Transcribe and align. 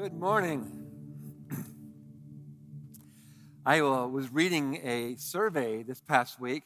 Good 0.00 0.14
morning. 0.14 0.86
I 3.66 3.80
uh, 3.80 4.06
was 4.06 4.32
reading 4.32 4.76
a 4.84 5.16
survey 5.16 5.82
this 5.82 6.00
past 6.00 6.38
week, 6.38 6.62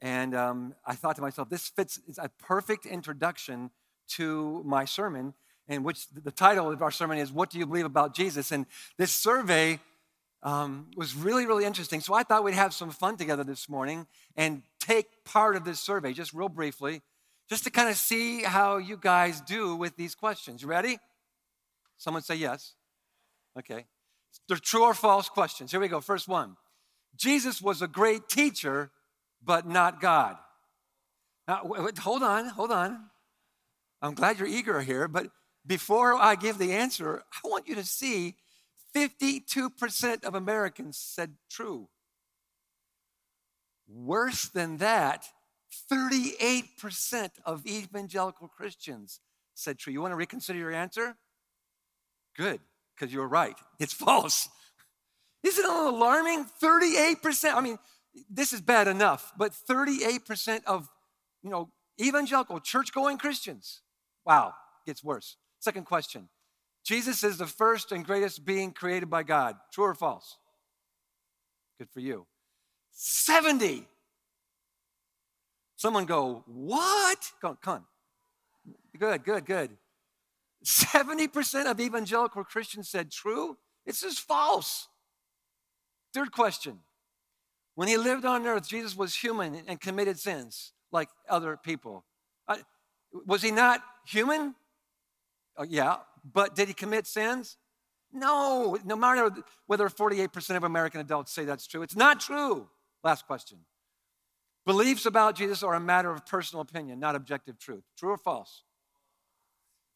and 0.00 0.32
um, 0.32 0.74
I 0.86 0.94
thought 0.94 1.16
to 1.16 1.22
myself, 1.22 1.48
this 1.48 1.66
fits, 1.66 1.98
it's 2.06 2.18
a 2.18 2.30
perfect 2.38 2.86
introduction 2.86 3.72
to 4.10 4.62
my 4.64 4.84
sermon, 4.84 5.34
in 5.66 5.82
which 5.82 6.06
the 6.10 6.30
title 6.30 6.70
of 6.70 6.82
our 6.82 6.92
sermon 6.92 7.18
is, 7.18 7.32
What 7.32 7.50
Do 7.50 7.58
You 7.58 7.66
Believe 7.66 7.84
About 7.84 8.14
Jesus? 8.14 8.52
And 8.52 8.66
this 8.96 9.10
survey 9.10 9.80
um, 10.44 10.86
was 10.96 11.16
really, 11.16 11.46
really 11.46 11.64
interesting. 11.64 12.00
So 12.00 12.14
I 12.14 12.22
thought 12.22 12.44
we'd 12.44 12.54
have 12.54 12.72
some 12.72 12.92
fun 12.92 13.16
together 13.16 13.42
this 13.42 13.68
morning 13.68 14.06
and 14.36 14.62
take 14.78 15.24
part 15.24 15.56
of 15.56 15.64
this 15.64 15.80
survey, 15.80 16.12
just 16.12 16.32
real 16.32 16.48
briefly, 16.48 17.02
just 17.48 17.64
to 17.64 17.70
kind 17.70 17.88
of 17.88 17.96
see 17.96 18.44
how 18.44 18.76
you 18.76 18.96
guys 18.96 19.40
do 19.40 19.74
with 19.74 19.96
these 19.96 20.14
questions. 20.14 20.62
You 20.62 20.68
ready? 20.68 21.00
Someone 22.02 22.24
say 22.24 22.34
yes. 22.34 22.74
Okay. 23.56 23.84
They're 24.48 24.56
true 24.56 24.82
or 24.82 24.92
false 24.92 25.28
questions. 25.28 25.70
Here 25.70 25.78
we 25.78 25.86
go. 25.86 26.00
First 26.00 26.26
one 26.26 26.56
Jesus 27.16 27.62
was 27.62 27.80
a 27.80 27.86
great 27.86 28.28
teacher, 28.28 28.90
but 29.40 29.68
not 29.68 30.00
God. 30.00 30.36
Now, 31.46 31.60
wait, 31.62 31.98
hold 31.98 32.24
on, 32.24 32.48
hold 32.48 32.72
on. 32.72 32.98
I'm 34.00 34.14
glad 34.14 34.40
you're 34.40 34.48
eager 34.48 34.80
here, 34.80 35.06
but 35.06 35.28
before 35.64 36.14
I 36.14 36.34
give 36.34 36.58
the 36.58 36.72
answer, 36.72 37.22
I 37.44 37.48
want 37.48 37.68
you 37.68 37.76
to 37.76 37.84
see 37.84 38.34
52% 38.96 40.24
of 40.24 40.34
Americans 40.34 40.98
said 40.98 41.36
true. 41.48 41.88
Worse 43.86 44.48
than 44.48 44.78
that, 44.78 45.26
38% 45.88 47.30
of 47.44 47.64
evangelical 47.64 48.48
Christians 48.48 49.20
said 49.54 49.78
true. 49.78 49.92
You 49.92 50.00
want 50.00 50.10
to 50.10 50.16
reconsider 50.16 50.58
your 50.58 50.72
answer? 50.72 51.16
Good, 52.36 52.60
because 52.94 53.12
you're 53.12 53.28
right. 53.28 53.56
It's 53.78 53.92
false. 54.06 54.48
Isn't 55.42 55.64
it 55.64 55.70
alarming? 55.70 56.46
38%. 56.62 57.54
I 57.54 57.60
mean, 57.60 57.78
this 58.30 58.52
is 58.52 58.60
bad 58.60 58.88
enough, 58.88 59.32
but 59.36 59.52
38% 59.52 60.64
of, 60.66 60.88
you 61.42 61.50
know, 61.50 61.70
evangelical 62.00 62.60
church-going 62.60 63.18
Christians. 63.18 63.80
Wow, 64.24 64.54
gets 64.86 65.02
worse. 65.02 65.36
Second 65.58 65.86
question. 65.86 66.28
Jesus 66.84 67.22
is 67.22 67.38
the 67.38 67.46
first 67.46 67.92
and 67.92 68.04
greatest 68.04 68.44
being 68.44 68.72
created 68.72 69.08
by 69.08 69.22
God. 69.22 69.56
True 69.72 69.84
or 69.84 69.94
false? 69.94 70.36
Good 71.78 71.90
for 71.90 72.00
you. 72.00 72.26
70. 72.92 73.86
Someone 75.76 76.04
go, 76.04 76.44
what? 76.46 77.32
Come 77.40 77.50
on, 77.50 77.56
come. 77.62 77.84
Good, 78.98 79.24
good, 79.24 79.44
good. 79.44 79.70
70% 80.64 81.70
of 81.70 81.80
evangelical 81.80 82.44
Christians 82.44 82.88
said 82.88 83.10
true. 83.10 83.56
This 83.84 84.02
is 84.02 84.18
false. 84.18 84.88
Third 86.14 86.32
question. 86.32 86.80
When 87.74 87.88
he 87.88 87.96
lived 87.96 88.24
on 88.24 88.46
earth, 88.46 88.68
Jesus 88.68 88.96
was 88.96 89.14
human 89.14 89.62
and 89.66 89.80
committed 89.80 90.18
sins 90.18 90.72
like 90.92 91.08
other 91.28 91.56
people. 91.56 92.04
Uh, 92.46 92.58
was 93.26 93.42
he 93.42 93.50
not 93.50 93.82
human? 94.06 94.54
Uh, 95.58 95.64
yeah, 95.68 95.96
but 96.30 96.54
did 96.54 96.68
he 96.68 96.74
commit 96.74 97.06
sins? 97.06 97.56
No, 98.12 98.76
no 98.84 98.94
matter 98.94 99.30
whether 99.66 99.88
48% 99.88 100.56
of 100.56 100.64
American 100.64 101.00
adults 101.00 101.32
say 101.32 101.44
that's 101.44 101.66
true, 101.66 101.82
it's 101.82 101.96
not 101.96 102.20
true. 102.20 102.68
Last 103.02 103.26
question. 103.26 103.58
Beliefs 104.64 105.06
about 105.06 105.34
Jesus 105.34 105.62
are 105.62 105.74
a 105.74 105.80
matter 105.80 106.10
of 106.10 106.24
personal 106.26 106.60
opinion, 106.60 107.00
not 107.00 107.16
objective 107.16 107.58
truth. 107.58 107.82
True 107.98 108.10
or 108.10 108.18
false? 108.18 108.62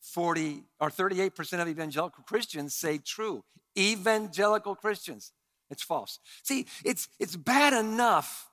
40 0.06 0.62
or 0.80 0.88
38% 0.90 1.60
of 1.60 1.68
evangelical 1.68 2.22
Christians 2.24 2.74
say 2.74 2.98
true. 2.98 3.44
Evangelical 3.76 4.74
Christians. 4.74 5.32
It's 5.68 5.82
false. 5.82 6.20
See, 6.42 6.66
it's, 6.84 7.08
it's 7.18 7.36
bad 7.36 7.72
enough 7.72 8.48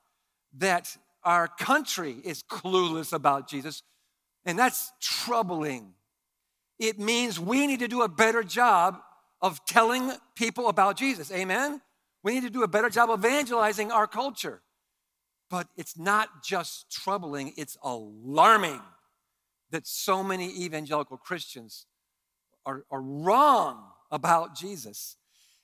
that 0.58 0.98
our 1.24 1.48
country 1.48 2.18
is 2.24 2.44
clueless 2.44 3.14
about 3.14 3.48
Jesus, 3.48 3.84
and 4.46 4.58
that's 4.58 4.92
troubling. 5.00 5.94
It 6.80 7.00
means 7.00 7.40
we 7.40 7.68
need 7.68 7.80
to 7.80 7.88
do 7.88 8.02
a 8.02 8.10
better 8.10 8.44
job 8.44 9.00
of 9.42 9.64
telling 9.66 10.12
people 10.36 10.70
about 10.70 10.98
Jesus. 10.98 11.32
Amen? 11.32 11.82
We 12.24 12.34
need 12.34 12.44
to 12.44 12.50
do 12.50 12.64
a 12.64 12.68
better 12.68 12.90
job 12.90 13.10
evangelizing 13.10 13.92
our 13.92 14.08
culture. 14.08 14.62
But 15.50 15.68
it's 15.78 15.98
not 15.98 16.44
just 16.44 16.90
troubling, 16.90 17.54
it's 17.58 17.78
alarming 17.84 18.82
that 19.74 19.88
so 19.88 20.24
many 20.24 20.50
evangelical 20.64 21.18
Christians 21.18 21.88
are, 22.64 22.86
are 22.92 23.02
wrong 23.02 23.84
about 24.12 24.56
Jesus. 24.56 25.18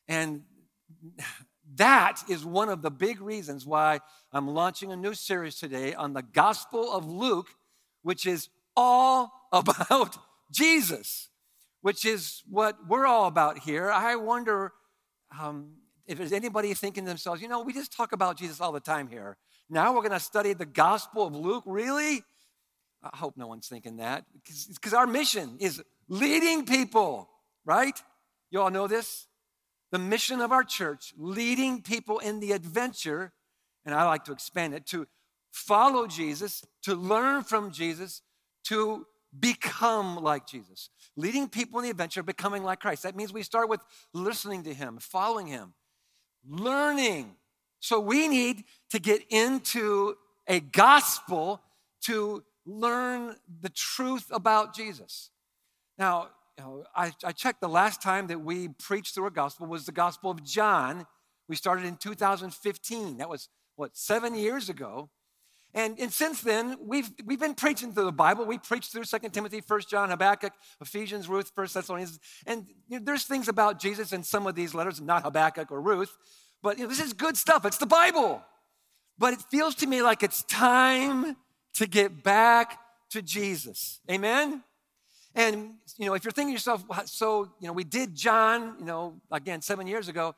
And 0.07 0.41
that 1.75 2.23
is 2.27 2.43
one 2.43 2.69
of 2.69 2.81
the 2.81 2.89
big 2.89 3.21
reasons 3.21 3.67
why 3.67 3.99
I'm 4.33 4.47
launching 4.47 4.91
a 4.91 4.95
new 4.95 5.13
series 5.13 5.57
today 5.57 5.93
on 5.93 6.13
the 6.13 6.23
Gospel 6.23 6.91
of 6.91 7.05
Luke, 7.05 7.49
which 8.01 8.25
is 8.25 8.49
all 8.75 9.31
about 9.51 10.17
Jesus, 10.51 11.29
which 11.81 12.03
is 12.03 12.41
what 12.49 12.77
we're 12.87 13.05
all 13.05 13.27
about 13.27 13.59
here. 13.59 13.91
I 13.91 14.15
wonder 14.15 14.73
um, 15.39 15.73
if 16.07 16.17
there's 16.17 16.33
anybody 16.33 16.73
thinking 16.73 17.03
to 17.03 17.09
themselves, 17.09 17.43
you 17.43 17.47
know, 17.47 17.61
we 17.61 17.73
just 17.73 17.95
talk 17.95 18.11
about 18.11 18.39
Jesus 18.39 18.59
all 18.59 18.71
the 18.71 18.79
time 18.79 19.07
here. 19.07 19.37
Now 19.69 19.93
we're 19.93 20.01
going 20.01 20.13
to 20.13 20.19
study 20.19 20.53
the 20.53 20.65
Gospel 20.65 21.27
of 21.27 21.35
Luke. 21.35 21.63
Really? 21.67 22.23
I 23.03 23.15
hope 23.15 23.37
no 23.37 23.47
one's 23.47 23.67
thinking 23.67 23.97
that 23.97 24.25
because 24.43 24.93
our 24.93 25.07
mission 25.07 25.57
is 25.59 25.81
leading 26.07 26.65
people, 26.65 27.29
right? 27.65 27.97
You 28.51 28.61
all 28.61 28.69
know 28.69 28.87
this? 28.87 29.27
The 29.91 29.99
mission 29.99 30.41
of 30.41 30.51
our 30.51 30.63
church, 30.63 31.13
leading 31.17 31.81
people 31.81 32.19
in 32.19 32.39
the 32.39 32.51
adventure, 32.51 33.31
and 33.85 33.95
I 33.95 34.05
like 34.05 34.25
to 34.25 34.31
expand 34.31 34.73
it 34.73 34.85
to 34.87 35.07
follow 35.51 36.07
Jesus, 36.07 36.63
to 36.83 36.95
learn 36.95 37.43
from 37.43 37.71
Jesus, 37.71 38.21
to 38.65 39.05
become 39.37 40.17
like 40.17 40.45
Jesus. 40.45 40.89
Leading 41.15 41.47
people 41.47 41.79
in 41.79 41.85
the 41.85 41.89
adventure, 41.89 42.21
becoming 42.21 42.63
like 42.63 42.79
Christ. 42.79 43.03
That 43.03 43.15
means 43.15 43.33
we 43.33 43.43
start 43.43 43.69
with 43.69 43.81
listening 44.13 44.63
to 44.63 44.73
Him, 44.73 44.97
following 44.99 45.47
Him, 45.47 45.73
learning. 46.47 47.35
So 47.79 47.99
we 47.99 48.27
need 48.27 48.65
to 48.91 48.99
get 48.99 49.23
into 49.29 50.15
a 50.47 50.59
gospel 50.59 51.61
to 52.01 52.43
learn 52.65 53.35
the 53.61 53.69
truth 53.69 54.25
about 54.31 54.75
Jesus. 54.75 55.29
Now, 55.97 56.29
you 56.57 56.63
know, 56.63 56.83
I, 56.95 57.11
I 57.23 57.31
checked 57.31 57.61
the 57.61 57.69
last 57.69 58.01
time 58.01 58.27
that 58.27 58.41
we 58.41 58.67
preached 58.67 59.15
through 59.15 59.27
a 59.27 59.31
gospel 59.31 59.67
was 59.67 59.85
the 59.85 59.91
Gospel 59.91 60.31
of 60.31 60.43
John. 60.43 61.07
We 61.47 61.55
started 61.55 61.85
in 61.85 61.95
2015. 61.97 63.17
That 63.17 63.29
was, 63.29 63.49
what, 63.75 63.95
seven 63.95 64.35
years 64.35 64.69
ago. 64.69 65.09
And, 65.73 65.99
and 65.99 66.11
since 66.11 66.41
then, 66.41 66.77
we've, 66.81 67.11
we've 67.25 67.39
been 67.39 67.53
preaching 67.53 67.93
through 67.93 68.05
the 68.05 68.11
Bible. 68.11 68.45
We 68.45 68.57
preached 68.57 68.91
through 68.91 69.03
2 69.03 69.29
Timothy, 69.29 69.61
1 69.65 69.81
John, 69.89 70.09
Habakkuk, 70.09 70.53
Ephesians, 70.81 71.29
Ruth, 71.29 71.51
1 71.53 71.67
Thessalonians. 71.73 72.19
And 72.45 72.65
you 72.87 72.97
know, 72.97 73.05
there's 73.05 73.23
things 73.23 73.47
about 73.47 73.79
Jesus 73.79 74.11
in 74.11 74.23
some 74.23 74.47
of 74.47 74.55
these 74.55 74.73
letters, 74.73 74.99
not 74.99 75.23
Habakkuk 75.23 75.71
or 75.71 75.79
Ruth. 75.79 76.15
But 76.63 76.77
you 76.77 76.83
know, 76.83 76.89
this 76.89 76.99
is 76.99 77.13
good 77.13 77.37
stuff. 77.37 77.65
It's 77.65 77.77
the 77.77 77.85
Bible. 77.85 78.41
But 79.17 79.33
it 79.33 79.41
feels 79.51 79.75
to 79.75 79.87
me 79.87 80.01
like 80.01 80.23
it's 80.23 80.43
time 80.43 81.35
to 81.75 81.87
get 81.87 82.23
back 82.23 82.79
to 83.11 83.21
Jesus. 83.21 83.99
Amen? 84.09 84.63
And, 85.35 85.75
you 85.97 86.05
know, 86.05 86.15
if 86.15 86.23
you're 86.23 86.31
thinking 86.31 86.53
to 86.53 86.55
yourself, 86.55 86.83
so, 87.05 87.51
you 87.59 87.67
know, 87.67 87.73
we 87.73 87.83
did 87.83 88.15
John, 88.15 88.75
you 88.79 88.85
know, 88.85 89.21
again, 89.31 89.61
seven 89.61 89.87
years 89.87 90.07
ago. 90.07 90.35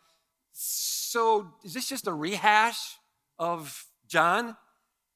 So 0.51 1.47
is 1.63 1.73
this 1.73 1.87
just 1.87 2.07
a 2.07 2.13
rehash 2.13 2.97
of 3.39 3.85
John? 4.07 4.57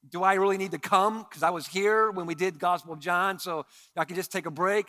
Do 0.08 0.22
I 0.22 0.34
really 0.34 0.56
need 0.56 0.70
to 0.70 0.78
come? 0.78 1.24
Because 1.28 1.42
I 1.42 1.50
was 1.50 1.66
here 1.66 2.10
when 2.10 2.26
we 2.26 2.34
did 2.34 2.58
Gospel 2.58 2.94
of 2.94 3.00
John, 3.00 3.38
so 3.38 3.66
I 3.96 4.04
can 4.04 4.16
just 4.16 4.32
take 4.32 4.46
a 4.46 4.50
break. 4.50 4.86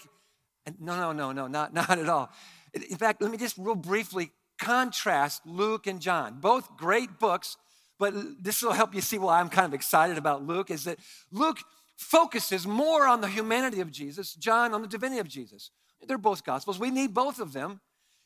And 0.65 0.79
no, 0.79 0.95
no, 0.95 1.11
no, 1.11 1.31
no, 1.31 1.47
not, 1.47 1.73
not 1.73 1.97
at 1.97 2.07
all. 2.07 2.29
In 2.73 2.97
fact, 2.97 3.21
let 3.21 3.31
me 3.31 3.37
just 3.37 3.57
real 3.57 3.75
briefly 3.75 4.31
contrast 4.59 5.45
Luke 5.45 5.87
and 5.87 5.99
John. 5.99 6.39
Both 6.39 6.77
great 6.77 7.19
books, 7.19 7.57
but 7.99 8.13
this 8.43 8.61
will 8.61 8.73
help 8.73 8.93
you 8.93 9.01
see 9.01 9.17
why 9.17 9.39
I'm 9.39 9.49
kind 9.49 9.65
of 9.65 9.73
excited 9.73 10.17
about 10.17 10.45
Luke 10.45 10.69
is 10.69 10.83
that 10.83 10.99
Luke 11.31 11.59
focuses 11.97 12.67
more 12.67 13.07
on 13.07 13.21
the 13.21 13.27
humanity 13.27 13.81
of 13.81 13.91
Jesus, 13.91 14.33
John 14.35 14.73
on 14.73 14.81
the 14.81 14.87
divinity 14.87 15.19
of 15.19 15.27
Jesus. 15.27 15.71
They're 16.05 16.17
both 16.17 16.43
gospels. 16.43 16.79
We 16.79 16.91
need 16.91 17.13
both 17.13 17.39
of 17.39 17.53
them. 17.53 17.81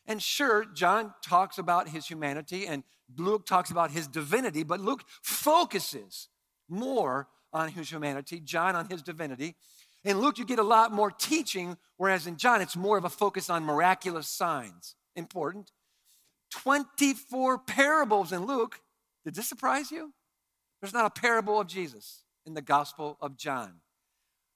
And 0.06 0.22
sure, 0.22 0.64
John 0.64 1.14
talks 1.24 1.58
about 1.58 1.88
his 1.88 2.06
humanity 2.06 2.66
and 2.66 2.82
Luke 3.16 3.46
talks 3.46 3.70
about 3.70 3.90
his 3.90 4.06
divinity, 4.06 4.62
but 4.62 4.80
Luke 4.80 5.04
focuses 5.22 6.28
more 6.68 7.28
on 7.52 7.68
his 7.68 7.90
humanity, 7.90 8.40
John 8.40 8.74
on 8.74 8.88
his 8.88 9.02
divinity. 9.02 9.54
In 10.04 10.20
Luke, 10.20 10.38
you 10.38 10.44
get 10.44 10.58
a 10.58 10.64
lot 10.64 10.92
more 10.92 11.10
teaching, 11.10 11.76
whereas 11.96 12.26
in 12.26 12.36
John, 12.36 12.60
it's 12.60 12.76
more 12.76 12.98
of 12.98 13.04
a 13.04 13.10
focus 13.10 13.48
on 13.48 13.64
miraculous 13.64 14.26
signs. 14.28 14.96
Important. 15.14 15.70
24 16.50 17.58
parables 17.58 18.32
in 18.32 18.46
Luke, 18.46 18.80
did 19.24 19.34
this 19.34 19.48
surprise 19.48 19.90
you? 19.90 20.12
There's 20.80 20.94
not 20.94 21.06
a 21.06 21.20
parable 21.20 21.60
of 21.60 21.66
Jesus 21.68 22.24
in 22.44 22.54
the 22.54 22.62
Gospel 22.62 23.16
of 23.20 23.36
John. 23.36 23.80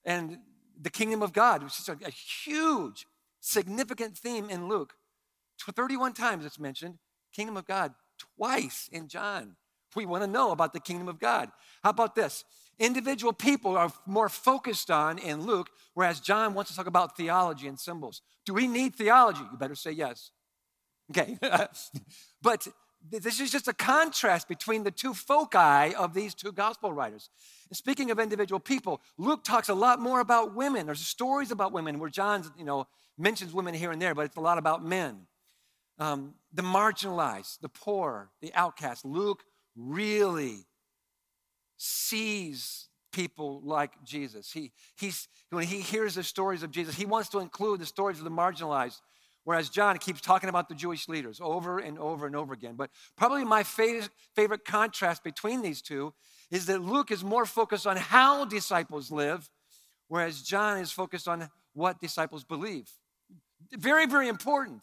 And 0.05 0.39
the 0.81 0.91
kingdom 0.91 1.23
of 1.23 1.33
God, 1.33 1.63
which 1.63 1.79
is 1.79 1.89
a, 1.89 2.11
huge, 2.11 3.07
significant 3.41 4.17
theme 4.19 4.51
in 4.51 4.69
Luke, 4.69 4.95
31 5.59 6.13
times 6.13 6.45
it's 6.45 6.59
mentioned, 6.59 6.99
kingdom 7.33 7.57
of 7.57 7.67
God, 7.67 7.95
twice 8.37 8.89
in 8.93 9.09
John. 9.09 9.57
We 9.95 10.05
want 10.05 10.23
to 10.23 10.31
know 10.31 10.51
about 10.51 10.73
the 10.73 10.81
kingdom 10.81 11.09
of 11.09 11.19
God. 11.19 11.51
How 11.83 11.91
about 11.91 12.15
this? 12.15 12.45
Individual 12.79 13.33
people 13.33 13.77
are 13.77 13.91
more 14.05 14.29
focused 14.29 14.91
on 14.91 15.19
in 15.19 15.47
Luke, 15.47 15.71
whereas 15.95 16.21
John 16.21 16.53
wants 16.53 16.71
to 16.71 16.77
talk 16.77 16.87
about 16.87 17.17
theology 17.17 17.67
and 17.67 17.81
symbols. 17.81 18.21
Do 18.45 18.53
we 18.53 18.67
need 18.67 18.95
theology? 18.95 19.41
You 19.51 19.57
better 19.57 19.75
say 19.75 19.93
yes. 19.93 20.31
Okay. 21.11 21.39
but 22.43 22.69
this 23.11 23.41
is 23.41 23.51
just 23.51 23.69
a 23.69 23.73
contrast 23.73 24.49
between 24.49 24.85
the 24.85 24.91
two 24.91 25.15
foci 25.15 25.95
of 25.95 26.15
these 26.15 26.35
two 26.35 26.53
gospel 26.53 26.93
writers. 26.93 27.31
And 27.69 27.77
speaking 27.77 28.11
of 28.11 28.19
individual 28.19 28.61
people, 28.61 29.01
Luke 29.19 29.45
talks 29.45 29.69
a 29.69 29.75
lot 29.75 30.01
more 30.01 30.21
about 30.21 30.55
women. 30.55 30.87
There's 30.87 31.01
stories 31.01 31.51
about 31.51 31.73
women 31.73 31.99
where 31.99 32.11
John, 32.11 32.45
you 32.59 32.65
know, 32.65 32.87
mentions 33.19 33.53
women 33.53 33.75
here 33.75 33.91
and 33.91 34.01
there, 34.01 34.15
but 34.15 34.27
it's 34.27 34.37
a 34.37 34.41
lot 34.41 34.59
about 34.59 34.85
men. 34.85 35.27
Um, 35.99 36.35
the 36.53 36.63
marginalized, 36.63 37.61
the 37.61 37.69
poor, 37.69 38.31
the 38.43 38.53
outcast. 38.55 39.05
Luke 39.05 39.45
really 39.75 40.67
sees 41.77 42.89
people 43.13 43.63
like 43.65 43.93
Jesus. 44.05 44.53
He, 44.53 44.73
he's, 44.99 45.29
when 45.51 45.65
he 45.65 45.81
hears 45.81 46.17
the 46.17 46.23
stories 46.23 46.63
of 46.63 46.71
Jesus, 46.71 46.95
he 46.95 47.07
wants 47.07 47.31
to 47.31 47.39
include 47.39 47.81
the 47.81 47.87
stories 47.87 48.19
of 48.19 48.25
the 48.25 48.31
marginalized, 48.31 49.01
whereas 49.47 49.71
John 49.71 49.97
keeps 49.99 50.21
talking 50.21 50.49
about 50.49 50.69
the 50.69 50.75
Jewish 50.75 51.09
leaders 51.09 51.41
over 51.41 51.79
and 51.79 52.01
over 52.01 52.27
and 52.27 52.35
over 52.35 52.53
again. 52.53 52.75
But 52.75 52.91
probably 53.17 53.45
my 53.45 53.63
favorite, 53.63 54.65
contrast 54.65 55.23
between 55.23 55.63
these 55.63 55.81
two 55.81 56.13
is 56.51 56.67
that 56.67 56.83
Luke 56.83 57.13
is 57.13 57.23
more 57.23 57.47
focused 57.47 57.87
on 57.87 57.97
how 57.97 58.45
disciples 58.45 59.13
live, 59.13 59.49
whereas 60.09 60.43
John 60.43 60.79
is 60.79 60.91
focused 60.91 61.29
on 61.29 61.49
what 61.75 62.01
disciples 62.01 62.43
believe. 62.43 62.91
Very, 63.73 64.07
very 64.07 64.27
important. 64.27 64.83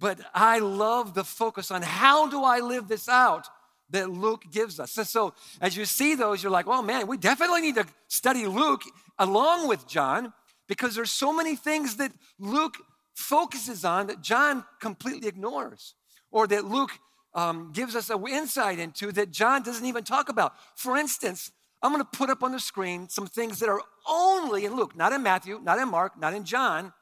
But 0.00 0.18
I 0.34 0.58
love 0.58 1.14
the 1.14 1.22
focus 1.22 1.70
on 1.70 1.82
how 1.82 2.28
do 2.28 2.42
I 2.42 2.58
live 2.58 2.88
this 2.88 3.08
out 3.08 3.46
that 3.90 4.10
Luke 4.10 4.42
gives 4.50 4.80
us. 4.80 4.98
And 4.98 5.06
so 5.06 5.32
as 5.60 5.76
you 5.76 5.84
see 5.84 6.16
those, 6.16 6.42
you're 6.42 6.50
like, 6.50 6.66
well, 6.66 6.82
man, 6.82 7.06
we 7.06 7.18
definitely 7.18 7.60
need 7.60 7.76
to 7.76 7.86
study 8.08 8.46
Luke 8.46 8.82
along 9.16 9.68
with 9.68 9.86
John 9.86 10.32
because 10.66 10.96
there's 10.96 11.12
so 11.12 11.32
many 11.32 11.54
things 11.54 11.98
that 11.98 12.10
Luke 12.40 12.74
focuses 13.14 13.84
on 13.84 14.06
that 14.08 14.20
John 14.20 14.64
completely 14.80 15.28
ignores 15.28 15.94
or 16.30 16.46
that 16.46 16.64
Luke 16.64 16.92
um, 17.34 17.72
gives 17.72 17.94
us 17.96 18.10
an 18.10 18.26
insight 18.26 18.78
into 18.78 19.12
that 19.12 19.30
John 19.30 19.62
doesn't 19.62 19.86
even 19.86 20.04
talk 20.04 20.28
about. 20.28 20.54
For 20.76 20.96
instance, 20.96 21.50
I'm 21.82 21.92
going 21.92 22.04
to 22.04 22.18
put 22.18 22.30
up 22.30 22.42
on 22.42 22.52
the 22.52 22.60
screen 22.60 23.08
some 23.08 23.26
things 23.26 23.58
that 23.60 23.68
are 23.68 23.80
only 24.08 24.64
in 24.64 24.76
Luke, 24.76 24.96
not 24.96 25.12
in 25.12 25.22
Matthew, 25.22 25.60
not 25.62 25.78
in 25.78 25.88
Mark, 25.88 26.18
not 26.18 26.34
in 26.34 26.44
John. 26.44 26.92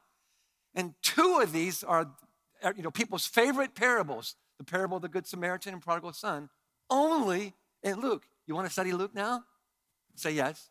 And 0.73 0.93
two 1.01 1.39
of 1.41 1.51
these 1.51 1.83
are, 1.83 2.09
you 2.75 2.83
know, 2.83 2.91
people's 2.91 3.25
favorite 3.25 3.75
parables 3.75 4.35
the 4.61 4.65
parable 4.71 4.97
of 4.97 5.01
the 5.01 5.09
Good 5.09 5.25
Samaritan 5.25 5.73
and 5.73 5.81
prodigal 5.81 6.13
son 6.13 6.47
only 6.87 7.55
in 7.81 7.99
Luke. 7.99 8.25
You 8.45 8.53
want 8.53 8.67
to 8.67 8.71
study 8.71 8.91
Luke 8.91 9.15
now? 9.15 9.43
Say 10.13 10.33
yes. 10.33 10.69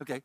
Okay. 0.00 0.22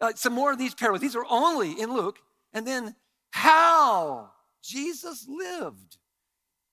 Uh, 0.00 0.12
some 0.14 0.32
more 0.32 0.52
of 0.52 0.58
these 0.58 0.72
parables. 0.72 1.00
These 1.00 1.16
are 1.16 1.26
only 1.28 1.72
in 1.72 1.92
Luke. 1.92 2.20
And 2.52 2.64
then 2.64 2.94
how 3.30 4.30
Jesus 4.62 5.26
lived 5.28 5.98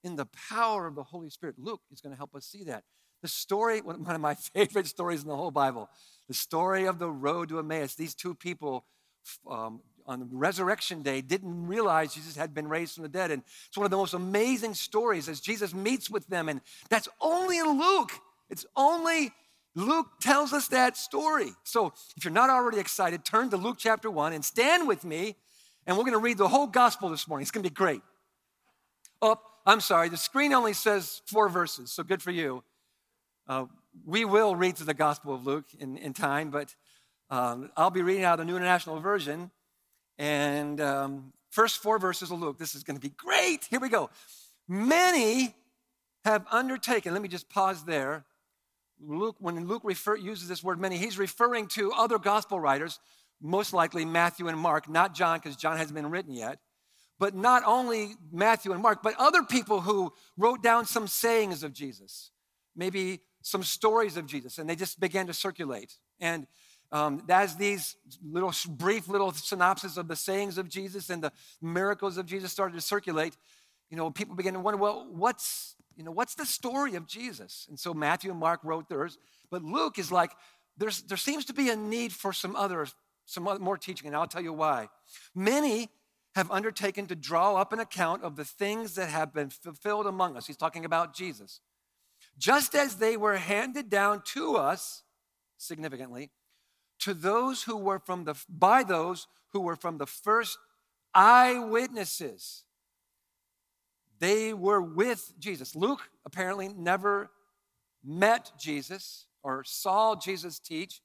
in 0.03 0.15
the 0.15 0.27
power 0.49 0.87
of 0.87 0.95
the 0.95 1.03
Holy 1.03 1.29
Spirit. 1.29 1.55
Luke 1.57 1.81
is 1.91 2.01
going 2.01 2.11
to 2.11 2.17
help 2.17 2.35
us 2.35 2.45
see 2.45 2.63
that. 2.65 2.83
The 3.21 3.27
story, 3.27 3.81
one 3.81 3.95
of 4.05 4.21
my 4.21 4.33
favorite 4.53 4.87
stories 4.87 5.21
in 5.21 5.29
the 5.29 5.35
whole 5.35 5.51
Bible, 5.51 5.89
the 6.27 6.33
story 6.33 6.85
of 6.85 6.99
the 6.99 7.09
road 7.09 7.49
to 7.49 7.59
Emmaus. 7.59 7.95
These 7.95 8.15
two 8.15 8.35
people 8.35 8.85
um, 9.49 9.81
on 10.05 10.27
resurrection 10.31 11.01
day 11.01 11.21
didn't 11.21 11.67
realize 11.67 12.13
Jesus 12.13 12.35
had 12.35 12.53
been 12.53 12.67
raised 12.67 12.95
from 12.95 13.03
the 13.03 13.09
dead. 13.09 13.31
And 13.31 13.43
it's 13.67 13.77
one 13.77 13.85
of 13.85 13.91
the 13.91 13.97
most 13.97 14.13
amazing 14.13 14.73
stories 14.73 15.29
as 15.29 15.39
Jesus 15.39 15.73
meets 15.73 16.09
with 16.09 16.27
them. 16.27 16.49
And 16.49 16.61
that's 16.89 17.07
only 17.21 17.57
in 17.57 17.79
Luke. 17.79 18.11
It's 18.49 18.65
only 18.75 19.31
Luke 19.75 20.07
tells 20.21 20.53
us 20.53 20.67
that 20.67 20.97
story. 20.97 21.51
So 21.63 21.93
if 22.15 22.23
you're 22.23 22.33
not 22.33 22.49
already 22.49 22.79
excited, 22.79 23.25
turn 23.25 23.49
to 23.49 23.57
Luke 23.57 23.77
chapter 23.79 24.11
1 24.11 24.33
and 24.33 24.45
stand 24.45 24.87
with 24.87 25.03
me. 25.03 25.35
And 25.85 25.97
we're 25.97 26.03
going 26.03 26.13
to 26.13 26.19
read 26.19 26.37
the 26.37 26.47
whole 26.47 26.67
gospel 26.67 27.09
this 27.09 27.27
morning. 27.27 27.43
It's 27.43 27.51
going 27.51 27.63
to 27.63 27.69
be 27.69 27.73
great. 27.73 28.01
Oh, 29.21 29.39
I'm 29.65 29.81
sorry. 29.81 30.09
The 30.09 30.17
screen 30.17 30.53
only 30.53 30.73
says 30.73 31.21
four 31.25 31.49
verses, 31.49 31.91
so 31.91 32.03
good 32.03 32.21
for 32.21 32.31
you. 32.31 32.63
Uh, 33.47 33.65
we 34.05 34.25
will 34.25 34.55
read 34.55 34.77
through 34.77 34.85
the 34.85 34.93
gospel 34.93 35.33
of 35.33 35.45
Luke 35.45 35.65
in, 35.79 35.97
in 35.97 36.13
time, 36.13 36.49
but 36.49 36.75
um, 37.29 37.69
I'll 37.75 37.89
be 37.89 38.01
reading 38.01 38.23
out 38.23 38.37
the 38.37 38.45
New 38.45 38.55
International 38.55 38.99
Version. 38.99 39.51
And 40.17 40.79
um, 40.79 41.33
first 41.53 41.77
four 41.83 41.99
verses 41.99 42.31
of 42.31 42.41
Luke. 42.41 42.57
This 42.57 42.75
is 42.75 42.83
going 42.83 42.97
to 42.97 43.01
be 43.01 43.13
great. 43.15 43.65
Here 43.69 43.79
we 43.79 43.89
go. 43.89 44.09
Many 44.67 45.55
have 46.25 46.45
undertaken, 46.51 47.13
let 47.13 47.21
me 47.21 47.27
just 47.27 47.49
pause 47.49 47.83
there. 47.83 48.25
Luke, 49.05 49.35
when 49.39 49.67
Luke 49.67 49.81
refer, 49.83 50.15
uses 50.15 50.47
this 50.47 50.63
word 50.63 50.79
many, 50.79 50.97
he's 50.97 51.17
referring 51.17 51.67
to 51.67 51.91
other 51.91 52.17
gospel 52.17 52.59
writers, 52.59 52.99
most 53.43 53.73
likely 53.73 54.05
Matthew 54.05 54.47
and 54.47 54.57
Mark, 54.57 54.89
not 54.89 55.13
John, 55.13 55.37
because 55.37 55.55
John 55.55 55.77
hasn't 55.77 55.93
been 55.93 56.09
written 56.09 56.33
yet. 56.33 56.59
But 57.19 57.35
not 57.35 57.61
only 57.65 58.15
Matthew 58.31 58.71
and 58.71 58.81
Mark, 58.81 59.03
but 59.03 59.13
other 59.19 59.43
people 59.43 59.81
who 59.81 60.11
wrote 60.37 60.63
down 60.63 60.85
some 60.85 61.07
sayings 61.07 61.61
of 61.61 61.73
Jesus, 61.73 62.31
maybe 62.75 63.19
some 63.41 63.61
stories 63.61 64.17
of 64.17 64.25
Jesus, 64.25 64.57
and 64.57 64.67
they 64.69 64.75
just 64.75 64.99
began 64.99 65.27
to 65.27 65.33
circulate. 65.33 65.97
And 66.19 66.47
um, 66.91 67.21
as 67.29 67.55
these 67.55 67.95
little 68.23 68.53
brief 68.69 69.07
little 69.07 69.31
synopses 69.31 69.97
of 69.97 70.07
the 70.07 70.15
sayings 70.15 70.57
of 70.57 70.69
Jesus 70.69 71.09
and 71.09 71.23
the 71.23 71.31
miracles 71.61 72.17
of 72.17 72.25
Jesus 72.25 72.51
started 72.51 72.75
to 72.75 72.81
circulate, 72.81 73.35
you 73.89 73.97
know, 73.97 74.09
people 74.09 74.35
began 74.35 74.53
to 74.53 74.59
wonder, 74.59 74.77
well, 74.77 75.07
what's 75.11 75.75
you 75.95 76.03
know, 76.03 76.11
what's 76.11 76.35
the 76.35 76.45
story 76.45 76.95
of 76.95 77.07
Jesus? 77.07 77.67
And 77.69 77.79
so 77.79 77.93
Matthew 77.93 78.31
and 78.31 78.39
Mark 78.39 78.61
wrote 78.63 78.89
theirs, 78.89 79.17
but 79.51 79.63
Luke 79.63 79.99
is 79.99 80.11
like, 80.11 80.31
there's, 80.77 81.03
there 81.03 81.17
seems 81.17 81.45
to 81.45 81.53
be 81.53 81.69
a 81.69 81.75
need 81.75 82.11
for 82.11 82.33
some 82.33 82.55
other, 82.55 82.87
some 83.25 83.43
more 83.43 83.77
teaching, 83.77 84.07
and 84.07 84.15
I'll 84.15 84.27
tell 84.27 84.41
you 84.41 84.53
why. 84.53 84.89
Many 85.33 85.89
have 86.35 86.49
undertaken 86.51 87.05
to 87.07 87.15
draw 87.15 87.55
up 87.55 87.73
an 87.73 87.79
account 87.79 88.23
of 88.23 88.35
the 88.35 88.45
things 88.45 88.95
that 88.95 89.09
have 89.09 89.33
been 89.33 89.49
fulfilled 89.49 90.07
among 90.07 90.35
us. 90.35 90.47
He's 90.47 90.57
talking 90.57 90.85
about 90.85 91.15
Jesus. 91.15 91.59
Just 92.37 92.73
as 92.73 92.95
they 92.95 93.17
were 93.17 93.37
handed 93.37 93.89
down 93.89 94.23
to 94.33 94.55
us, 94.55 95.03
significantly, 95.57 96.31
to 96.99 97.13
those 97.13 97.63
who 97.63 97.77
were 97.77 97.99
from 97.99 98.23
the 98.23 98.35
by 98.49 98.83
those 98.83 99.27
who 99.49 99.61
were 99.61 99.75
from 99.75 99.97
the 99.97 100.07
first 100.07 100.57
eyewitnesses. 101.13 102.63
They 104.19 104.53
were 104.53 104.81
with 104.81 105.33
Jesus. 105.37 105.75
Luke 105.75 106.09
apparently 106.25 106.69
never 106.69 107.29
met 108.03 108.51
Jesus 108.57 109.27
or 109.43 109.63
saw 109.63 110.15
Jesus 110.15 110.59
teach, 110.59 111.01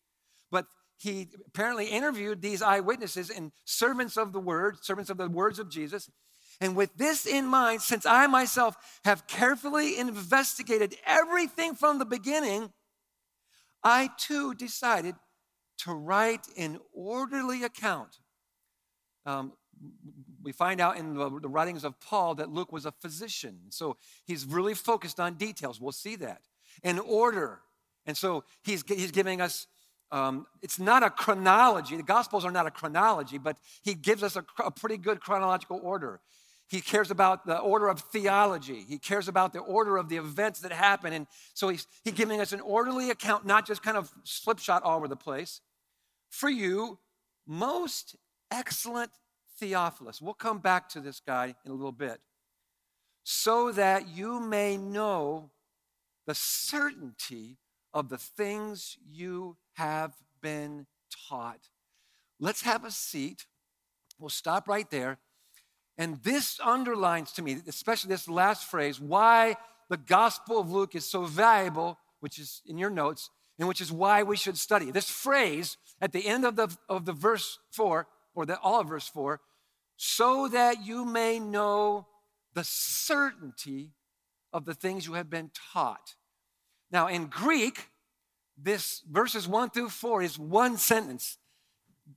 but 0.50 0.66
he 0.98 1.28
apparently 1.46 1.86
interviewed 1.86 2.42
these 2.42 2.60
eyewitnesses 2.60 3.30
and 3.30 3.52
servants 3.64 4.16
of 4.16 4.32
the 4.32 4.40
word, 4.40 4.84
servants 4.84 5.10
of 5.10 5.16
the 5.16 5.28
words 5.28 5.58
of 5.58 5.70
Jesus. 5.70 6.10
And 6.60 6.74
with 6.74 6.96
this 6.96 7.24
in 7.24 7.46
mind, 7.46 7.82
since 7.82 8.04
I 8.04 8.26
myself 8.26 8.76
have 9.04 9.26
carefully 9.28 9.96
investigated 9.96 10.96
everything 11.06 11.74
from 11.74 11.98
the 11.98 12.04
beginning, 12.04 12.72
I 13.84 14.10
too 14.18 14.54
decided 14.54 15.14
to 15.78 15.94
write 15.94 16.46
an 16.56 16.80
orderly 16.92 17.62
account. 17.62 18.18
Um, 19.24 19.52
we 20.42 20.52
find 20.52 20.80
out 20.80 20.96
in 20.96 21.14
the, 21.14 21.38
the, 21.40 21.48
writings 21.48 21.84
of 21.84 22.00
Paul 22.00 22.34
that 22.36 22.48
Luke 22.48 22.72
was 22.72 22.86
a 22.86 22.92
physician. 22.92 23.58
So 23.70 23.96
he's 24.24 24.44
really 24.44 24.74
focused 24.74 25.20
on 25.20 25.34
details. 25.34 25.80
We'll 25.80 25.92
see 25.92 26.16
that. 26.16 26.42
In 26.82 26.98
order. 26.98 27.60
And 28.06 28.16
so 28.16 28.44
he's, 28.62 28.82
he's 28.86 29.10
giving 29.10 29.40
us, 29.40 29.66
um, 30.10 30.46
it's 30.62 30.78
not 30.78 31.02
a 31.02 31.10
chronology. 31.10 31.96
The 31.96 32.02
Gospels 32.02 32.44
are 32.44 32.50
not 32.50 32.66
a 32.66 32.70
chronology, 32.70 33.38
but 33.38 33.58
he 33.82 33.94
gives 33.94 34.22
us 34.22 34.36
a, 34.36 34.44
a 34.64 34.70
pretty 34.70 34.96
good 34.96 35.20
chronological 35.20 35.80
order. 35.82 36.20
He 36.68 36.80
cares 36.80 37.10
about 37.10 37.46
the 37.46 37.58
order 37.58 37.88
of 37.88 38.00
theology. 38.00 38.84
He 38.86 38.98
cares 38.98 39.26
about 39.26 39.52
the 39.52 39.60
order 39.60 39.96
of 39.96 40.08
the 40.08 40.16
events 40.16 40.60
that 40.60 40.72
happen. 40.72 41.12
And 41.12 41.26
so 41.54 41.68
he's, 41.68 41.86
he's 42.04 42.14
giving 42.14 42.40
us 42.40 42.52
an 42.52 42.60
orderly 42.60 43.10
account, 43.10 43.46
not 43.46 43.66
just 43.66 43.82
kind 43.82 43.96
of 43.96 44.12
slipshot 44.24 44.82
all 44.84 44.96
over 44.96 45.08
the 45.08 45.16
place 45.16 45.60
for 46.30 46.50
you, 46.50 46.98
most 47.46 48.16
excellent 48.50 49.10
Theophilus. 49.58 50.20
We'll 50.20 50.34
come 50.34 50.58
back 50.58 50.88
to 50.90 51.00
this 51.00 51.20
guy 51.20 51.54
in 51.64 51.70
a 51.70 51.74
little 51.74 51.92
bit. 51.92 52.20
So 53.24 53.72
that 53.72 54.08
you 54.08 54.40
may 54.40 54.76
know 54.76 55.50
the 56.26 56.34
certainty 56.34 57.58
of 57.92 58.08
the 58.08 58.18
things 58.18 58.96
you 59.10 59.56
have 59.78 60.12
been 60.42 60.86
taught. 61.28 61.68
Let's 62.40 62.62
have 62.62 62.84
a 62.84 62.90
seat. 62.90 63.46
We'll 64.18 64.28
stop 64.28 64.68
right 64.68 64.90
there. 64.90 65.18
And 65.96 66.22
this 66.22 66.60
underlines 66.64 67.32
to 67.32 67.42
me, 67.42 67.58
especially 67.66 68.08
this 68.08 68.28
last 68.28 68.64
phrase, 68.66 69.00
why 69.00 69.56
the 69.88 69.96
Gospel 69.96 70.60
of 70.60 70.70
Luke 70.70 70.94
is 70.94 71.08
so 71.08 71.24
valuable, 71.24 71.96
which 72.20 72.38
is 72.38 72.60
in 72.66 72.76
your 72.76 72.90
notes, 72.90 73.30
and 73.58 73.66
which 73.66 73.80
is 73.80 73.90
why 73.90 74.22
we 74.22 74.36
should 74.36 74.58
study. 74.58 74.90
This 74.90 75.10
phrase 75.10 75.76
at 76.00 76.12
the 76.12 76.26
end 76.26 76.44
of 76.44 76.56
the, 76.56 76.76
of 76.88 77.04
the 77.04 77.12
verse 77.12 77.58
4, 77.72 78.06
or 78.34 78.46
the, 78.46 78.58
all 78.60 78.80
of 78.80 78.88
verse 78.88 79.08
4, 79.08 79.40
so 79.96 80.48
that 80.48 80.84
you 80.84 81.04
may 81.04 81.38
know 81.38 82.06
the 82.54 82.64
certainty 82.64 83.92
of 84.52 84.64
the 84.64 84.74
things 84.74 85.06
you 85.06 85.14
have 85.14 85.30
been 85.30 85.50
taught. 85.72 86.14
Now, 86.90 87.08
in 87.08 87.26
Greek, 87.26 87.90
this 88.60 89.02
verses 89.10 89.46
1 89.46 89.70
through 89.70 89.90
4 89.90 90.22
is 90.22 90.38
one 90.38 90.76
sentence. 90.76 91.38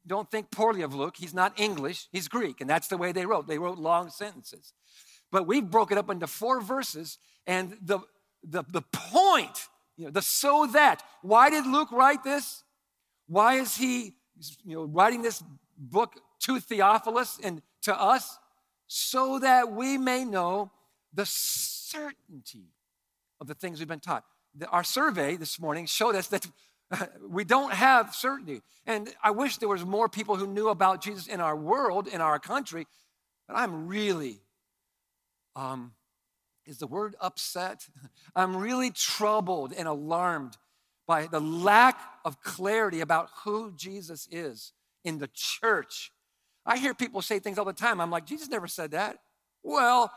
Don't 0.07 0.29
think 0.31 0.51
poorly 0.51 0.81
of 0.81 0.95
Luke. 0.95 1.15
He's 1.17 1.33
not 1.33 1.59
English, 1.59 2.07
he's 2.11 2.27
Greek, 2.27 2.61
and 2.61 2.69
that's 2.69 2.87
the 2.87 2.97
way 2.97 3.11
they 3.11 3.25
wrote. 3.25 3.47
They 3.47 3.57
wrote 3.57 3.77
long 3.77 4.09
sentences. 4.09 4.73
But 5.31 5.47
we 5.47 5.61
broke 5.61 5.91
it 5.91 5.97
up 5.97 6.09
into 6.09 6.27
four 6.27 6.61
verses, 6.61 7.17
and 7.47 7.77
the, 7.81 7.99
the, 8.43 8.63
the 8.69 8.81
point, 8.81 9.67
you 9.97 10.05
know, 10.05 10.11
the 10.11 10.21
so 10.21 10.67
that. 10.73 11.03
Why 11.21 11.49
did 11.49 11.65
Luke 11.65 11.91
write 11.91 12.23
this? 12.23 12.63
Why 13.27 13.55
is 13.55 13.75
he 13.75 14.13
you 14.65 14.75
know, 14.75 14.83
writing 14.85 15.21
this 15.21 15.43
book 15.77 16.15
to 16.41 16.59
Theophilus 16.59 17.39
and 17.43 17.61
to 17.83 17.99
us? 17.99 18.37
So 18.87 19.39
that 19.39 19.71
we 19.71 19.97
may 19.97 20.25
know 20.25 20.71
the 21.13 21.25
certainty 21.25 22.73
of 23.39 23.47
the 23.47 23.53
things 23.53 23.79
we've 23.79 23.87
been 23.87 23.99
taught. 23.99 24.25
Our 24.69 24.83
survey 24.83 25.37
this 25.37 25.59
morning 25.59 25.85
showed 25.85 26.15
us 26.15 26.27
that 26.27 26.45
we 27.27 27.43
don't 27.43 27.73
have 27.73 28.13
certainty. 28.13 28.61
And 28.85 29.09
I 29.23 29.31
wish 29.31 29.57
there 29.57 29.69
was 29.69 29.85
more 29.85 30.09
people 30.09 30.35
who 30.35 30.47
knew 30.47 30.69
about 30.69 31.01
Jesus 31.01 31.27
in 31.27 31.39
our 31.39 31.55
world, 31.55 32.07
in 32.07 32.21
our 32.21 32.39
country. 32.39 32.87
But 33.47 33.57
I'm 33.57 33.87
really, 33.87 34.41
um, 35.55 35.93
is 36.65 36.79
the 36.79 36.87
word 36.87 37.15
upset? 37.21 37.87
I'm 38.35 38.57
really 38.57 38.91
troubled 38.91 39.73
and 39.77 39.87
alarmed 39.87 40.57
by 41.07 41.27
the 41.27 41.41
lack 41.41 41.99
of 42.23 42.41
clarity 42.41 43.01
about 43.01 43.29
who 43.43 43.73
Jesus 43.75 44.27
is 44.31 44.73
in 45.03 45.17
the 45.17 45.29
church. 45.33 46.11
I 46.65 46.77
hear 46.77 46.93
people 46.93 47.21
say 47.21 47.39
things 47.39 47.57
all 47.57 47.65
the 47.65 47.73
time. 47.73 47.99
I'm 47.99 48.11
like, 48.11 48.25
Jesus 48.25 48.47
never 48.47 48.67
said 48.67 48.91
that. 48.91 49.17
Well, 49.63 50.11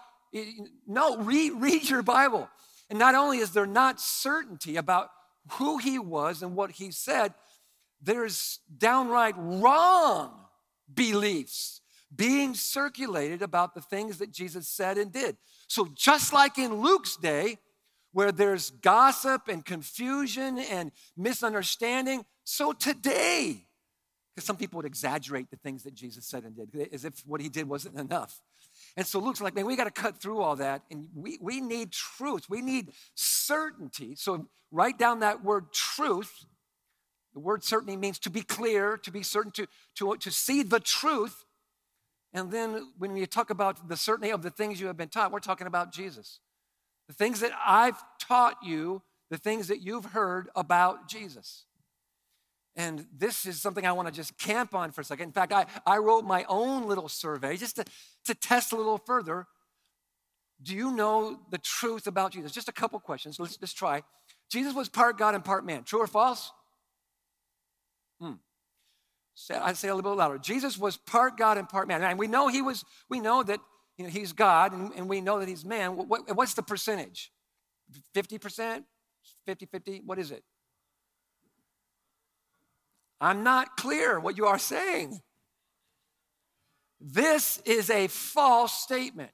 no, 0.86 1.18
read, 1.18 1.52
read 1.54 1.88
your 1.88 2.02
Bible. 2.02 2.48
And 2.94 3.00
not 3.00 3.16
only 3.16 3.38
is 3.38 3.50
there 3.50 3.66
not 3.66 4.00
certainty 4.00 4.76
about 4.76 5.10
who 5.54 5.78
he 5.78 5.98
was 5.98 6.44
and 6.44 6.54
what 6.54 6.70
he 6.70 6.92
said, 6.92 7.34
there's 8.00 8.60
downright 8.78 9.34
wrong 9.36 10.30
beliefs 10.94 11.80
being 12.14 12.54
circulated 12.54 13.42
about 13.42 13.74
the 13.74 13.80
things 13.80 14.18
that 14.18 14.30
Jesus 14.30 14.68
said 14.68 14.96
and 14.96 15.10
did. 15.10 15.36
So, 15.66 15.88
just 15.92 16.32
like 16.32 16.56
in 16.56 16.82
Luke's 16.82 17.16
day, 17.16 17.58
where 18.12 18.30
there's 18.30 18.70
gossip 18.70 19.48
and 19.48 19.64
confusion 19.64 20.60
and 20.60 20.92
misunderstanding, 21.16 22.24
so 22.44 22.72
today, 22.72 23.66
because 24.32 24.46
some 24.46 24.56
people 24.56 24.76
would 24.76 24.86
exaggerate 24.86 25.50
the 25.50 25.56
things 25.56 25.82
that 25.82 25.94
Jesus 25.94 26.26
said 26.26 26.44
and 26.44 26.54
did, 26.54 26.90
as 26.92 27.04
if 27.04 27.26
what 27.26 27.40
he 27.40 27.48
did 27.48 27.68
wasn't 27.68 27.98
enough. 27.98 28.40
And 28.96 29.06
so 29.06 29.18
Luke's 29.18 29.40
like, 29.40 29.54
man, 29.54 29.66
we 29.66 29.76
got 29.76 29.84
to 29.84 29.90
cut 30.02 30.18
through 30.18 30.40
all 30.40 30.56
that. 30.56 30.82
And 30.90 31.08
we, 31.14 31.38
we 31.40 31.60
need 31.60 31.90
truth. 31.92 32.48
We 32.48 32.60
need 32.60 32.92
certainty. 33.14 34.14
So 34.14 34.46
write 34.70 34.98
down 34.98 35.20
that 35.20 35.44
word 35.44 35.72
truth. 35.72 36.46
The 37.32 37.40
word 37.40 37.64
certainty 37.64 37.96
means 37.96 38.20
to 38.20 38.30
be 38.30 38.42
clear, 38.42 38.96
to 38.98 39.10
be 39.10 39.24
certain, 39.24 39.50
to, 39.52 39.66
to, 39.96 40.16
to 40.16 40.30
see 40.30 40.62
the 40.62 40.78
truth. 40.78 41.44
And 42.32 42.50
then 42.52 42.92
when 42.98 43.16
you 43.16 43.26
talk 43.26 43.50
about 43.50 43.88
the 43.88 43.96
certainty 43.96 44.30
of 44.30 44.42
the 44.42 44.50
things 44.50 44.80
you 44.80 44.86
have 44.86 44.96
been 44.96 45.08
taught, 45.08 45.32
we're 45.32 45.40
talking 45.40 45.66
about 45.66 45.92
Jesus. 45.92 46.38
The 47.08 47.14
things 47.14 47.40
that 47.40 47.52
I've 47.64 48.00
taught 48.20 48.58
you, 48.62 49.02
the 49.30 49.38
things 49.38 49.68
that 49.68 49.80
you've 49.80 50.06
heard 50.06 50.48
about 50.54 51.08
Jesus. 51.08 51.64
And 52.76 53.06
this 53.16 53.46
is 53.46 53.60
something 53.60 53.86
I 53.86 53.92
want 53.92 54.08
to 54.08 54.14
just 54.14 54.36
camp 54.36 54.74
on 54.74 54.90
for 54.90 55.00
a 55.00 55.04
second. 55.04 55.26
In 55.26 55.32
fact, 55.32 55.52
I, 55.52 55.66
I 55.86 55.98
wrote 55.98 56.24
my 56.24 56.44
own 56.48 56.88
little 56.88 57.08
survey 57.08 57.56
just 57.56 57.76
to, 57.76 57.84
to 58.24 58.34
test 58.34 58.72
a 58.72 58.76
little 58.76 58.98
further. 58.98 59.46
Do 60.62 60.74
you 60.74 60.90
know 60.92 61.38
the 61.50 61.58
truth 61.58 62.06
about 62.06 62.32
Jesus? 62.32 62.50
Just 62.50 62.68
a 62.68 62.72
couple 62.72 62.98
questions. 62.98 63.38
Let's 63.38 63.56
just 63.56 63.76
try. 63.76 64.02
Jesus 64.50 64.74
was 64.74 64.88
part 64.88 65.18
God 65.18 65.34
and 65.34 65.44
part 65.44 65.64
man. 65.64 65.84
True 65.84 66.00
or 66.00 66.06
false? 66.06 66.50
Hmm. 68.20 68.34
I 69.50 69.72
say 69.72 69.88
a 69.88 69.94
little 69.94 70.10
bit 70.10 70.16
louder. 70.16 70.38
Jesus 70.38 70.78
was 70.78 70.96
part 70.96 71.36
God 71.36 71.58
and 71.58 71.68
part 71.68 71.86
man. 71.86 72.02
And 72.02 72.18
we 72.18 72.26
know 72.26 72.48
he 72.48 72.62
was, 72.62 72.84
we 73.08 73.20
know 73.20 73.42
that 73.42 73.60
you 73.98 74.04
know, 74.04 74.10
he's 74.10 74.32
God 74.32 74.72
and, 74.72 74.92
and 74.96 75.08
we 75.08 75.20
know 75.20 75.38
that 75.38 75.48
he's 75.48 75.64
man. 75.64 75.96
What, 75.96 76.34
what's 76.34 76.54
the 76.54 76.62
percentage? 76.62 77.30
50%? 78.16 78.84
50 79.46 79.66
50? 79.66 80.02
What 80.04 80.18
is 80.18 80.30
it? 80.30 80.42
I'm 83.20 83.42
not 83.42 83.76
clear 83.76 84.18
what 84.18 84.36
you 84.36 84.46
are 84.46 84.58
saying. 84.58 85.20
This 87.00 87.60
is 87.64 87.90
a 87.90 88.08
false 88.08 88.72
statement. 88.72 89.32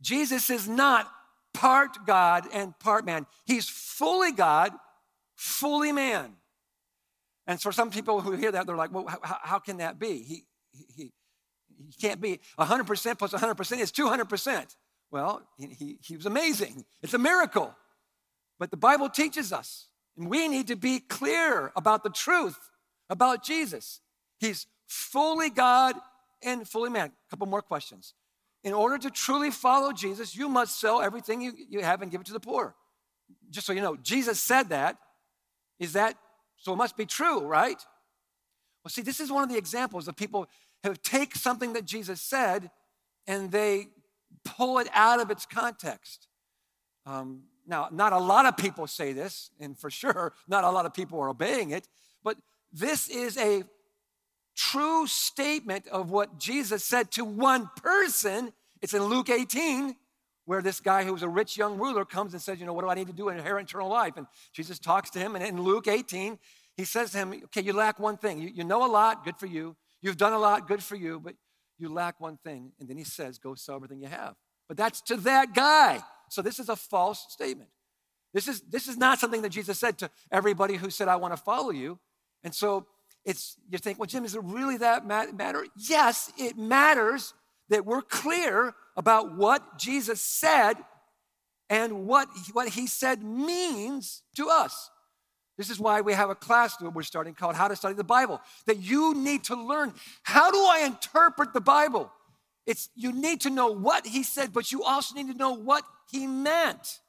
Jesus 0.00 0.50
is 0.50 0.68
not 0.68 1.10
part 1.52 2.06
God 2.06 2.46
and 2.52 2.78
part 2.78 3.04
man. 3.04 3.26
He's 3.44 3.68
fully 3.68 4.32
God, 4.32 4.72
fully 5.34 5.92
man. 5.92 6.34
And 7.46 7.60
for 7.60 7.72
some 7.72 7.90
people 7.90 8.20
who 8.20 8.32
hear 8.32 8.52
that, 8.52 8.66
they're 8.66 8.76
like, 8.76 8.92
well, 8.92 9.06
how, 9.06 9.38
how 9.42 9.58
can 9.58 9.78
that 9.78 9.98
be? 9.98 10.22
He, 10.22 10.44
he, 10.72 11.12
he 11.76 11.92
can't 12.00 12.20
be 12.20 12.40
100% 12.58 13.18
plus 13.18 13.32
100% 13.32 13.78
is 13.80 13.92
200%. 13.92 14.76
Well, 15.10 15.42
he, 15.58 15.98
he 16.02 16.16
was 16.16 16.26
amazing. 16.26 16.84
It's 17.02 17.14
a 17.14 17.18
miracle. 17.18 17.74
But 18.58 18.70
the 18.70 18.76
Bible 18.76 19.08
teaches 19.08 19.52
us 19.52 19.88
and 20.16 20.28
we 20.28 20.48
need 20.48 20.68
to 20.68 20.76
be 20.76 21.00
clear 21.00 21.72
about 21.76 22.02
the 22.02 22.10
truth 22.10 22.58
about 23.10 23.44
Jesus. 23.44 24.00
He's 24.38 24.66
fully 24.86 25.50
God 25.50 25.96
and 26.42 26.66
fully 26.66 26.90
man. 26.90 27.08
A 27.08 27.30
couple 27.30 27.46
more 27.46 27.62
questions. 27.62 28.14
In 28.64 28.72
order 28.72 28.98
to 28.98 29.10
truly 29.10 29.50
follow 29.50 29.92
Jesus, 29.92 30.34
you 30.34 30.48
must 30.48 30.80
sell 30.80 31.00
everything 31.00 31.40
you, 31.40 31.52
you 31.68 31.82
have 31.82 32.02
and 32.02 32.10
give 32.10 32.20
it 32.20 32.26
to 32.26 32.32
the 32.32 32.40
poor. 32.40 32.74
Just 33.50 33.66
so 33.66 33.72
you 33.72 33.80
know, 33.80 33.96
Jesus 33.96 34.40
said 34.40 34.70
that. 34.70 34.98
Is 35.78 35.92
that 35.92 36.16
so? 36.56 36.72
It 36.72 36.76
must 36.76 36.96
be 36.96 37.06
true, 37.06 37.40
right? 37.40 37.80
Well, 38.82 38.90
see, 38.90 39.02
this 39.02 39.20
is 39.20 39.30
one 39.30 39.42
of 39.42 39.50
the 39.50 39.58
examples 39.58 40.08
of 40.08 40.16
people 40.16 40.46
who 40.82 40.94
take 40.94 41.34
something 41.34 41.74
that 41.74 41.84
Jesus 41.84 42.20
said 42.20 42.70
and 43.26 43.50
they 43.50 43.88
pull 44.44 44.78
it 44.78 44.88
out 44.94 45.20
of 45.20 45.30
its 45.30 45.44
context. 45.44 46.28
Um, 47.04 47.42
now, 47.66 47.88
not 47.90 48.12
a 48.12 48.18
lot 48.18 48.46
of 48.46 48.56
people 48.56 48.86
say 48.86 49.12
this, 49.12 49.50
and 49.60 49.76
for 49.76 49.90
sure, 49.90 50.32
not 50.48 50.64
a 50.64 50.70
lot 50.70 50.86
of 50.86 50.94
people 50.94 51.20
are 51.20 51.28
obeying 51.28 51.70
it, 51.70 51.88
but 52.22 52.36
this 52.72 53.08
is 53.08 53.36
a 53.38 53.64
true 54.54 55.06
statement 55.06 55.86
of 55.88 56.10
what 56.10 56.38
Jesus 56.38 56.84
said 56.84 57.10
to 57.12 57.24
one 57.24 57.70
person. 57.76 58.52
It's 58.82 58.94
in 58.94 59.04
Luke 59.04 59.28
18, 59.28 59.96
where 60.46 60.62
this 60.62 60.80
guy 60.80 61.04
who 61.04 61.12
was 61.12 61.22
a 61.22 61.28
rich 61.28 61.56
young 61.56 61.78
ruler 61.78 62.04
comes 62.04 62.32
and 62.32 62.42
says, 62.42 62.58
You 62.58 62.66
know, 62.66 62.72
what 62.72 62.82
do 62.82 62.88
I 62.88 62.94
need 62.94 63.08
to 63.08 63.12
do 63.12 63.24
to 63.24 63.30
inherit 63.30 63.68
eternal 63.68 63.88
life? 63.88 64.16
And 64.16 64.26
Jesus 64.52 64.78
talks 64.78 65.10
to 65.10 65.18
him, 65.18 65.34
and 65.34 65.44
in 65.44 65.60
Luke 65.60 65.88
18, 65.88 66.38
he 66.76 66.84
says 66.84 67.12
to 67.12 67.18
him, 67.18 67.32
Okay, 67.46 67.62
you 67.62 67.72
lack 67.72 67.98
one 67.98 68.16
thing. 68.16 68.40
You, 68.40 68.48
you 68.48 68.64
know 68.64 68.84
a 68.84 68.90
lot, 68.90 69.24
good 69.24 69.36
for 69.36 69.46
you. 69.46 69.76
You've 70.02 70.16
done 70.16 70.32
a 70.32 70.38
lot, 70.38 70.68
good 70.68 70.82
for 70.82 70.96
you, 70.96 71.20
but 71.20 71.34
you 71.78 71.88
lack 71.88 72.20
one 72.20 72.38
thing. 72.44 72.72
And 72.78 72.88
then 72.88 72.96
he 72.96 73.04
says, 73.04 73.38
Go 73.38 73.54
sell 73.54 73.76
everything 73.76 74.00
you 74.00 74.08
have. 74.08 74.34
But 74.68 74.76
that's 74.76 75.00
to 75.02 75.16
that 75.18 75.54
guy. 75.54 76.02
So 76.28 76.42
this 76.42 76.58
is 76.58 76.68
a 76.68 76.76
false 76.76 77.26
statement. 77.28 77.70
This 78.34 78.48
is, 78.48 78.60
this 78.62 78.88
is 78.88 78.96
not 78.96 79.18
something 79.18 79.42
that 79.42 79.50
Jesus 79.50 79.78
said 79.78 79.98
to 79.98 80.10
everybody 80.30 80.76
who 80.76 80.90
said, 80.90 81.08
I 81.08 81.16
want 81.16 81.34
to 81.34 81.42
follow 81.42 81.70
you. 81.70 81.98
And 82.44 82.54
so 82.54 82.86
it's, 83.24 83.56
you 83.70 83.78
think, 83.78 83.98
well, 83.98 84.06
Jim, 84.06 84.24
is 84.24 84.34
it 84.34 84.42
really 84.44 84.76
that 84.78 85.06
matter? 85.06 85.64
Yes, 85.76 86.30
it 86.38 86.56
matters 86.58 87.34
that 87.68 87.84
we're 87.84 88.02
clear 88.02 88.74
about 88.96 89.36
what 89.36 89.78
Jesus 89.78 90.20
said 90.20 90.74
and 91.68 92.06
what, 92.06 92.28
what 92.52 92.68
he 92.68 92.86
said 92.86 93.22
means 93.22 94.22
to 94.36 94.48
us. 94.48 94.90
This 95.58 95.70
is 95.70 95.80
why 95.80 96.02
we 96.02 96.12
have 96.12 96.30
a 96.30 96.34
class 96.34 96.76
that 96.76 96.90
we're 96.90 97.02
starting 97.02 97.34
called 97.34 97.56
How 97.56 97.68
to 97.68 97.76
Study 97.76 97.94
the 97.94 98.04
Bible, 98.04 98.40
that 98.66 98.78
you 98.78 99.14
need 99.14 99.44
to 99.44 99.56
learn 99.56 99.94
how 100.22 100.50
do 100.50 100.58
I 100.58 100.82
interpret 100.84 101.52
the 101.54 101.60
Bible? 101.60 102.12
It's 102.66 102.88
you 102.94 103.12
need 103.12 103.40
to 103.42 103.50
know 103.50 103.68
what 103.68 104.06
he 104.06 104.22
said, 104.22 104.52
but 104.52 104.72
you 104.72 104.82
also 104.82 105.14
need 105.14 105.30
to 105.30 105.38
know 105.38 105.52
what 105.52 105.84
he 106.10 106.26
meant. 106.26 107.00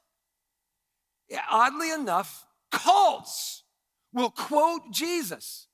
Oddly 1.50 1.90
enough, 1.90 2.46
cults 2.70 3.64
will 4.12 4.30
quote 4.30 4.82
Jesus 4.92 5.68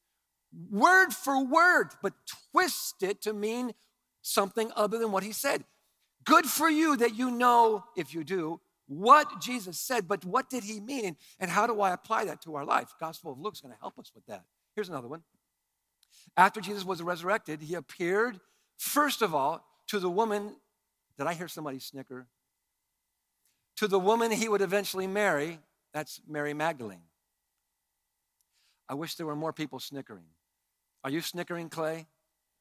word 0.71 1.13
for 1.13 1.45
word, 1.45 1.91
but 2.03 2.13
twist 2.53 3.03
it 3.03 3.23
to 3.23 3.33
mean 3.33 3.73
something 4.23 4.71
other 4.77 4.99
than 4.99 5.13
what 5.13 5.23
he 5.23 5.33
said. 5.33 5.65
Good 6.25 6.47
for 6.47 6.69
you 6.69 6.97
that 6.97 7.15
you 7.15 7.31
know, 7.31 7.85
if 7.97 8.15
you 8.15 8.25
do, 8.25 8.61
what 8.87 9.41
Jesus 9.41 9.79
said, 9.79 10.07
but 10.09 10.25
what 10.25 10.51
did 10.51 10.65
he 10.65 10.81
mean? 10.81 11.05
And, 11.07 11.17
and 11.41 11.51
how 11.51 11.67
do 11.67 11.81
I 11.81 11.93
apply 11.93 12.27
that 12.27 12.43
to 12.43 12.55
our 12.55 12.65
life? 12.65 12.93
Gospel 13.01 13.33
of 13.33 13.39
Luke's 13.39 13.61
going 13.61 13.75
to 13.75 13.81
help 13.81 13.99
us 13.99 14.13
with 14.15 14.27
that. 14.27 14.45
Here's 14.75 14.89
another 14.89 15.09
one. 15.09 15.23
After 16.37 16.61
Jesus 16.61 16.85
was 16.85 17.03
resurrected, 17.03 17.63
he 17.63 17.75
appeared, 17.75 18.41
first 18.77 19.23
of 19.23 19.35
all, 19.35 19.65
to 19.95 20.01
the 20.01 20.11
woman. 20.11 20.57
Did 21.17 21.27
I 21.27 21.35
hear 21.35 21.49
somebody 21.49 21.79
snicker? 21.79 22.27
to 23.77 23.89
the 23.89 23.99
woman 23.99 24.31
he 24.31 24.49
would 24.49 24.61
eventually 24.61 25.07
marry. 25.07 25.59
That's 25.93 26.21
Mary 26.29 26.55
Magdalene. 26.55 27.03
I 28.89 28.95
wish 28.95 29.15
there 29.15 29.27
were 29.27 29.37
more 29.37 29.53
people 29.53 29.81
snickering. 29.81 30.27
Are 31.03 31.11
you 31.11 31.21
snickering, 31.21 31.69
Clay? 31.69 32.07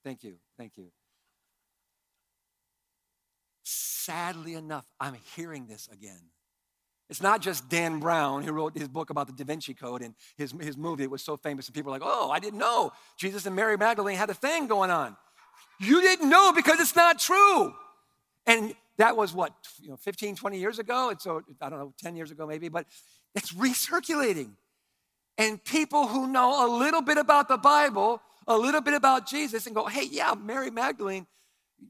Thank 0.04 0.24
you. 0.24 0.36
Thank 0.58 0.78
you. 0.78 0.92
sadly 3.66 4.54
enough, 4.54 4.86
I'm 5.00 5.16
hearing 5.34 5.66
this 5.68 5.88
again. 5.90 6.20
It's 7.10 7.22
not 7.22 7.42
just 7.42 7.70
Dan 7.70 8.02
Brown 8.02 8.44
who 8.44 8.52
wrote 8.52 8.78
his 8.78 8.90
book 8.90 9.10
about 9.10 9.28
the 9.28 9.34
Da 9.34 9.46
Vinci 9.46 9.74
Code 9.74 10.02
and 10.02 10.13
his, 10.36 10.54
his 10.60 10.75
movie. 10.75 11.04
It 11.04 11.12
was 11.12 11.22
so 11.22 11.38
famous, 11.38 11.68
and 11.68 11.75
people 11.75 11.90
were 11.90 12.00
like, 12.00 12.06
oh, 12.06 12.30
I 12.30 12.40
didn't 12.40 12.60
know 12.60 12.92
Jesus 13.18 13.46
and 13.46 13.56
Mary 13.56 13.78
Magdalene 13.78 14.18
had 14.18 14.30
a 14.30 14.34
thing 14.34 14.68
going 14.68 14.92
on. 14.92 15.16
You 15.79 16.01
didn't 16.01 16.29
know 16.29 16.53
because 16.53 16.79
it's 16.79 16.95
not 16.95 17.19
true. 17.19 17.74
And 18.45 18.74
that 18.98 19.17
was 19.17 19.33
what, 19.33 19.53
you 19.81 19.89
know, 19.89 19.98
15, 19.98 20.36
20 20.36 20.60
years 20.60 20.79
ago? 20.79 21.10
And 21.10 21.19
so, 21.19 21.41
I 21.62 21.69
don't 21.69 21.79
know, 21.79 21.93
10 22.00 22.15
years 22.15 22.31
ago 22.31 22.45
maybe, 22.45 22.69
but 22.69 22.86
it's 23.36 23.53
recirculating. 23.53 24.51
And 25.38 25.63
people 25.63 26.07
who 26.07 26.27
know 26.27 26.65
a 26.65 26.69
little 26.77 27.01
bit 27.01 27.17
about 27.17 27.48
the 27.48 27.57
Bible, 27.57 28.22
a 28.48 28.55
little 28.55 28.81
bit 28.81 28.93
about 28.93 29.27
Jesus, 29.27 29.65
and 29.65 29.75
go, 29.75 29.88
hey, 29.88 30.07
yeah, 30.10 30.36
Mary 30.39 30.69
Magdalene, 30.69 31.25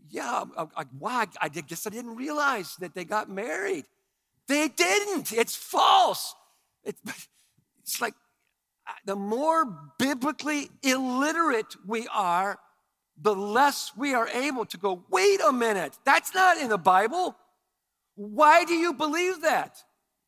yeah, 0.09 0.45
I, 0.57 0.65
I, 0.77 0.83
why? 0.97 1.27
I 1.41 1.49
guess 1.49 1.85
I 1.85 1.89
didn't 1.89 2.15
realize 2.15 2.75
that 2.77 2.95
they 2.95 3.03
got 3.03 3.29
married. 3.29 3.85
They 4.47 4.67
didn't. 4.67 5.31
It's 5.31 5.55
false. 5.55 6.35
It, 6.83 6.95
it's 7.81 8.01
like 8.01 8.13
uh, 8.87 8.91
the 9.05 9.15
more 9.15 9.65
biblically 9.99 10.69
illiterate 10.83 11.75
we 11.85 12.07
are, 12.13 12.59
the 13.21 13.35
less 13.35 13.91
we 13.95 14.13
are 14.13 14.27
able 14.27 14.65
to 14.65 14.77
go, 14.77 15.03
wait 15.09 15.39
a 15.41 15.51
minute, 15.51 15.97
that's 16.05 16.33
not 16.33 16.57
in 16.57 16.69
the 16.69 16.77
Bible. 16.77 17.35
Why 18.15 18.65
do 18.65 18.73
you 18.73 18.93
believe 18.93 19.41
that? 19.41 19.83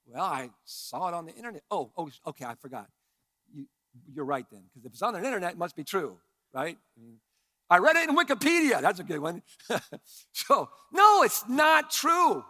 Well, 0.06 0.24
I 0.24 0.50
saw 0.66 1.08
it 1.08 1.14
on 1.14 1.26
the 1.26 1.34
internet. 1.34 1.64
Oh, 1.72 1.92
oh 1.98 2.10
okay, 2.28 2.46
I 2.46 2.56
forgot. 2.56 2.88
You, 3.54 3.68
are 4.22 4.26
right 4.26 4.46
then, 4.52 4.64
because 4.70 4.86
if 4.86 4.92
it's 4.92 5.02
on 5.02 5.14
the 5.14 5.24
internet, 5.24 5.54
it 5.54 5.58
must 5.58 5.76
be 5.76 5.84
true, 5.84 6.18
right? 6.54 6.78
I 7.70 7.78
read 7.80 7.96
it 7.96 8.10
in 8.10 8.16
Wikipedia. 8.16 8.82
That's 8.82 9.00
a 9.00 9.04
good 9.04 9.20
one. 9.20 9.42
so, 10.34 10.70
no, 10.92 11.24
it's 11.24 11.48
not 11.48 11.90
true. 11.90 12.44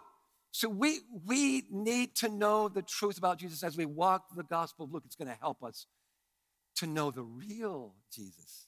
So 0.50 0.68
we, 0.68 1.00
we 1.26 1.64
need 1.70 2.14
to 2.16 2.28
know 2.28 2.68
the 2.68 2.82
truth 2.82 3.18
about 3.18 3.38
Jesus 3.38 3.62
as 3.62 3.76
we 3.76 3.84
walk 3.84 4.24
the 4.34 4.42
gospel 4.42 4.86
of 4.86 4.92
Luke. 4.92 5.02
It's 5.06 5.16
going 5.16 5.28
to 5.28 5.38
help 5.38 5.62
us 5.62 5.86
to 6.76 6.86
know 6.86 7.10
the 7.10 7.22
real 7.22 7.94
Jesus. 8.12 8.65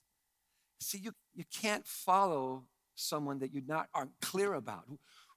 See, 0.81 0.99
you, 0.99 1.13
you 1.35 1.45
can't 1.53 1.87
follow 1.87 2.65
someone 2.95 3.39
that 3.41 3.53
you 3.53 3.63
not 3.67 3.89
aren't 3.95 4.21
clear 4.21 4.55
about. 4.55 4.85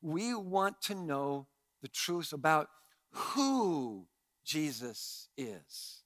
We 0.02 0.34
want 0.34 0.82
to 0.84 0.96
know 0.96 1.48
the 1.82 1.88
truth 1.88 2.34
about 2.34 2.68
who 3.12 4.08
Jesus 4.46 5.30
is. 5.38 6.02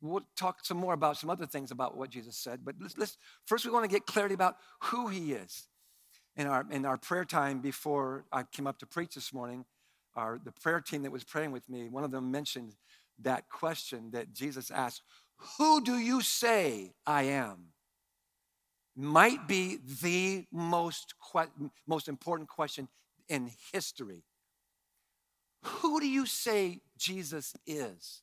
We'll 0.00 0.26
talk 0.36 0.64
some 0.64 0.78
more 0.78 0.94
about 0.94 1.16
some 1.16 1.30
other 1.30 1.46
things 1.46 1.70
about 1.70 1.96
what 1.96 2.10
Jesus 2.10 2.36
said, 2.36 2.60
but 2.64 2.74
let's, 2.80 2.98
let's 2.98 3.16
first 3.46 3.64
we 3.64 3.70
want 3.70 3.84
to 3.84 3.90
get 3.90 4.04
clarity 4.04 4.34
about 4.34 4.56
who 4.80 5.06
he 5.06 5.32
is 5.32 5.68
in 6.36 6.46
our, 6.46 6.66
in 6.70 6.84
our 6.84 6.96
prayer 6.96 7.24
time 7.24 7.60
before 7.60 8.24
I 8.32 8.42
came 8.44 8.66
up 8.66 8.78
to 8.78 8.86
preach 8.86 9.14
this 9.14 9.32
morning, 9.32 9.64
our, 10.16 10.40
the 10.42 10.52
prayer 10.52 10.80
team 10.80 11.02
that 11.02 11.12
was 11.12 11.24
praying 11.24 11.52
with 11.52 11.68
me, 11.68 11.88
one 11.88 12.04
of 12.04 12.10
them 12.10 12.30
mentioned 12.30 12.74
that 13.20 13.48
question 13.48 14.10
that 14.12 14.32
Jesus 14.32 14.70
asked 14.70 15.02
Who 15.58 15.82
do 15.82 15.98
you 15.98 16.20
say 16.20 16.94
I 17.06 17.24
am? 17.24 17.72
Might 18.94 19.48
be 19.48 19.78
the 20.02 20.46
most, 20.52 21.14
que- 21.32 21.70
most 21.86 22.08
important 22.08 22.48
question 22.48 22.88
in 23.28 23.50
history. 23.72 24.24
Who 25.64 26.00
do 26.00 26.06
you 26.06 26.26
say 26.26 26.80
Jesus 26.98 27.54
is? 27.66 28.22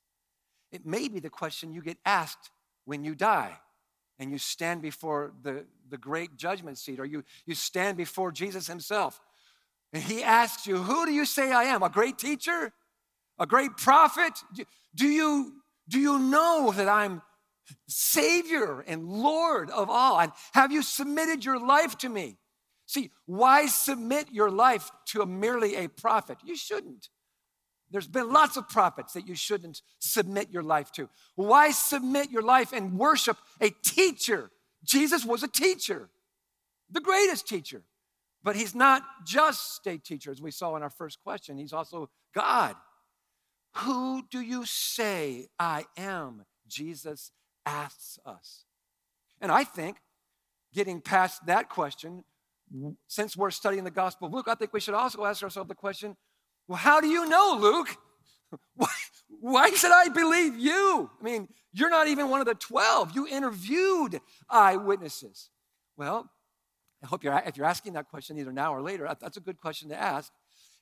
It 0.71 0.85
may 0.85 1.07
be 1.07 1.19
the 1.19 1.29
question 1.29 1.73
you 1.73 1.81
get 1.81 1.97
asked 2.05 2.51
when 2.85 3.03
you 3.03 3.15
die 3.15 3.57
and 4.19 4.31
you 4.31 4.37
stand 4.37 4.81
before 4.81 5.31
the, 5.41 5.65
the 5.89 5.97
great 5.97 6.35
judgment 6.35 6.77
seat, 6.77 6.99
or 6.99 7.05
you, 7.05 7.23
you 7.45 7.55
stand 7.55 7.97
before 7.97 8.31
Jesus 8.31 8.67
himself. 8.67 9.19
And 9.93 10.03
he 10.03 10.21
asks 10.21 10.67
you, 10.67 10.77
Who 10.77 11.05
do 11.05 11.13
you 11.13 11.25
say 11.25 11.51
I 11.51 11.63
am? 11.63 11.81
A 11.81 11.89
great 11.89 12.17
teacher? 12.17 12.73
A 13.39 13.47
great 13.47 13.77
prophet? 13.77 14.33
Do 14.93 15.07
you, 15.07 15.53
do 15.87 15.99
you 15.99 16.19
know 16.19 16.73
that 16.75 16.89
I'm 16.89 17.21
Savior 17.87 18.81
and 18.81 19.05
Lord 19.05 19.69
of 19.69 19.89
all? 19.89 20.19
And 20.19 20.31
have 20.53 20.71
you 20.71 20.81
submitted 20.81 21.45
your 21.45 21.59
life 21.59 21.97
to 21.99 22.09
me? 22.09 22.37
See, 22.85 23.11
why 23.25 23.67
submit 23.67 24.27
your 24.31 24.49
life 24.49 24.89
to 25.07 25.21
a 25.21 25.25
merely 25.25 25.75
a 25.75 25.87
prophet? 25.87 26.37
You 26.43 26.55
shouldn't. 26.55 27.09
There's 27.91 28.07
been 28.07 28.31
lots 28.31 28.57
of 28.57 28.69
prophets 28.69 29.13
that 29.13 29.27
you 29.27 29.35
shouldn't 29.35 29.81
submit 29.99 30.49
your 30.51 30.63
life 30.63 30.91
to. 30.93 31.09
Why 31.35 31.71
submit 31.71 32.29
your 32.31 32.41
life 32.41 32.71
and 32.73 32.97
worship 32.97 33.37
a 33.61 33.69
teacher? 33.83 34.51
Jesus 34.83 35.25
was 35.25 35.43
a 35.43 35.47
teacher, 35.47 36.09
the 36.89 37.01
greatest 37.01 37.47
teacher. 37.47 37.83
But 38.41 38.55
he's 38.55 38.73
not 38.73 39.03
just 39.25 39.85
a 39.85 39.97
teacher, 39.97 40.31
as 40.31 40.41
we 40.41 40.51
saw 40.51 40.75
in 40.75 40.83
our 40.83 40.89
first 40.89 41.21
question. 41.23 41.57
He's 41.57 41.73
also 41.73 42.09
God. 42.33 42.75
Who 43.77 44.23
do 44.31 44.39
you 44.39 44.65
say 44.65 45.47
I 45.59 45.85
am? 45.97 46.45
Jesus 46.67 47.31
asks 47.65 48.19
us. 48.25 48.65
And 49.41 49.51
I 49.51 49.63
think 49.63 49.97
getting 50.73 51.01
past 51.01 51.45
that 51.45 51.69
question, 51.69 52.23
since 53.07 53.35
we're 53.35 53.51
studying 53.51 53.83
the 53.83 53.91
Gospel 53.91 54.27
of 54.27 54.33
Luke, 54.33 54.47
I 54.47 54.55
think 54.55 54.73
we 54.73 54.79
should 54.79 54.93
also 54.93 55.25
ask 55.25 55.43
ourselves 55.43 55.67
the 55.67 55.75
question 55.75 56.15
well, 56.67 56.77
how 56.77 57.01
do 57.01 57.07
you 57.07 57.27
know, 57.27 57.57
Luke? 57.59 57.97
Why, 58.75 58.87
why 59.41 59.69
should 59.71 59.91
I 59.91 60.09
believe 60.09 60.57
you? 60.57 61.09
I 61.19 61.23
mean, 61.23 61.47
you're 61.71 61.89
not 61.89 62.07
even 62.07 62.29
one 62.29 62.41
of 62.41 62.47
the 62.47 62.55
12. 62.55 63.11
You 63.15 63.27
interviewed 63.27 64.19
eyewitnesses. 64.49 65.49
Well, 65.97 66.29
I 67.03 67.07
hope 67.07 67.23
you're, 67.23 67.41
if 67.45 67.57
you're 67.57 67.65
asking 67.65 67.93
that 67.93 68.09
question 68.09 68.37
either 68.37 68.51
now 68.51 68.73
or 68.73 68.81
later, 68.81 69.07
that's 69.19 69.37
a 69.37 69.41
good 69.41 69.59
question 69.59 69.89
to 69.89 69.99
ask. 69.99 70.31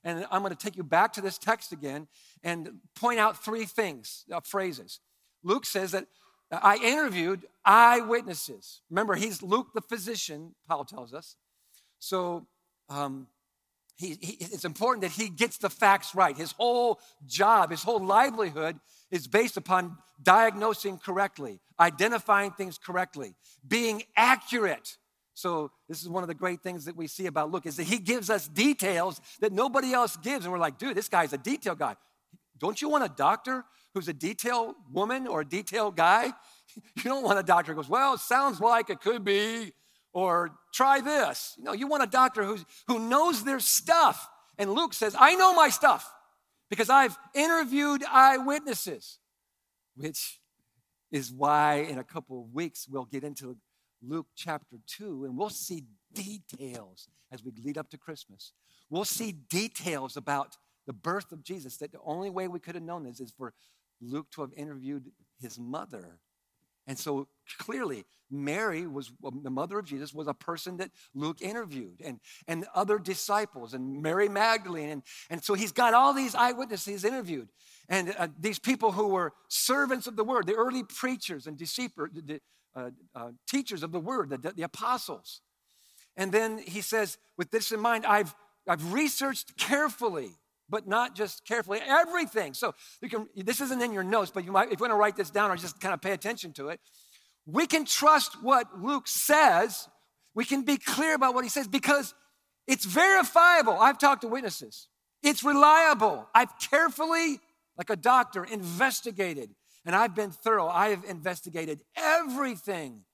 And 0.02 0.26
I'm 0.30 0.42
going 0.42 0.54
to 0.54 0.58
take 0.58 0.76
you 0.76 0.82
back 0.82 1.12
to 1.14 1.20
this 1.20 1.38
text 1.38 1.72
again 1.72 2.08
and 2.42 2.80
point 2.94 3.18
out 3.18 3.42
three 3.44 3.64
things, 3.64 4.24
uh, 4.32 4.40
phrases. 4.40 5.00
Luke 5.42 5.66
says 5.66 5.92
that 5.92 6.06
I 6.50 6.76
interviewed 6.76 7.46
eyewitnesses. 7.64 8.80
Remember, 8.90 9.14
he's 9.14 9.42
Luke 9.42 9.68
the 9.74 9.80
physician, 9.80 10.54
Paul 10.66 10.84
tells 10.84 11.12
us. 11.12 11.36
So 11.98 12.46
um, 12.88 13.26
he, 13.96 14.16
he, 14.20 14.32
it's 14.40 14.64
important 14.64 15.02
that 15.02 15.10
he 15.10 15.28
gets 15.28 15.58
the 15.58 15.68
facts 15.68 16.14
right. 16.14 16.36
His 16.36 16.52
whole 16.52 17.00
job, 17.26 17.70
his 17.70 17.82
whole 17.82 18.00
livelihood 18.00 18.78
is 19.10 19.26
based 19.26 19.56
upon 19.56 19.98
diagnosing 20.22 20.98
correctly, 20.98 21.60
identifying 21.78 22.52
things 22.52 22.78
correctly, 22.78 23.34
being 23.66 24.02
accurate. 24.16 24.96
So 25.34 25.70
this 25.88 26.02
is 26.02 26.08
one 26.08 26.22
of 26.22 26.28
the 26.28 26.34
great 26.34 26.62
things 26.62 26.86
that 26.86 26.96
we 26.96 27.06
see 27.06 27.26
about 27.26 27.50
Luke 27.50 27.66
is 27.66 27.76
that 27.76 27.84
he 27.84 27.98
gives 27.98 28.30
us 28.30 28.48
details 28.48 29.20
that 29.40 29.52
nobody 29.52 29.92
else 29.92 30.16
gives. 30.16 30.44
And 30.44 30.52
we're 30.52 30.58
like, 30.58 30.78
dude, 30.78 30.96
this 30.96 31.08
guy's 31.08 31.32
a 31.32 31.38
detail 31.38 31.74
guy. 31.74 31.96
Don't 32.58 32.80
you 32.80 32.88
want 32.88 33.04
a 33.04 33.08
doctor 33.08 33.64
who's 33.94 34.08
a 34.08 34.12
detail 34.12 34.74
woman 34.92 35.26
or 35.26 35.42
a 35.42 35.44
detail 35.44 35.90
guy? 35.90 36.32
You 36.96 37.04
don't 37.04 37.24
want 37.24 37.38
a 37.38 37.42
doctor 37.42 37.72
who 37.72 37.76
goes, 37.76 37.88
well, 37.88 38.14
it 38.14 38.20
sounds 38.20 38.60
like 38.60 38.88
it 38.90 39.00
could 39.00 39.24
be 39.24 39.72
or 40.12 40.50
try 40.72 41.00
this. 41.00 41.56
Know, 41.58 41.72
you 41.72 41.88
want 41.88 42.02
a 42.02 42.06
doctor 42.06 42.44
who's, 42.44 42.64
who 42.86 42.98
knows 42.98 43.42
their 43.42 43.58
stuff. 43.58 44.28
And 44.58 44.72
Luke 44.72 44.94
says, 44.94 45.16
I 45.18 45.34
know 45.34 45.54
my 45.54 45.70
stuff 45.70 46.12
because 46.68 46.90
I've 46.90 47.16
interviewed 47.34 48.04
eyewitnesses, 48.04 49.18
which 49.96 50.40
is 51.10 51.32
why 51.32 51.86
in 51.88 51.98
a 51.98 52.04
couple 52.04 52.42
of 52.42 52.54
weeks 52.54 52.86
we'll 52.88 53.06
get 53.06 53.24
into 53.24 53.56
Luke 54.02 54.26
chapter 54.36 54.76
2 54.86 55.24
and 55.24 55.36
we'll 55.36 55.50
see 55.50 55.84
details 56.12 57.08
as 57.32 57.42
we 57.44 57.52
lead 57.64 57.78
up 57.78 57.90
to 57.90 57.98
Christmas. 57.98 58.52
We'll 58.90 59.04
see 59.04 59.32
details 59.32 60.16
about 60.16 60.56
the 60.86 60.92
birth 60.92 61.32
of 61.32 61.42
Jesus 61.42 61.76
that 61.78 61.92
the 61.92 61.98
only 62.04 62.30
way 62.30 62.48
we 62.48 62.60
could 62.60 62.74
have 62.74 62.84
known 62.84 63.04
this 63.04 63.20
is 63.20 63.32
for 63.36 63.52
Luke 64.00 64.30
to 64.32 64.42
have 64.42 64.52
interviewed 64.56 65.10
his 65.40 65.58
mother 65.58 66.20
and 66.88 66.98
so 66.98 67.28
clearly, 67.58 68.06
Mary 68.30 68.86
was 68.86 69.12
the 69.42 69.50
mother 69.50 69.78
of 69.78 69.84
Jesus, 69.84 70.14
was 70.14 70.26
a 70.26 70.32
person 70.32 70.78
that 70.78 70.90
Luke 71.14 71.42
interviewed, 71.42 72.00
and, 72.02 72.18
and 72.48 72.64
other 72.74 72.98
disciples, 72.98 73.74
and 73.74 74.00
Mary 74.00 74.30
Magdalene. 74.30 74.88
And, 74.88 75.02
and 75.28 75.44
so 75.44 75.52
he's 75.52 75.70
got 75.70 75.92
all 75.92 76.14
these 76.14 76.34
eyewitnesses 76.34 77.04
interviewed, 77.04 77.50
and 77.90 78.14
uh, 78.18 78.28
these 78.40 78.58
people 78.58 78.92
who 78.92 79.08
were 79.08 79.34
servants 79.48 80.06
of 80.06 80.16
the 80.16 80.24
word, 80.24 80.46
the 80.46 80.54
early 80.54 80.82
preachers 80.82 81.46
and 81.46 81.58
deceiver, 81.58 82.10
the, 82.10 82.40
uh, 82.74 82.90
uh, 83.14 83.32
teachers 83.46 83.82
of 83.82 83.92
the 83.92 84.00
word, 84.00 84.30
the, 84.30 84.52
the 84.52 84.62
apostles. 84.62 85.42
And 86.16 86.32
then 86.32 86.56
he 86.56 86.80
says, 86.80 87.18
with 87.36 87.50
this 87.50 87.70
in 87.70 87.80
mind, 87.80 88.06
I've, 88.06 88.34
I've 88.66 88.94
researched 88.94 89.58
carefully 89.58 90.30
but 90.68 90.86
not 90.86 91.14
just 91.14 91.44
carefully, 91.44 91.80
everything. 91.86 92.54
So 92.54 92.74
you 93.00 93.08
can, 93.08 93.26
this 93.36 93.60
isn't 93.60 93.80
in 93.80 93.92
your 93.92 94.04
notes, 94.04 94.30
but 94.32 94.44
you 94.44 94.52
might, 94.52 94.72
if 94.72 94.80
you 94.80 94.84
want 94.84 94.92
to 94.92 94.96
write 94.96 95.16
this 95.16 95.30
down 95.30 95.50
or 95.50 95.56
just 95.56 95.80
kind 95.80 95.94
of 95.94 96.00
pay 96.00 96.12
attention 96.12 96.52
to 96.54 96.68
it, 96.68 96.80
we 97.46 97.66
can 97.66 97.84
trust 97.84 98.42
what 98.42 98.66
Luke 98.80 99.08
says. 99.08 99.88
We 100.34 100.44
can 100.44 100.62
be 100.62 100.76
clear 100.76 101.14
about 101.14 101.34
what 101.34 101.44
he 101.44 101.50
says 101.50 101.66
because 101.66 102.14
it's 102.66 102.84
verifiable. 102.84 103.78
I've 103.78 103.98
talked 103.98 104.22
to 104.22 104.28
witnesses. 104.28 104.88
It's 105.22 105.42
reliable. 105.42 106.28
I've 106.34 106.58
carefully, 106.58 107.40
like 107.76 107.90
a 107.90 107.96
doctor, 107.96 108.44
investigated 108.44 109.50
and 109.88 109.96
I've 109.96 110.14
been 110.14 110.30
thorough. 110.30 110.68
I 110.68 110.90
have 110.90 111.02
investigated 111.08 111.80
everything. 111.96 113.04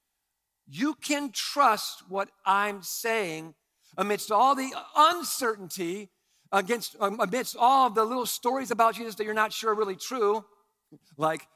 You 0.66 0.94
can 0.94 1.30
trust 1.32 2.02
what 2.08 2.30
I'm 2.44 2.82
saying 2.82 3.54
amidst 3.96 4.32
all 4.32 4.56
the 4.56 4.72
uncertainty, 4.96 6.10
against, 6.54 6.96
um, 7.00 7.18
amidst 7.20 7.56
all 7.58 7.88
of 7.88 7.94
the 7.94 8.04
little 8.04 8.26
stories 8.26 8.70
about 8.70 8.94
Jesus 8.94 9.16
that 9.16 9.24
you're 9.24 9.34
not 9.34 9.52
sure 9.52 9.72
are 9.72 9.74
really 9.74 9.96
true, 9.96 10.44
like 11.16 11.46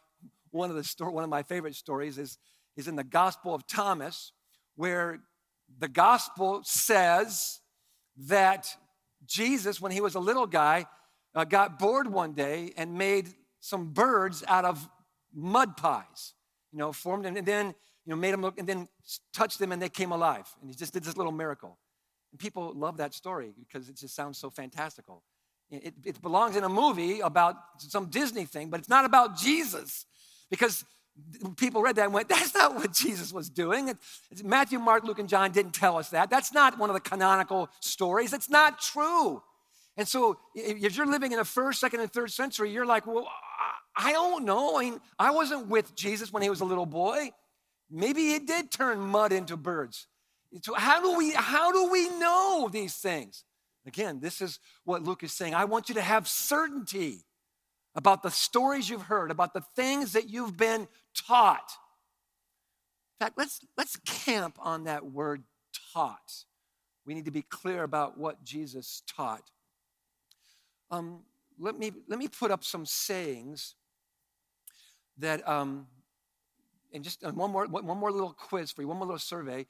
one 0.51 0.71
of 0.71 0.77
the 0.77 0.85
sto- 0.85 1.11
one 1.11 1.25
of 1.25 1.31
my 1.31 1.43
favorite 1.43 1.75
stories 1.75 2.19
is, 2.19 2.39
is 2.77 2.89
in 2.89 2.97
the 2.97 3.05
Gospel 3.05 3.55
of 3.55 3.67
Thomas, 3.67 4.33
where 4.75 5.21
the 5.79 5.89
gospel 5.89 6.63
says 6.65 7.61
that 8.17 8.69
Jesus, 9.27 9.81
when 9.81 9.93
he 9.93 10.01
was 10.01 10.15
a 10.15 10.21
little 10.21 10.47
guy, 10.47 10.87
uh, 11.35 11.45
got 11.45 11.79
bored 11.79 12.11
one 12.11 12.33
day 12.33 12.73
and 12.77 12.97
made 12.97 13.29
some 13.61 13.93
birds 13.93 14.43
out 14.49 14.65
of 14.65 14.89
mud 15.33 15.77
pies, 15.77 16.35
you 16.73 16.79
know, 16.79 16.93
formed 16.93 17.25
them 17.25 17.37
and 17.37 17.47
then, 17.47 17.67
you 17.67 18.11
know, 18.11 18.17
made 18.17 18.33
them 18.33 18.41
look 18.41 18.59
and 18.59 18.69
then 18.69 18.89
touched 19.33 19.59
them 19.59 19.73
and 19.73 19.81
they 19.81 19.89
came 19.89 20.13
alive. 20.13 20.47
And 20.61 20.71
he 20.71 20.75
just 20.75 20.93
did 20.93 21.05
this 21.05 21.17
little 21.17 21.33
miracle. 21.33 21.79
And 22.33 22.38
people 22.38 22.73
love 22.75 22.99
that 22.99 23.14
story 23.14 23.53
because 23.59 23.88
it 23.88 23.97
just 23.97 24.14
sounds 24.14 24.38
so 24.38 24.51
fantastical. 24.51 25.23
It, 25.71 25.95
it 26.05 26.23
belongs 26.23 26.57
in 26.57 26.64
a 26.64 26.69
movie 26.69 27.21
about 27.21 27.57
some 27.79 28.07
Disney 28.07 28.45
thing, 28.45 28.71
but 28.71 28.81
it's 28.81 28.88
not 28.88 29.05
about 29.05 29.37
Jesus 29.37 30.07
because 30.51 30.85
people 31.57 31.83
read 31.83 31.97
that 31.97 32.05
and 32.05 32.14
went, 32.14 32.29
that's 32.31 32.55
not 32.55 32.75
what 32.75 32.93
Jesus 32.93 33.33
was 33.33 33.51
doing. 33.51 33.93
Matthew, 34.45 34.79
Mark, 34.79 35.05
Luke, 35.05 35.19
and 35.19 35.29
John 35.29 35.53
didn't 35.53 35.73
tell 35.73 35.97
us 35.99 36.11
that. 36.11 36.31
That's 36.31 36.53
not 36.53 36.79
one 36.79 36.91
of 36.91 36.95
the 36.95 37.01
canonical 37.01 37.69
stories. 37.81 38.33
It's 38.33 38.51
not 38.51 38.81
true. 38.81 39.43
And 39.97 40.07
so 40.07 40.38
if 40.55 40.97
you're 40.97 41.07
living 41.07 41.33
in 41.33 41.38
the 41.38 41.45
first, 41.45 41.81
second, 41.81 42.01
and 42.01 42.12
third 42.12 42.31
century, 42.31 42.71
you're 42.71 42.87
like, 42.87 43.07
well, 43.07 43.29
I 43.97 44.12
don't 44.12 44.45
know. 44.45 44.79
I 44.79 44.85
mean, 44.85 45.01
I 45.19 45.33
wasn't 45.33 45.67
with 45.67 45.95
Jesus 45.97 46.33
when 46.33 46.43
he 46.43 46.49
was 46.49 46.61
a 46.61 46.64
little 46.64 46.87
boy. 46.87 47.33
Maybe 47.91 48.33
he 48.33 48.38
did 48.38 48.71
turn 48.71 49.01
mud 49.01 49.33
into 49.33 49.57
birds. 49.57 50.07
So 50.63 50.75
how 50.75 51.01
do 51.01 51.17
we 51.17 51.33
how 51.33 51.73
do 51.73 51.91
we 51.91 52.09
know 52.19 52.69
these 52.73 52.95
things? 52.97 53.45
Again, 53.87 54.21
this 54.21 54.41
is 54.41 54.59
what 54.85 55.03
Luke 55.03 55.23
is 55.23 55.33
saying. 55.33 55.55
I 55.55 55.65
want 55.65 55.89
you 55.89 55.95
to 55.95 56.03
have 56.03 56.29
certainty 56.29 57.25
about 57.95 58.23
the 58.23 58.31
stories 58.31 58.89
you've 58.89 59.03
heard, 59.03 59.31
about 59.31 59.55
the 59.55 59.63
things 59.75 60.13
that 60.13 60.29
you've 60.29 60.57
been 60.57 60.87
taught. 61.15 61.73
In 63.19 63.25
fact, 63.27 63.39
let's, 63.39 63.61
let's 63.77 63.97
camp 64.05 64.57
on 64.61 64.85
that 64.85 65.11
word 65.11 65.43
taught. 65.93 66.45
We 67.05 67.15
need 67.15 67.25
to 67.25 67.33
be 67.33 67.43
clear 67.43 67.83
about 67.83 68.17
what 68.17 68.45
Jesus 68.45 69.03
taught. 69.09 69.51
Um, 70.91 71.23
let, 71.59 71.77
me, 71.77 71.91
let 72.07 72.19
me 72.19 72.29
put 72.29 72.51
up 72.51 72.63
some 72.63 72.87
sayings 72.87 73.75
that, 75.17 75.47
um, 75.49 75.89
and 76.93 77.03
just 77.03 77.25
uh, 77.25 77.33
one 77.33 77.51
more, 77.51 77.67
one 77.67 77.99
more 77.99 78.13
little 78.13 78.33
quiz 78.33 78.71
for 78.71 78.83
you, 78.83 78.89
one 78.89 78.99
more 78.99 79.07
little 79.07 79.19
survey. 79.19 79.67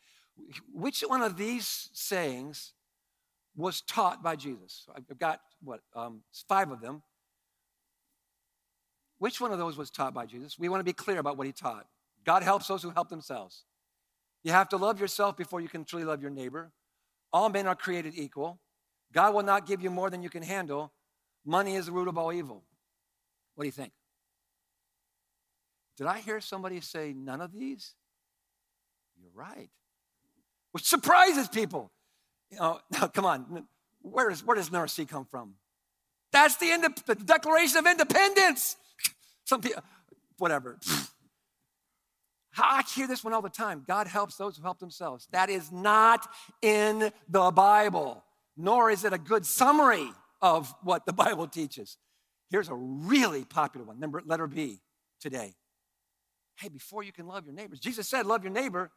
Which 0.73 1.01
one 1.01 1.23
of 1.23 1.37
these 1.37 1.91
sayings 1.93 2.73
was 3.57 3.81
taught 3.81 4.23
by 4.23 4.37
Jesus? 4.37 4.87
I've 4.95 5.19
got, 5.19 5.41
what, 5.63 5.81
um, 5.95 6.23
five 6.49 6.71
of 6.71 6.81
them. 6.81 7.03
Which 9.19 9.41
one 9.41 9.53
of 9.53 9.59
those 9.59 9.77
was 9.77 9.91
taught 9.91 10.15
by 10.15 10.27
Jesus? 10.27 10.59
We 10.59 10.69
want 10.69 10.81
to 10.81 10.85
be 10.85 10.93
clear 10.93 11.19
about 11.19 11.37
what 11.37 11.47
he 11.47 11.53
taught. 11.53 11.87
God 12.25 12.43
helps 12.43 12.69
those 12.69 12.83
who 12.83 12.91
help 12.91 13.09
themselves. 13.09 13.65
You 14.45 14.53
have 14.53 14.69
to 14.69 14.77
love 14.77 15.01
yourself 15.01 15.37
before 15.37 15.61
you 15.61 15.69
can 15.69 15.85
truly 15.85 16.05
love 16.05 16.23
your 16.23 16.31
neighbor. 16.31 16.71
All 17.33 17.49
men 17.49 17.67
are 17.67 17.75
created 17.75 18.15
equal. 18.17 18.61
God 19.13 19.35
will 19.35 19.43
not 19.43 19.67
give 19.67 19.83
you 19.83 19.91
more 19.91 20.11
than 20.11 20.23
you 20.23 20.31
can 20.31 20.43
handle. 20.43 20.93
Money 21.45 21.75
is 21.75 21.87
the 21.87 21.93
root 21.93 22.09
of 22.09 22.17
all 22.17 22.33
evil. 22.33 22.63
What 23.55 23.65
do 23.65 23.69
you 23.69 23.73
think? 23.73 23.93
Did 25.97 26.07
I 26.07 26.21
hear 26.21 26.41
somebody 26.41 26.81
say 26.81 27.13
none 27.13 27.41
of 27.41 27.53
these? 27.53 27.95
You're 29.21 29.33
right. 29.35 29.71
Which 30.79 30.85
surprises 30.85 31.49
people. 31.49 31.91
You 32.53 32.59
know, 32.59 32.79
now 32.93 33.09
come 33.09 33.27
on. 33.27 33.67
Where 34.01 34.31
does, 34.31 34.45
where 34.45 34.55
does 34.55 34.71
mercy 34.71 35.07
come 35.07 35.27
from? 35.29 35.55
That's 36.31 36.55
the, 36.55 36.95
the 37.05 37.17
Declaration 37.17 37.79
of 37.79 37.87
Independence. 37.89 38.77
Some 39.45 39.61
people, 39.61 39.83
whatever. 40.39 40.79
I 42.57 42.85
hear 42.95 43.09
this 43.09 43.25
one 43.25 43.33
all 43.33 43.43
the 43.43 43.49
time. 43.49 43.83
God 43.89 44.07
helps 44.07 44.37
those 44.37 44.57
who 44.57 44.63
help 44.63 44.79
themselves. 44.79 45.27
That 45.33 45.51
is 45.51 45.73
not 45.73 46.29
in 46.63 47.11
the 47.29 47.51
Bible, 47.51 48.23
nor 48.57 48.89
is 48.89 49.03
it 49.03 49.13
a 49.13 49.19
good 49.19 49.45
summary 49.45 50.09
of 50.41 50.73
what 50.85 51.07
the 51.07 51.13
Bible 51.25 51.49
teaches. 51.49 51.99
Here's 52.51 52.69
a 52.69 52.75
really 52.77 53.45
popular 53.45 53.85
one, 53.85 53.99
number 53.99 54.23
letter 54.25 54.47
B 54.47 54.79
today. 55.21 55.57
Hey, 56.61 56.69
before 56.69 57.03
you 57.03 57.11
can 57.11 57.27
love 57.27 57.47
your 57.47 57.55
neighbors, 57.55 57.81
Jesus 57.81 58.09
said, 58.09 58.27
Love 58.27 58.45
your 58.45 58.53
neighbor. 58.53 58.93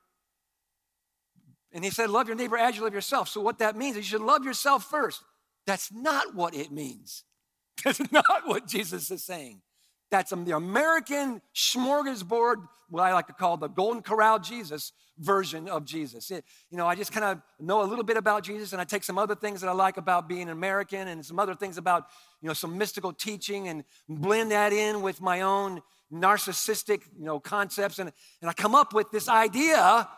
And 1.73 1.84
he 1.84 1.89
said, 1.89 2.10
Love 2.10 2.27
your 2.27 2.36
neighbor 2.36 2.57
as 2.57 2.75
you 2.75 2.84
love 2.84 2.93
yourself. 2.93 3.29
So, 3.29 3.41
what 3.41 3.60
that 3.60 3.75
means 3.75 3.97
is 3.97 4.12
you 4.12 4.17
should 4.17 4.25
love 4.25 4.43
yourself 4.43 4.86
first. 4.86 5.23
That's 5.65 5.91
not 5.91 6.36
what 6.36 6.55
it 6.55 6.71
means. 6.71 7.23
That's 7.84 8.12
not 8.12 8.45
what 8.45 8.67
Jesus 8.67 9.10
is 9.12 9.23
saying. 9.23 9.62
That's 10.10 10.31
the 10.31 10.55
American 10.55 11.41
smorgasbord, 11.55 12.67
what 12.89 13.01
I 13.01 13.13
like 13.13 13.27
to 13.27 13.34
call 13.34 13.55
the 13.55 13.69
Golden 13.69 14.01
Corral 14.01 14.39
Jesus 14.39 14.91
version 15.17 15.69
of 15.69 15.86
Jesus. 15.86 16.31
It, 16.31 16.43
you 16.69 16.77
know, 16.77 16.86
I 16.86 16.95
just 16.95 17.13
kind 17.13 17.23
of 17.23 17.41
know 17.60 17.81
a 17.81 17.86
little 17.86 18.03
bit 18.03 18.17
about 18.17 18.43
Jesus, 18.43 18.73
and 18.73 18.81
I 18.81 18.84
take 18.84 19.05
some 19.05 19.17
other 19.17 19.36
things 19.36 19.62
that 19.62 19.69
I 19.69 19.73
like 19.73 19.95
about 19.95 20.27
being 20.27 20.43
an 20.43 20.49
American, 20.49 21.07
and 21.07 21.25
some 21.25 21.39
other 21.39 21.55
things 21.55 21.77
about, 21.77 22.07
you 22.41 22.47
know, 22.47 22.53
some 22.53 22.77
mystical 22.77 23.13
teaching, 23.13 23.69
and 23.69 23.86
blend 24.10 24.51
that 24.51 24.73
in 24.73 25.01
with 25.01 25.21
my 25.21 25.41
own 25.41 25.81
narcissistic, 26.12 27.03
you 27.17 27.23
know, 27.23 27.39
concepts, 27.39 27.97
and, 27.97 28.12
and 28.41 28.49
I 28.49 28.53
come 28.53 28.75
up 28.75 28.93
with 28.93 29.12
this 29.12 29.29
idea 29.29 30.10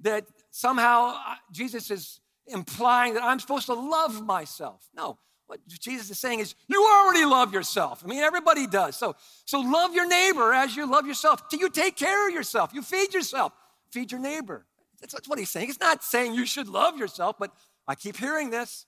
that 0.00 0.24
somehow 0.52 1.14
uh, 1.16 1.34
Jesus 1.50 1.90
is 1.90 2.20
implying 2.46 3.14
that 3.14 3.24
I'm 3.24 3.40
supposed 3.40 3.66
to 3.66 3.74
love 3.74 4.24
myself. 4.24 4.86
No, 4.94 5.18
what 5.46 5.60
Jesus 5.66 6.08
is 6.10 6.20
saying 6.20 6.38
is, 6.38 6.54
you 6.68 6.82
already 6.82 7.24
love 7.24 7.52
yourself. 7.52 8.02
I 8.04 8.08
mean, 8.08 8.20
everybody 8.20 8.66
does. 8.66 8.96
So, 8.96 9.16
so 9.44 9.60
love 9.60 9.94
your 9.94 10.06
neighbor 10.06 10.52
as 10.54 10.76
you 10.76 10.88
love 10.88 11.06
yourself. 11.06 11.48
Do 11.48 11.56
you 11.56 11.68
take 11.68 11.96
care 11.96 12.28
of 12.28 12.34
yourself? 12.34 12.72
You 12.72 12.82
feed 12.82 13.12
yourself. 13.12 13.52
Feed 13.90 14.12
your 14.12 14.20
neighbor. 14.20 14.64
That's, 15.00 15.12
that's 15.12 15.28
what 15.28 15.38
he's 15.38 15.50
saying. 15.50 15.66
He's 15.66 15.80
not 15.80 16.04
saying 16.04 16.34
you 16.34 16.46
should 16.46 16.68
love 16.68 16.96
yourself, 16.96 17.36
but 17.38 17.52
I 17.88 17.96
keep 17.96 18.16
hearing 18.16 18.50
this. 18.50 18.86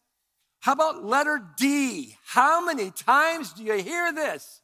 How 0.60 0.72
about 0.72 1.04
letter 1.04 1.42
D? 1.58 2.16
How 2.24 2.64
many 2.64 2.90
times 2.90 3.52
do 3.52 3.64
you 3.64 3.74
hear 3.74 4.12
this? 4.12 4.62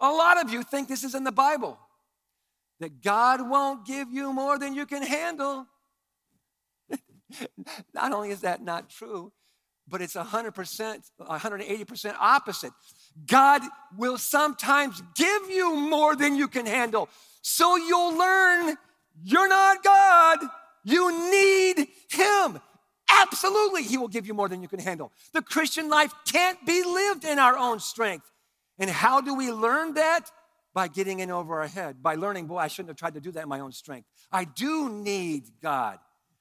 A 0.00 0.10
lot 0.10 0.44
of 0.44 0.52
you 0.52 0.62
think 0.62 0.88
this 0.88 1.04
is 1.04 1.14
in 1.14 1.24
the 1.24 1.32
Bible 1.32 1.78
that 2.82 3.02
God 3.02 3.48
won't 3.48 3.86
give 3.86 4.12
you 4.12 4.32
more 4.32 4.58
than 4.58 4.74
you 4.74 4.86
can 4.86 5.02
handle. 5.02 5.66
not 7.94 8.12
only 8.12 8.30
is 8.30 8.40
that 8.40 8.62
not 8.62 8.90
true, 8.90 9.32
but 9.88 10.00
it's 10.00 10.14
100%, 10.14 11.10
180% 11.20 12.16
opposite. 12.18 12.72
God 13.26 13.62
will 13.96 14.18
sometimes 14.18 15.02
give 15.14 15.50
you 15.50 15.76
more 15.76 16.16
than 16.16 16.36
you 16.36 16.48
can 16.48 16.66
handle. 16.66 17.08
So 17.42 17.76
you'll 17.76 18.16
learn 18.16 18.76
you're 19.22 19.48
not 19.48 19.84
God. 19.84 20.38
You 20.84 21.30
need 21.30 21.88
Him. 22.10 22.60
Absolutely, 23.10 23.82
He 23.82 23.98
will 23.98 24.08
give 24.08 24.26
you 24.26 24.34
more 24.34 24.48
than 24.48 24.62
you 24.62 24.68
can 24.68 24.78
handle. 24.78 25.12
The 25.34 25.42
Christian 25.42 25.88
life 25.88 26.12
can't 26.30 26.64
be 26.66 26.82
lived 26.82 27.24
in 27.24 27.38
our 27.38 27.56
own 27.56 27.78
strength. 27.78 28.30
And 28.78 28.88
how 28.88 29.20
do 29.20 29.34
we 29.34 29.52
learn 29.52 29.94
that? 29.94 30.30
By 30.74 30.88
getting 30.88 31.20
in 31.20 31.30
over 31.30 31.60
our 31.60 31.68
head, 31.68 32.02
by 32.02 32.14
learning, 32.14 32.46
boy, 32.46 32.56
I 32.58 32.68
shouldn't 32.68 32.88
have 32.88 32.96
tried 32.96 33.14
to 33.14 33.20
do 33.20 33.30
that 33.32 33.42
in 33.42 33.48
my 33.48 33.60
own 33.60 33.72
strength. 33.72 34.08
I 34.30 34.44
do 34.44 34.88
need 34.88 35.44
God. 35.60 35.98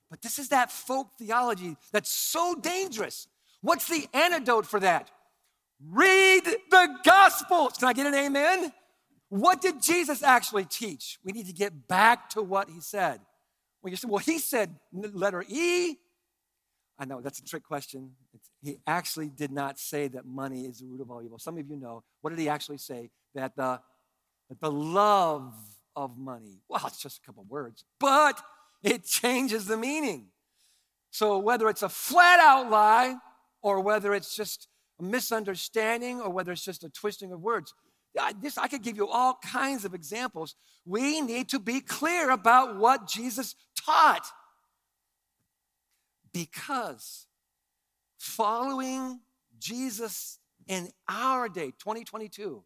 But 0.09 0.21
this 0.21 0.39
is 0.39 0.49
that 0.49 0.71
folk 0.71 1.07
theology 1.17 1.75
that's 1.91 2.11
so 2.11 2.55
dangerous. 2.55 3.27
What's 3.61 3.87
the 3.87 4.07
antidote 4.13 4.65
for 4.65 4.79
that? 4.79 5.11
Read 5.85 6.45
the 6.45 6.89
Gospels. 7.03 7.73
Can 7.77 7.87
I 7.87 7.93
get 7.93 8.05
an 8.05 8.13
amen? 8.13 8.71
What 9.29 9.61
did 9.61 9.81
Jesus 9.81 10.23
actually 10.23 10.65
teach? 10.65 11.17
We 11.23 11.31
need 11.31 11.47
to 11.47 11.53
get 11.53 11.87
back 11.87 12.29
to 12.31 12.41
what 12.41 12.69
he 12.69 12.81
said. 12.81 13.21
Well, 13.81 13.89
you 13.89 13.97
say, 13.97 14.07
well, 14.09 14.19
he 14.19 14.39
said 14.39 14.75
letter 14.91 15.43
E. 15.47 15.95
I 16.99 17.05
know 17.05 17.21
that's 17.21 17.39
a 17.39 17.45
trick 17.45 17.63
question. 17.63 18.11
It's, 18.33 18.51
he 18.61 18.77
actually 18.85 19.29
did 19.29 19.51
not 19.51 19.79
say 19.79 20.07
that 20.09 20.25
money 20.25 20.65
is 20.65 20.79
the 20.79 20.85
root 20.85 21.01
of 21.01 21.09
all 21.09 21.23
evil. 21.23 21.39
Some 21.39 21.57
of 21.57 21.67
you 21.67 21.77
know. 21.77 22.03
What 22.21 22.29
did 22.31 22.39
he 22.39 22.49
actually 22.49 22.77
say? 22.77 23.09
That 23.33 23.55
the, 23.55 23.79
the 24.59 24.71
love 24.71 25.53
of 25.95 26.17
money. 26.17 26.61
Well, 26.67 26.83
it's 26.87 27.01
just 27.01 27.19
a 27.19 27.21
couple 27.25 27.45
words, 27.47 27.83
but 27.99 28.41
it 28.83 29.05
changes 29.05 29.65
the 29.65 29.77
meaning. 29.77 30.27
So 31.11 31.37
whether 31.37 31.69
it's 31.69 31.83
a 31.83 31.89
flat 31.89 32.39
out 32.39 32.69
lie 32.69 33.15
or 33.61 33.81
whether 33.81 34.13
it's 34.13 34.35
just 34.35 34.67
a 34.99 35.03
misunderstanding 35.03 36.21
or 36.21 36.29
whether 36.29 36.51
it's 36.51 36.63
just 36.63 36.83
a 36.83 36.89
twisting 36.89 37.31
of 37.31 37.41
words. 37.41 37.73
I, 38.19 38.33
this, 38.41 38.57
I 38.57 38.67
could 38.67 38.81
give 38.81 38.97
you 38.97 39.07
all 39.07 39.39
kinds 39.43 39.85
of 39.85 39.93
examples. 39.93 40.55
We 40.85 41.21
need 41.21 41.49
to 41.49 41.59
be 41.59 41.79
clear 41.79 42.29
about 42.31 42.77
what 42.77 43.07
Jesus 43.07 43.55
taught. 43.85 44.25
Because 46.33 47.27
following 48.17 49.19
Jesus 49.59 50.39
in 50.67 50.89
our 51.09 51.49
day, 51.49 51.71
2022, 51.79 52.63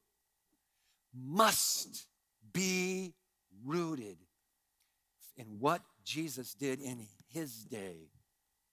must 1.15 2.07
be 2.53 3.13
rooted 3.63 4.17
in 5.37 5.45
what 5.59 5.81
Jesus 6.03 6.53
did 6.53 6.79
in 6.79 7.07
his 7.31 7.63
day 7.65 8.09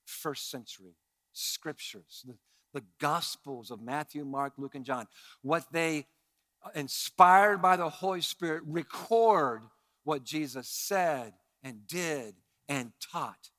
first 0.05 0.50
century 0.50 0.94
scriptures, 1.33 2.24
the, 2.26 2.37
the 2.72 2.85
Gospels 3.00 3.70
of 3.70 3.81
Matthew, 3.81 4.24
Mark, 4.24 4.55
Luke, 4.57 4.74
and 4.74 4.85
John, 4.85 5.07
what 5.42 5.64
they, 5.72 6.07
uh, 6.64 6.70
inspired 6.74 7.62
by 7.62 7.76
the 7.76 7.88
Holy 7.88 8.20
Spirit, 8.20 8.62
record 8.66 9.62
what 10.05 10.24
Jesus 10.24 10.68
said 10.68 11.33
and 11.62 11.87
did 11.87 12.35
and 12.68 12.92
taught. 13.00 13.50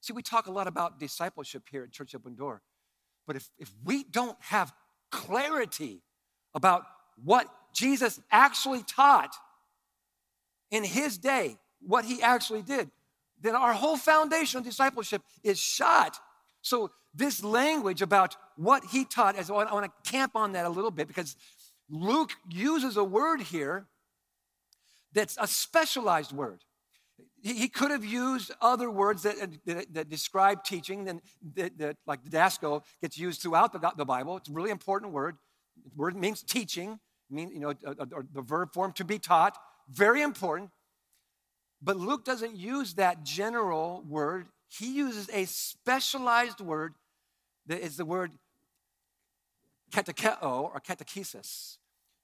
See, 0.00 0.12
we 0.12 0.22
talk 0.22 0.46
a 0.46 0.52
lot 0.52 0.66
about 0.66 1.00
discipleship 1.00 1.64
here 1.70 1.82
at 1.82 1.92
Church 1.92 2.14
Open 2.14 2.34
Door, 2.34 2.62
but 3.26 3.36
if, 3.36 3.50
if 3.58 3.72
we 3.84 4.04
don't 4.04 4.36
have 4.40 4.72
clarity 5.10 6.02
about 6.54 6.84
what 7.22 7.48
Jesus 7.78 8.20
actually 8.30 8.82
taught 8.82 9.34
in 10.70 10.84
his 10.84 11.16
day, 11.16 11.58
what 11.80 12.04
he 12.04 12.20
actually 12.22 12.62
did, 12.62 12.90
then 13.40 13.54
our 13.54 13.72
whole 13.72 13.96
foundation 13.96 14.58
of 14.58 14.64
discipleship 14.64 15.22
is 15.44 15.58
shot. 15.58 16.18
So, 16.60 16.90
this 17.14 17.42
language 17.42 18.02
about 18.02 18.36
what 18.56 18.84
he 18.84 19.04
taught, 19.04 19.36
as 19.36 19.50
I 19.50 19.54
want 19.54 19.84
to 19.84 20.10
camp 20.10 20.32
on 20.34 20.52
that 20.52 20.66
a 20.66 20.68
little 20.68 20.90
bit 20.90 21.08
because 21.08 21.36
Luke 21.88 22.32
uses 22.50 22.96
a 22.96 23.04
word 23.04 23.40
here 23.40 23.86
that's 25.12 25.38
a 25.40 25.46
specialized 25.46 26.32
word. 26.32 26.64
He 27.40 27.68
could 27.68 27.92
have 27.92 28.04
used 28.04 28.50
other 28.60 28.90
words 28.90 29.22
that, 29.22 29.36
that, 29.64 29.94
that 29.94 30.08
describe 30.08 30.64
teaching, 30.64 31.08
and 31.08 31.20
that, 31.54 31.78
that, 31.78 31.96
like 32.06 32.24
didasco 32.24 32.82
gets 33.00 33.16
used 33.16 33.40
throughout 33.40 33.72
the, 33.72 33.92
the 33.96 34.04
Bible. 34.04 34.36
It's 34.36 34.48
a 34.48 34.52
really 34.52 34.70
important 34.70 35.12
word. 35.12 35.36
The 35.84 35.96
word 35.96 36.16
means 36.16 36.42
teaching, 36.42 36.98
mean, 37.34 37.50
you 37.50 37.60
know, 37.60 37.70
uh, 37.70 37.94
uh, 37.98 38.06
or 38.12 38.26
the 38.32 38.42
verb 38.42 38.72
form 38.72 38.92
to 38.92 39.04
be 39.04 39.18
taught. 39.18 39.56
Very 39.88 40.22
important. 40.22 40.70
But 41.80 41.96
Luke 41.96 42.24
doesn't 42.24 42.56
use 42.56 42.94
that 42.94 43.22
general 43.24 44.02
word. 44.08 44.46
He 44.68 44.94
uses 44.94 45.28
a 45.32 45.44
specialized 45.44 46.60
word 46.60 46.94
that 47.66 47.80
is 47.80 47.96
the 47.96 48.04
word 48.04 48.32
katekeo 49.92 50.42
or 50.42 50.80
catechesis. 50.80 51.78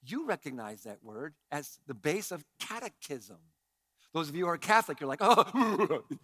You 0.06 0.26
recognize 0.26 0.82
that 0.82 1.02
word 1.02 1.34
as 1.50 1.78
the 1.86 1.94
base 1.94 2.30
of 2.30 2.44
catechism. 2.58 3.38
Those 4.12 4.28
of 4.28 4.36
you 4.36 4.44
who 4.44 4.50
are 4.50 4.58
Catholic, 4.58 5.00
you're 5.00 5.08
like, 5.08 5.22
oh, 5.22 6.02
you 6.10 6.18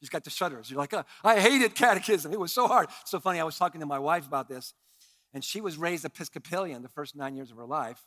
just 0.00 0.12
got 0.12 0.24
the 0.24 0.30
shudders. 0.30 0.70
You're 0.70 0.78
like, 0.78 0.94
oh, 0.94 1.04
I 1.22 1.40
hated 1.40 1.74
catechism. 1.74 2.32
It 2.32 2.38
was 2.38 2.52
so 2.52 2.68
hard. 2.68 2.88
So 3.04 3.18
funny, 3.18 3.40
I 3.40 3.44
was 3.44 3.58
talking 3.58 3.80
to 3.80 3.86
my 3.86 3.98
wife 3.98 4.26
about 4.26 4.48
this, 4.48 4.72
and 5.32 5.42
she 5.42 5.60
was 5.60 5.76
raised 5.76 6.04
Episcopalian 6.04 6.82
the 6.82 6.88
first 6.88 7.16
nine 7.16 7.34
years 7.34 7.50
of 7.50 7.56
her 7.56 7.66
life. 7.66 8.00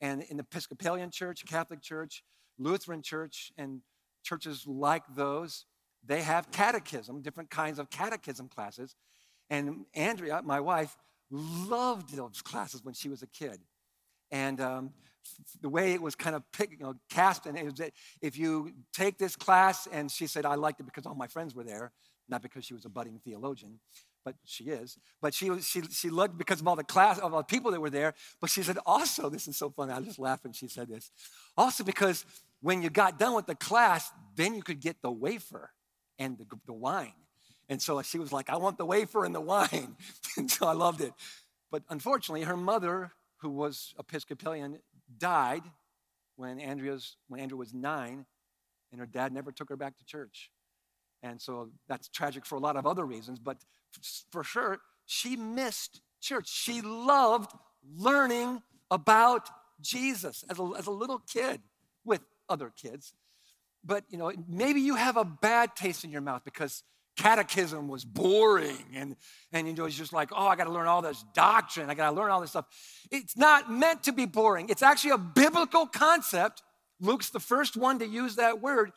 And 0.00 0.22
in 0.22 0.36
the 0.36 0.42
Episcopalian 0.42 1.10
church, 1.10 1.44
Catholic 1.46 1.82
church, 1.82 2.22
Lutheran 2.58 3.02
church, 3.02 3.52
and 3.58 3.80
churches 4.22 4.64
like 4.66 5.02
those, 5.14 5.66
they 6.04 6.22
have 6.22 6.50
catechism, 6.50 7.22
different 7.22 7.50
kinds 7.50 7.78
of 7.78 7.90
catechism 7.90 8.48
classes. 8.48 8.96
And 9.50 9.84
Andrea, 9.94 10.40
my 10.42 10.60
wife, 10.60 10.96
loved 11.30 12.14
those 12.14 12.42
classes 12.42 12.84
when 12.84 12.94
she 12.94 13.08
was 13.08 13.22
a 13.22 13.26
kid. 13.26 13.58
And 14.30 14.60
um, 14.60 14.90
the 15.60 15.68
way 15.68 15.92
it 15.92 16.00
was 16.00 16.14
kind 16.14 16.36
of 16.36 16.42
pick, 16.52 16.70
you 16.72 16.78
know, 16.78 16.94
cast, 17.10 17.46
and 17.46 17.58
it 17.58 17.64
was 17.64 17.74
that 17.74 17.92
if 18.22 18.38
you 18.38 18.72
take 18.92 19.18
this 19.18 19.36
class, 19.36 19.86
and 19.90 20.10
she 20.10 20.26
said, 20.26 20.46
I 20.46 20.54
liked 20.54 20.80
it 20.80 20.84
because 20.84 21.06
all 21.06 21.14
my 21.14 21.26
friends 21.26 21.54
were 21.54 21.64
there, 21.64 21.92
not 22.28 22.42
because 22.42 22.64
she 22.64 22.74
was 22.74 22.84
a 22.84 22.88
budding 22.88 23.20
theologian, 23.24 23.80
but 24.24 24.34
she 24.44 24.64
is. 24.64 24.98
But 25.20 25.34
she, 25.34 25.60
she, 25.60 25.82
she 25.82 26.10
loved 26.10 26.36
because 26.36 26.60
of 26.60 26.68
all 26.68 26.76
the 26.76 26.84
class, 26.84 27.18
of 27.18 27.32
all 27.32 27.40
the 27.40 27.44
people 27.44 27.70
that 27.70 27.80
were 27.80 27.90
there. 27.90 28.14
But 28.40 28.50
she 28.50 28.62
said, 28.62 28.78
also, 28.84 29.30
this 29.30 29.48
is 29.48 29.56
so 29.56 29.70
funny, 29.70 29.92
I 29.92 30.00
just 30.00 30.18
laughed 30.18 30.44
when 30.44 30.52
she 30.52 30.68
said 30.68 30.88
this. 30.88 31.10
Also, 31.56 31.84
because 31.84 32.24
when 32.60 32.82
you 32.82 32.90
got 32.90 33.18
done 33.18 33.34
with 33.34 33.46
the 33.46 33.54
class, 33.54 34.10
then 34.36 34.54
you 34.54 34.62
could 34.62 34.80
get 34.80 35.02
the 35.02 35.10
wafer 35.10 35.70
and 36.18 36.38
the, 36.38 36.46
the 36.66 36.72
wine. 36.72 37.14
And 37.68 37.80
so 37.80 38.02
she 38.02 38.18
was 38.18 38.32
like, 38.32 38.50
I 38.50 38.56
want 38.56 38.78
the 38.78 38.84
wafer 38.84 39.24
and 39.24 39.34
the 39.34 39.40
wine. 39.40 39.96
and 40.36 40.50
so 40.50 40.66
I 40.66 40.72
loved 40.72 41.00
it. 41.00 41.12
But 41.70 41.82
unfortunately, 41.88 42.42
her 42.42 42.56
mother, 42.56 43.12
who 43.38 43.50
was 43.50 43.94
Episcopalian, 43.98 44.80
died 45.16 45.62
when, 46.36 46.58
Andrea's, 46.58 47.16
when 47.28 47.40
Andrea 47.40 47.58
was 47.58 47.72
nine, 47.72 48.26
and 48.90 49.00
her 49.00 49.06
dad 49.06 49.32
never 49.32 49.52
took 49.52 49.68
her 49.68 49.76
back 49.76 49.96
to 49.98 50.04
church. 50.04 50.50
And 51.22 51.40
so 51.40 51.70
that's 51.88 52.08
tragic 52.08 52.44
for 52.44 52.56
a 52.56 52.58
lot 52.60 52.76
of 52.76 52.86
other 52.86 53.04
reasons, 53.04 53.38
but 53.38 53.58
for 54.30 54.44
sure, 54.44 54.78
she 55.06 55.36
missed 55.36 56.00
church. 56.20 56.48
She 56.48 56.80
loved 56.80 57.52
learning 57.96 58.62
about 58.90 59.48
Jesus 59.80 60.44
as 60.50 60.58
a, 60.58 60.72
as 60.78 60.86
a 60.86 60.90
little 60.90 61.18
kid 61.18 61.60
with 62.04 62.20
other 62.48 62.72
kids. 62.74 63.14
But, 63.84 64.04
you 64.10 64.18
know, 64.18 64.32
maybe 64.48 64.80
you 64.80 64.96
have 64.96 65.16
a 65.16 65.24
bad 65.24 65.74
taste 65.74 66.04
in 66.04 66.10
your 66.10 66.20
mouth 66.20 66.42
because 66.44 66.82
catechism 67.16 67.88
was 67.88 68.04
boring 68.04 68.84
and, 68.94 69.16
and 69.52 69.66
you 69.66 69.74
know, 69.74 69.84
it's 69.84 69.96
just 69.96 70.12
like, 70.12 70.30
oh, 70.32 70.46
I 70.46 70.56
got 70.56 70.64
to 70.64 70.70
learn 70.70 70.86
all 70.86 71.02
this 71.02 71.24
doctrine. 71.34 71.90
I 71.90 71.94
got 71.94 72.10
to 72.10 72.16
learn 72.16 72.30
all 72.30 72.40
this 72.40 72.50
stuff. 72.50 72.66
It's 73.10 73.36
not 73.36 73.70
meant 73.70 74.04
to 74.04 74.12
be 74.12 74.26
boring. 74.26 74.68
It's 74.68 74.82
actually 74.82 75.12
a 75.12 75.18
biblical 75.18 75.86
concept. 75.86 76.62
Luke's 77.00 77.30
the 77.30 77.40
first 77.40 77.76
one 77.76 77.98
to 77.98 78.06
use 78.06 78.36
that 78.36 78.60
word. 78.60 78.92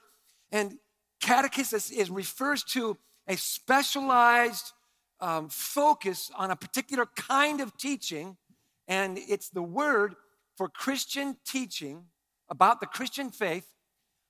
And 0.51 0.77
catechesis 1.21 1.91
is, 1.91 2.09
refers 2.09 2.63
to 2.65 2.97
a 3.27 3.37
specialized 3.37 4.71
um, 5.23 5.47
focus 5.47 6.29
on 6.35 6.51
a 6.51 6.55
particular 6.55 7.07
kind 7.15 7.61
of 7.61 7.77
teaching. 7.77 8.35
And 8.89 9.17
it's 9.17 9.49
the 9.49 9.63
word 9.63 10.15
for 10.57 10.67
Christian 10.67 11.37
teaching 11.47 12.03
about 12.49 12.81
the 12.81 12.85
Christian 12.85 13.31
faith 13.31 13.65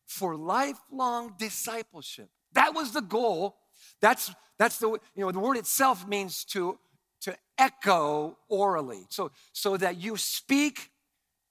for 0.06 0.36
lifelong 0.36 1.34
discipleship. 1.40 2.30
That 2.54 2.76
was 2.76 2.92
the 2.92 3.02
goal. 3.02 3.56
That's, 4.02 4.32
that's 4.60 4.78
the, 4.78 4.90
you 4.90 5.26
know, 5.26 5.32
the 5.32 5.40
word 5.40 5.58
itself 5.58 6.08
means 6.08 6.46
to, 6.46 6.78
to 7.22 7.36
echo 7.58 8.38
orally. 8.48 9.08
So, 9.10 9.32
so 9.52 9.76
that 9.78 9.98
you 9.98 10.16
speak 10.16 10.92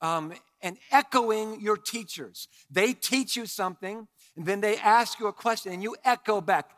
um, 0.00 0.32
and 0.60 0.76
echoing 0.92 1.60
your 1.60 1.76
teachers. 1.76 2.46
They 2.70 2.92
teach 2.92 3.36
you 3.36 3.46
something, 3.46 4.06
and 4.36 4.46
then 4.46 4.60
they 4.60 4.76
ask 4.76 5.18
you 5.18 5.26
a 5.26 5.32
question, 5.32 5.72
and 5.72 5.82
you 5.82 5.96
echo 6.04 6.40
back. 6.40 6.70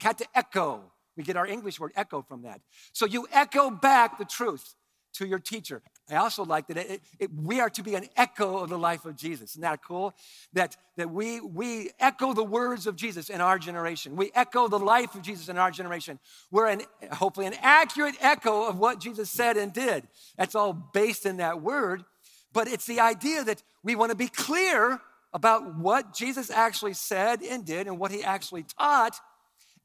Cat 0.00 0.18
to 0.18 0.26
echo. 0.34 0.92
We 1.18 1.24
get 1.24 1.36
our 1.36 1.48
English 1.48 1.80
word 1.80 1.90
echo 1.96 2.22
from 2.22 2.42
that. 2.42 2.60
So 2.92 3.04
you 3.04 3.26
echo 3.32 3.70
back 3.70 4.18
the 4.18 4.24
truth 4.24 4.76
to 5.14 5.26
your 5.26 5.40
teacher. 5.40 5.82
I 6.08 6.14
also 6.14 6.44
like 6.44 6.68
that 6.68 6.76
it, 6.76 7.02
it, 7.18 7.30
we 7.34 7.58
are 7.58 7.68
to 7.70 7.82
be 7.82 7.96
an 7.96 8.06
echo 8.16 8.58
of 8.58 8.68
the 8.68 8.78
life 8.78 9.04
of 9.04 9.16
Jesus. 9.16 9.50
Isn't 9.50 9.62
that 9.62 9.82
cool? 9.82 10.14
That, 10.52 10.76
that 10.96 11.10
we, 11.10 11.40
we 11.40 11.90
echo 11.98 12.34
the 12.34 12.44
words 12.44 12.86
of 12.86 12.94
Jesus 12.94 13.30
in 13.30 13.40
our 13.40 13.58
generation. 13.58 14.14
We 14.14 14.30
echo 14.32 14.68
the 14.68 14.78
life 14.78 15.16
of 15.16 15.22
Jesus 15.22 15.48
in 15.48 15.58
our 15.58 15.72
generation. 15.72 16.20
We're 16.52 16.68
an, 16.68 16.82
hopefully 17.10 17.46
an 17.46 17.56
accurate 17.62 18.14
echo 18.20 18.68
of 18.68 18.78
what 18.78 19.00
Jesus 19.00 19.28
said 19.28 19.56
and 19.56 19.72
did. 19.72 20.06
That's 20.36 20.54
all 20.54 20.72
based 20.72 21.26
in 21.26 21.38
that 21.38 21.60
word. 21.60 22.04
But 22.52 22.68
it's 22.68 22.86
the 22.86 23.00
idea 23.00 23.42
that 23.42 23.64
we 23.82 23.96
want 23.96 24.12
to 24.12 24.16
be 24.16 24.28
clear 24.28 25.00
about 25.32 25.76
what 25.76 26.14
Jesus 26.14 26.48
actually 26.48 26.94
said 26.94 27.42
and 27.42 27.64
did 27.64 27.88
and 27.88 27.98
what 27.98 28.12
he 28.12 28.22
actually 28.22 28.62
taught 28.62 29.18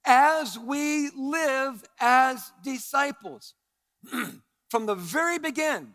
as 0.05 0.57
we 0.59 1.09
live 1.15 1.83
as 1.99 2.51
disciples. 2.63 3.53
from 4.69 4.87
the 4.87 4.95
very 4.95 5.37
beginning, 5.37 5.93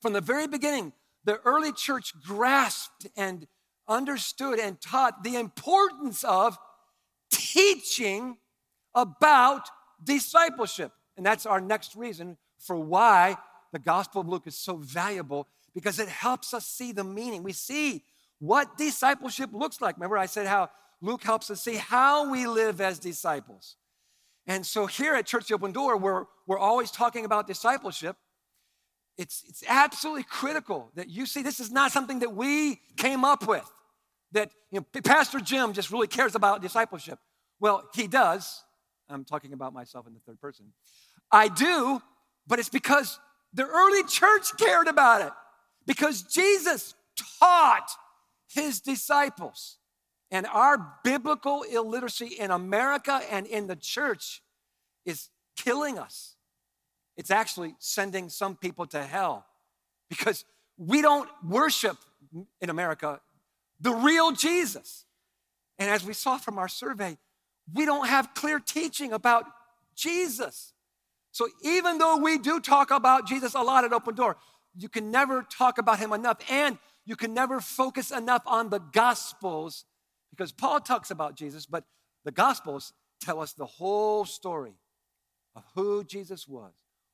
from 0.00 0.12
the 0.12 0.20
very 0.20 0.46
beginning, 0.46 0.92
the 1.24 1.40
early 1.44 1.72
church 1.72 2.12
grasped 2.24 3.08
and 3.16 3.48
understood 3.88 4.58
and 4.60 4.80
taught 4.80 5.24
the 5.24 5.34
importance 5.34 6.22
of 6.22 6.56
teaching 7.32 8.36
about 8.94 9.68
discipleship. 10.04 10.92
And 11.16 11.26
that's 11.26 11.46
our 11.46 11.60
next 11.60 11.96
reason 11.96 12.38
for 12.58 12.76
why 12.76 13.36
the 13.72 13.78
Gospel 13.78 14.20
of 14.20 14.28
Luke 14.28 14.46
is 14.46 14.56
so 14.56 14.76
valuable 14.76 15.48
because 15.74 15.98
it 15.98 16.08
helps 16.08 16.54
us 16.54 16.66
see 16.66 16.92
the 16.92 17.02
meaning. 17.04 17.42
We 17.42 17.52
see 17.52 18.04
what 18.38 18.78
discipleship 18.78 19.50
looks 19.52 19.80
like. 19.80 19.96
Remember, 19.96 20.16
I 20.16 20.26
said 20.26 20.46
how 20.46 20.70
Luke 21.00 21.22
helps 21.22 21.50
us 21.50 21.62
see 21.62 21.76
how 21.76 22.30
we 22.30 22.46
live 22.46 22.80
as 22.80 22.98
disciples. 22.98 23.76
And 24.46 24.66
so 24.66 24.86
here 24.86 25.14
at 25.14 25.26
Church 25.26 25.48
the 25.48 25.54
Open 25.54 25.72
Door, 25.72 25.98
we're, 25.98 26.24
we're 26.46 26.58
always 26.58 26.90
talking 26.90 27.24
about 27.24 27.46
discipleship. 27.46 28.16
It's, 29.16 29.44
it's 29.48 29.62
absolutely 29.68 30.24
critical 30.24 30.90
that 30.94 31.08
you 31.08 31.26
see 31.26 31.42
this 31.42 31.60
is 31.60 31.70
not 31.70 31.92
something 31.92 32.20
that 32.20 32.34
we 32.34 32.80
came 32.96 33.24
up 33.24 33.46
with, 33.46 33.70
that 34.32 34.50
you 34.70 34.80
know, 34.80 35.00
Pastor 35.02 35.40
Jim 35.40 35.72
just 35.72 35.90
really 35.90 36.06
cares 36.06 36.34
about 36.34 36.62
discipleship. 36.62 37.18
Well, 37.60 37.88
he 37.94 38.06
does. 38.06 38.62
I'm 39.08 39.24
talking 39.24 39.52
about 39.52 39.74
myself 39.74 40.06
in 40.06 40.14
the 40.14 40.20
third 40.20 40.40
person. 40.40 40.72
I 41.30 41.48
do, 41.48 42.00
but 42.46 42.58
it's 42.58 42.68
because 42.68 43.18
the 43.52 43.66
early 43.66 44.04
church 44.04 44.56
cared 44.58 44.86
about 44.86 45.22
it, 45.22 45.32
because 45.86 46.22
Jesus 46.22 46.94
taught 47.40 47.90
his 48.48 48.80
disciples. 48.80 49.76
And 50.30 50.46
our 50.46 50.94
biblical 51.02 51.62
illiteracy 51.62 52.26
in 52.26 52.50
America 52.50 53.20
and 53.30 53.46
in 53.46 53.66
the 53.66 53.76
church 53.76 54.42
is 55.04 55.28
killing 55.56 55.98
us. 55.98 56.36
It's 57.16 57.30
actually 57.30 57.74
sending 57.78 58.28
some 58.28 58.56
people 58.56 58.86
to 58.86 59.02
hell 59.02 59.44
because 60.08 60.44
we 60.78 61.02
don't 61.02 61.28
worship 61.44 61.98
in 62.60 62.70
America 62.70 63.20
the 63.80 63.92
real 63.92 64.32
Jesus. 64.32 65.06
And 65.78 65.90
as 65.90 66.04
we 66.04 66.12
saw 66.12 66.36
from 66.36 66.58
our 66.58 66.68
survey, 66.68 67.16
we 67.72 67.86
don't 67.86 68.06
have 68.06 68.34
clear 68.34 68.60
teaching 68.60 69.12
about 69.12 69.46
Jesus. 69.94 70.74
So 71.32 71.48
even 71.62 71.98
though 71.98 72.18
we 72.18 72.38
do 72.38 72.60
talk 72.60 72.90
about 72.90 73.26
Jesus 73.26 73.54
a 73.54 73.62
lot 73.62 73.84
at 73.84 73.92
Open 73.92 74.14
Door, 74.14 74.36
you 74.76 74.88
can 74.88 75.10
never 75.10 75.42
talk 75.42 75.78
about 75.78 75.98
him 75.98 76.12
enough. 76.12 76.38
And 76.50 76.78
you 77.06 77.16
can 77.16 77.32
never 77.32 77.60
focus 77.60 78.10
enough 78.10 78.42
on 78.46 78.68
the 78.68 78.78
Gospels 78.78 79.84
because 80.30 80.52
Paul 80.52 80.80
talks 80.80 81.10
about 81.10 81.36
Jesus, 81.36 81.66
but 81.66 81.84
the 82.24 82.32
Gospels 82.32 82.92
tell 83.20 83.40
us 83.40 83.52
the 83.52 83.66
whole 83.66 84.24
story 84.24 84.74
of 85.54 85.64
who 85.74 86.04
Jesus 86.04 86.46
was, 86.46 86.72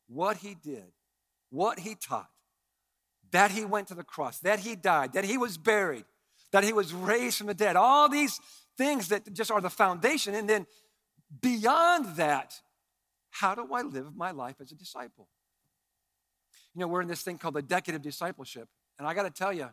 what 0.08 0.38
he 0.38 0.54
did, 0.54 0.92
what 1.50 1.80
he 1.80 1.94
taught, 1.94 2.30
that 3.32 3.50
he 3.50 3.64
went 3.64 3.88
to 3.88 3.94
the 3.94 4.04
cross, 4.04 4.38
that 4.40 4.60
he 4.60 4.76
died, 4.76 5.14
that 5.14 5.24
he 5.24 5.38
was 5.38 5.58
buried, 5.58 6.04
that 6.52 6.64
he 6.64 6.72
was 6.72 6.92
raised 6.92 7.38
from 7.38 7.48
the 7.48 7.54
dead. 7.54 7.76
All 7.76 8.08
these 8.08 8.38
things 8.76 9.08
that 9.08 9.32
just 9.32 9.50
are 9.50 9.60
the 9.60 9.70
foundation. 9.70 10.34
And 10.34 10.48
then 10.48 10.66
beyond 11.40 12.16
that, 12.16 12.60
how 13.30 13.54
do 13.54 13.72
I 13.72 13.82
live 13.82 14.14
my 14.14 14.30
life 14.30 14.56
as 14.60 14.72
a 14.72 14.74
disciple? 14.74 15.28
You 16.74 16.82
know, 16.82 16.88
we're 16.88 17.02
in 17.02 17.08
this 17.08 17.22
thing 17.22 17.38
called 17.38 17.54
the 17.54 17.62
decade 17.62 17.94
of 17.94 18.02
discipleship. 18.02 18.68
And 18.98 19.08
I 19.08 19.14
got 19.14 19.24
to 19.24 19.30
tell 19.30 19.52
you, 19.52 19.68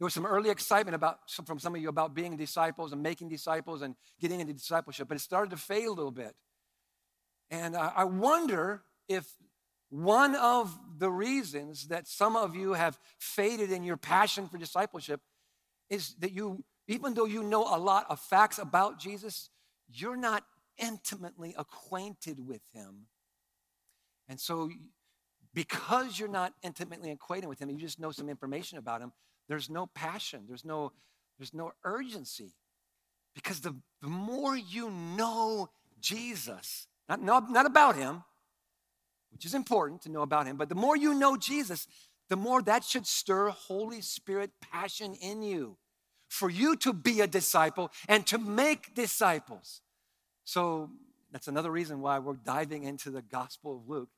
there 0.00 0.06
was 0.06 0.14
some 0.14 0.24
early 0.24 0.48
excitement 0.48 0.94
about, 0.94 1.18
from 1.44 1.58
some 1.58 1.74
of 1.74 1.80
you 1.82 1.90
about 1.90 2.14
being 2.14 2.34
disciples 2.34 2.92
and 2.92 3.02
making 3.02 3.28
disciples 3.28 3.82
and 3.82 3.94
getting 4.18 4.40
into 4.40 4.54
discipleship, 4.54 5.08
but 5.08 5.18
it 5.18 5.20
started 5.20 5.50
to 5.50 5.58
fade 5.58 5.84
a 5.84 5.92
little 5.92 6.10
bit. 6.10 6.34
And 7.50 7.76
uh, 7.76 7.92
I 7.94 8.04
wonder 8.04 8.82
if 9.10 9.26
one 9.90 10.34
of 10.36 10.74
the 10.96 11.10
reasons 11.10 11.88
that 11.88 12.08
some 12.08 12.34
of 12.34 12.56
you 12.56 12.72
have 12.72 12.98
faded 13.18 13.70
in 13.70 13.82
your 13.82 13.98
passion 13.98 14.48
for 14.48 14.56
discipleship 14.56 15.20
is 15.90 16.14
that 16.20 16.32
you, 16.32 16.64
even 16.88 17.12
though 17.12 17.26
you 17.26 17.42
know 17.42 17.64
a 17.64 17.76
lot 17.76 18.06
of 18.08 18.20
facts 18.20 18.58
about 18.58 18.98
Jesus, 18.98 19.50
you're 19.86 20.16
not 20.16 20.44
intimately 20.78 21.54
acquainted 21.58 22.38
with 22.48 22.62
him. 22.72 23.08
And 24.30 24.40
so, 24.40 24.70
because 25.52 26.18
you're 26.18 26.28
not 26.28 26.54
intimately 26.62 27.10
acquainted 27.10 27.48
with 27.48 27.60
him, 27.60 27.68
you 27.68 27.76
just 27.76 28.00
know 28.00 28.12
some 28.12 28.30
information 28.30 28.78
about 28.78 29.02
him, 29.02 29.12
there's 29.50 29.68
no 29.68 29.86
passion, 29.86 30.44
there's 30.46 30.64
no, 30.64 30.92
there's 31.36 31.52
no 31.52 31.72
urgency. 31.82 32.52
Because 33.34 33.60
the, 33.60 33.74
the 34.00 34.08
more 34.08 34.56
you 34.56 34.90
know 34.90 35.70
Jesus, 36.00 36.86
not, 37.08 37.20
not, 37.20 37.50
not 37.50 37.66
about 37.66 37.96
him, 37.96 38.22
which 39.32 39.44
is 39.44 39.52
important 39.52 40.02
to 40.02 40.08
know 40.08 40.22
about 40.22 40.46
him, 40.46 40.56
but 40.56 40.68
the 40.68 40.76
more 40.76 40.96
you 40.96 41.14
know 41.14 41.36
Jesus, 41.36 41.88
the 42.28 42.36
more 42.36 42.62
that 42.62 42.84
should 42.84 43.08
stir 43.08 43.48
Holy 43.48 44.00
Spirit 44.00 44.52
passion 44.72 45.14
in 45.14 45.42
you 45.42 45.76
for 46.28 46.48
you 46.48 46.76
to 46.76 46.92
be 46.92 47.20
a 47.20 47.26
disciple 47.26 47.90
and 48.08 48.24
to 48.28 48.38
make 48.38 48.94
disciples. 48.94 49.80
So 50.44 50.90
that's 51.32 51.48
another 51.48 51.72
reason 51.72 52.00
why 52.00 52.20
we're 52.20 52.34
diving 52.34 52.84
into 52.84 53.10
the 53.10 53.22
Gospel 53.22 53.78
of 53.78 53.88
Luke. 53.88 54.10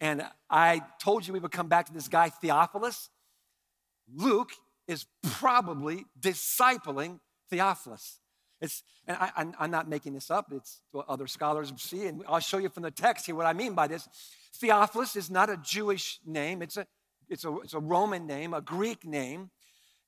And 0.00 0.24
I 0.48 0.80
told 0.98 1.26
you 1.26 1.34
we 1.34 1.40
would 1.40 1.52
come 1.52 1.68
back 1.68 1.84
to 1.88 1.92
this 1.92 2.08
guy, 2.08 2.30
Theophilus. 2.30 3.10
Luke 4.14 4.52
is 4.88 5.06
probably 5.22 6.06
discipling 6.18 7.20
Theophilus. 7.50 8.18
It's, 8.60 8.82
and 9.06 9.16
I, 9.20 9.64
am 9.64 9.70
not 9.70 9.88
making 9.88 10.14
this 10.14 10.30
up, 10.30 10.46
it's 10.52 10.80
what 10.90 11.08
other 11.08 11.28
scholars 11.28 11.72
see, 11.76 12.06
and 12.06 12.24
I'll 12.28 12.40
show 12.40 12.58
you 12.58 12.68
from 12.68 12.82
the 12.82 12.90
text 12.90 13.26
here 13.26 13.36
what 13.36 13.46
I 13.46 13.52
mean 13.52 13.74
by 13.74 13.86
this. 13.86 14.08
Theophilus 14.56 15.14
is 15.14 15.30
not 15.30 15.48
a 15.48 15.56
Jewish 15.56 16.18
name, 16.26 16.60
it's 16.60 16.76
a, 16.76 16.86
it's 17.28 17.44
a, 17.44 17.56
it's 17.58 17.74
a 17.74 17.78
Roman 17.78 18.26
name, 18.26 18.54
a 18.54 18.60
Greek 18.60 19.06
name, 19.06 19.50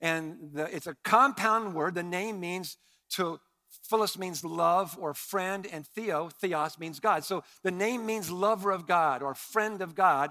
and 0.00 0.50
the, 0.52 0.74
it's 0.74 0.88
a 0.88 0.96
compound 1.04 1.74
word. 1.74 1.94
The 1.94 2.02
name 2.02 2.40
means 2.40 2.76
to, 3.10 3.38
Philos 3.84 4.18
means 4.18 4.44
love 4.44 4.98
or 5.00 5.14
friend, 5.14 5.66
and 5.70 5.86
Theo, 5.86 6.28
Theos 6.40 6.78
means 6.78 6.98
God. 6.98 7.24
So 7.24 7.44
the 7.62 7.70
name 7.70 8.04
means 8.04 8.30
lover 8.30 8.72
of 8.72 8.86
God 8.86 9.22
or 9.22 9.34
friend 9.34 9.80
of 9.80 9.94
God. 9.94 10.30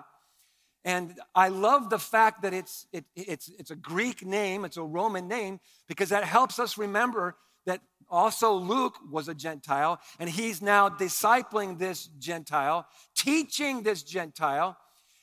And 0.85 1.19
I 1.35 1.49
love 1.49 1.89
the 1.89 1.99
fact 1.99 2.41
that 2.43 2.53
it's, 2.53 2.87
it, 2.93 3.05
it's, 3.15 3.49
it's 3.59 3.71
a 3.71 3.75
Greek 3.75 4.25
name, 4.25 4.63
it's 4.63 4.77
a 4.77 4.83
Roman 4.83 5.27
name, 5.27 5.59
because 5.87 6.09
that 6.09 6.23
helps 6.23 6.57
us 6.57 6.77
remember 6.77 7.35
that 7.65 7.81
also 8.09 8.53
Luke 8.53 8.95
was 9.11 9.27
a 9.27 9.35
Gentile, 9.35 9.99
and 10.19 10.29
he's 10.29 10.61
now 10.61 10.89
discipling 10.89 11.77
this 11.77 12.07
Gentile, 12.17 12.87
teaching 13.15 13.83
this 13.83 14.03
Gentile, 14.03 14.77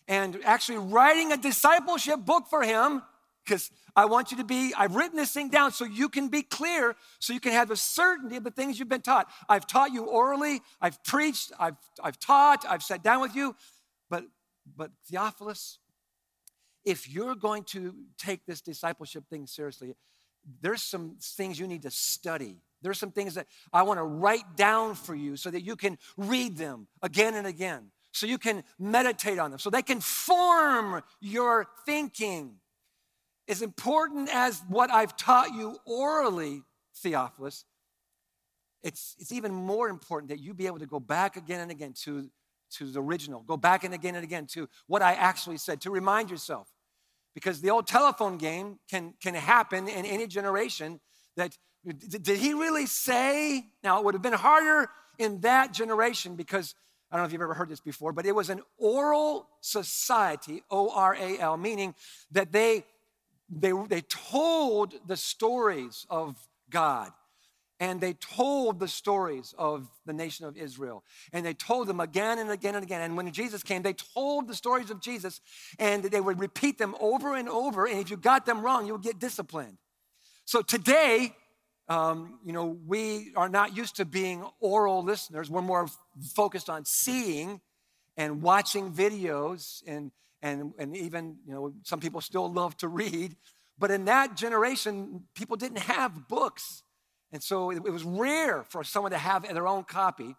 and 0.07 0.39
actually 0.45 0.79
writing 0.79 1.33
a 1.33 1.37
discipleship 1.37 2.21
book 2.25 2.45
for 2.49 2.63
him. 2.63 3.03
Because 3.45 3.71
I 3.95 4.07
want 4.07 4.33
you 4.33 4.37
to 4.39 4.45
be, 4.45 4.75
I've 4.77 4.97
written 4.97 5.17
this 5.17 5.33
thing 5.33 5.51
down 5.51 5.71
so 5.71 5.85
you 5.85 6.09
can 6.09 6.29
be 6.29 6.43
clear, 6.43 6.97
so 7.19 7.33
you 7.33 7.41
can 7.41 7.53
have 7.53 7.69
the 7.69 7.77
certainty 7.77 8.37
of 8.37 8.45
the 8.45 8.51
things 8.51 8.79
you've 8.79 8.89
been 8.89 9.03
taught. 9.03 9.31
I've 9.49 9.67
taught 9.67 9.93
you 9.93 10.05
orally, 10.05 10.61
I've 10.81 11.03
preached, 11.05 11.53
I've, 11.59 11.77
I've 12.03 12.19
taught, 12.19 12.65
I've 12.69 12.83
sat 12.83 13.03
down 13.03 13.21
with 13.21 13.35
you. 13.35 13.57
But, 14.11 14.25
but 14.77 14.91
Theophilus, 15.09 15.79
if 16.85 17.09
you're 17.09 17.35
going 17.35 17.65
to 17.65 17.95
take 18.19 18.47
this 18.47 18.61
discipleship 18.61 19.25
thing 19.29 19.47
seriously, 19.47 19.95
there's 20.61 20.83
some 20.83 21.17
things 21.21 21.59
you 21.59 21.67
need 21.67 21.83
to 21.83 21.91
study. 21.91 22.57
There's 22.83 22.99
some 22.99 23.11
things 23.11 23.35
that 23.35 23.47
I 23.73 23.83
want 23.83 23.99
to 23.99 24.05
write 24.05 24.57
down 24.57 24.95
for 24.95 25.15
you 25.15 25.37
so 25.37 25.51
that 25.51 25.63
you 25.63 25.77
can 25.77 25.99
read 26.17 26.57
them 26.57 26.87
again 27.03 27.35
and 27.35 27.47
again, 27.47 27.91
so 28.13 28.27
you 28.27 28.39
can 28.39 28.63
meditate 28.79 29.39
on 29.39 29.51
them, 29.51 29.59
so 29.59 29.71
they 29.71 29.83
can 29.83 30.01
form 30.01 31.03
your 31.21 31.67
thinking. 31.85 32.57
As 33.49 33.63
important 33.63 34.29
as 34.33 34.63
what 34.69 34.91
I've 34.91 35.17
taught 35.17 35.55
you 35.55 35.79
orally, 35.85 36.63
Theophilus, 36.97 37.65
it's, 38.83 39.17
it's 39.19 39.33
even 39.33 39.53
more 39.53 39.89
important 39.89 40.29
that 40.31 40.39
you 40.39 40.55
be 40.55 40.67
able 40.67 40.79
to 40.79 40.87
go 40.87 41.01
back 41.01 41.37
again 41.37 41.61
and 41.61 41.71
again 41.71 41.93
to, 42.05 42.31
to 42.73 42.87
the 42.87 43.01
original, 43.01 43.41
go 43.41 43.57
back 43.57 43.85
and 43.85 43.95
again 43.95 44.15
and 44.15 44.25
again 44.25 44.47
to 44.53 44.69
what 44.87 45.03
I 45.03 45.15
actually 45.15 45.59
said, 45.59 45.81
to 45.83 45.91
remind 45.91 46.31
yourself. 46.31 46.69
Because 47.35 47.61
the 47.61 47.71
old 47.71 47.87
telephone 47.87 48.39
game 48.39 48.79
can, 48.91 49.15
can 49.21 49.35
happen 49.35 49.89
in 49.89 50.07
any 50.07 50.27
generation 50.27 51.01
that 51.37 51.57
did 51.85 52.39
he 52.39 52.53
really 52.53 52.87
say? 52.87 53.67
Now 53.85 53.99
it 53.99 54.05
would 54.05 54.15
have 54.15 54.23
been 54.23 54.33
harder 54.33 54.89
in 55.19 55.41
that 55.41 55.73
generation 55.73 56.37
because 56.37 56.75
i 57.11 57.17
don't 57.17 57.23
know 57.23 57.27
if 57.27 57.33
you've 57.33 57.43
ever 57.43 57.55
heard 57.55 57.69
this 57.69 57.81
before 57.81 58.13
but 58.13 58.27
it 58.27 58.35
was 58.35 58.51
an 58.51 58.61
oral 58.79 59.49
society 59.61 60.63
o-r-a-l 60.71 61.57
meaning 61.57 61.95
that 62.31 62.53
they 62.53 62.85
they, 63.49 63.73
they 63.89 64.01
told 64.03 64.95
the 65.07 65.17
stories 65.17 66.07
of 66.11 66.37
god 66.71 67.13
and 67.79 68.01
they 68.01 68.15
told 68.15 68.81
the 68.81 68.89
stories 68.89 69.55
of 69.59 69.87
the 70.07 70.13
nation 70.13 70.47
of 70.47 70.57
Israel. 70.57 71.05
And 71.33 71.45
they 71.45 71.53
told 71.53 71.89
them 71.89 72.01
again 72.01 72.39
and 72.39 72.51
again 72.51 72.75
and 72.75 72.83
again. 72.83 73.03
And 73.03 73.17
when 73.17 73.31
Jesus 73.33 73.63
came, 73.63 73.83
they 73.83 73.93
told 73.93 74.49
the 74.49 74.55
stories 74.55 74.91
of 74.91 75.01
Jesus 75.01 75.41
and 75.79 76.05
they 76.05 76.21
would 76.21 76.41
repeat 76.41 76.79
them 76.79 76.95
over 77.01 77.35
and 77.35 77.49
over. 77.49 77.87
And 77.87 78.01
if 78.01 78.11
you 78.11 78.17
got 78.17 78.47
them 78.47 78.63
wrong, 78.63 78.87
you 78.87 78.93
would 78.93 79.03
get 79.03 79.19
disciplined. 79.19 79.77
So 80.47 80.63
today, 80.63 81.35
um, 81.89 82.39
you 82.45 82.53
know, 82.53 82.79
we 82.87 83.33
are 83.37 83.49
not 83.49 83.77
used 83.77 83.97
to 83.97 84.05
being 84.05 84.45
oral 84.61 85.05
listeners. 85.05 85.51
We're 85.51 85.63
more 85.63 85.89
focused 86.35 86.71
on 86.71 86.85
seeing 86.85 87.61
and 88.17 88.41
watching 88.41 88.93
videos 88.93 89.83
and, 89.87 90.11
and, 90.41 90.73
and 90.79 90.97
even, 90.97 91.37
you 91.47 91.53
know, 91.53 91.75
some 91.83 92.01
people 92.01 92.23
still 92.23 92.51
love 92.51 92.77
to 92.79 92.89
read. 92.89 93.37
But 93.79 93.91
in 93.91 94.07
that 94.07 94.37
generation, 94.37 95.25
people 95.35 95.57
didn't 95.57 95.81
have 95.81 96.29
books. 96.29 96.83
And 97.33 97.43
so 97.43 97.71
it, 97.71 97.83
was 97.83 98.05
rare 98.05 98.65
for 98.65 98.85
someone 98.85 99.13
to 99.13 99.19
have 99.19 99.43
their 99.43 99.67
own 99.67 99.85
copy. 99.85 100.37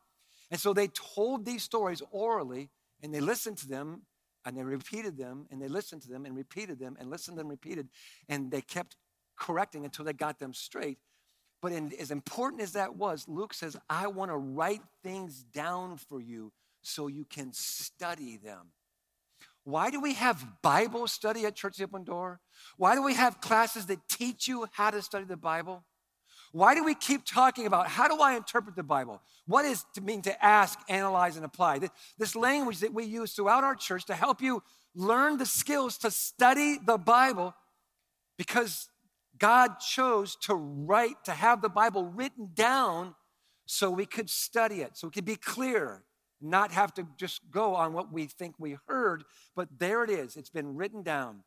And 0.50 0.60
so 0.60 0.74
they 0.74 0.88
told 0.88 1.46
these 1.46 1.64
stories 1.64 2.02
orally 2.12 2.70
and 3.04 3.14
they 3.14 3.20
listened 3.20 3.58
to 3.60 3.68
them 3.68 4.04
and 4.46 4.58
they 4.58 4.64
repeated 4.64 5.18
them 5.18 5.48
and 5.52 5.62
they 5.62 5.68
listened 5.68 6.02
to 6.04 6.10
them 6.10 6.26
and 6.26 6.36
repeated 6.36 6.80
them 6.80 6.96
and 7.00 7.10
listened 7.10 7.38
and 7.40 7.50
repeated. 7.50 7.90
And 8.30 8.50
they 8.50 8.62
kept 8.62 8.96
correcting 9.38 9.84
until 9.84 10.06
they 10.06 10.14
got 10.14 10.40
them 10.40 10.54
straight. 10.54 10.98
But 11.62 11.72
in, 11.72 11.92
as 12.00 12.12
important 12.12 12.62
as 12.62 12.74
that 12.74 12.96
was, 12.96 13.28
Luke 13.28 13.54
says, 13.54 13.76
I 13.90 14.08
want 14.08 14.32
to 14.32 14.38
write 14.38 14.82
things 15.04 15.44
down 15.44 15.98
for 15.98 16.22
you 16.22 16.54
so 16.82 17.08
you 17.08 17.26
can 17.26 17.52
study 17.52 18.38
them. 18.38 18.72
Why 19.64 19.90
do 19.90 20.00
we 20.00 20.14
have 20.14 20.62
Bible 20.62 21.08
study 21.08 21.46
at 21.46 21.56
Church 21.56 21.82
Open 21.82 22.06
Door? 22.06 22.40
Why 22.78 22.96
do 22.96 23.04
we 23.04 23.16
have 23.16 23.42
classes 23.42 23.88
that 23.88 24.08
teach 24.08 24.48
you 24.48 24.66
how 24.72 24.92
to 24.92 25.02
study 25.02 25.26
the 25.26 25.36
Bible? 25.36 25.84
Why 26.52 26.76
do 26.76 26.84
we 26.84 26.96
keep 26.96 27.26
talking 27.26 27.66
about 27.66 27.88
how 27.88 28.08
do 28.08 28.22
I 28.22 28.36
interpret 28.36 28.76
the 28.76 28.84
Bible? 28.84 29.22
What 29.46 29.64
does 29.64 29.86
it 29.96 30.04
mean 30.04 30.22
to 30.24 30.46
ask, 30.46 30.80
analyze, 30.90 31.36
and 31.36 31.46
apply? 31.46 31.80
This 32.18 32.36
language 32.36 32.80
that 32.80 32.94
we 32.94 33.06
use 33.06 33.34
throughout 33.34 33.64
our 33.64 33.76
church 33.76 34.06
to 34.06 34.16
help 34.16 34.42
you 34.42 34.64
learn 34.96 35.38
the 35.38 35.46
skills 35.46 35.98
to 36.00 36.12
study 36.12 36.78
the 36.84 36.98
Bible 36.98 37.54
because 38.38 38.90
God 39.38 39.80
chose 39.80 40.36
to 40.44 40.56
write, 40.56 41.24
to 41.26 41.32
have 41.32 41.62
the 41.62 41.70
Bible 41.70 42.06
written 42.06 42.50
down 42.54 43.16
so 43.66 43.92
we 43.92 44.06
could 44.06 44.30
study 44.30 44.82
it, 44.82 44.98
so 44.98 45.08
it 45.08 45.14
could 45.14 45.26
be 45.26 45.36
clear, 45.36 46.04
not 46.42 46.72
have 46.72 46.94
to 46.94 47.08
just 47.18 47.42
go 47.52 47.76
on 47.76 47.94
what 47.94 48.12
we 48.12 48.26
think 48.26 48.56
we 48.58 48.78
heard, 48.88 49.24
but 49.56 49.68
there 49.78 50.04
it 50.04 50.10
is. 50.10 50.38
It's 50.38 50.50
been 50.50 50.76
written 50.76 51.04
down. 51.04 51.44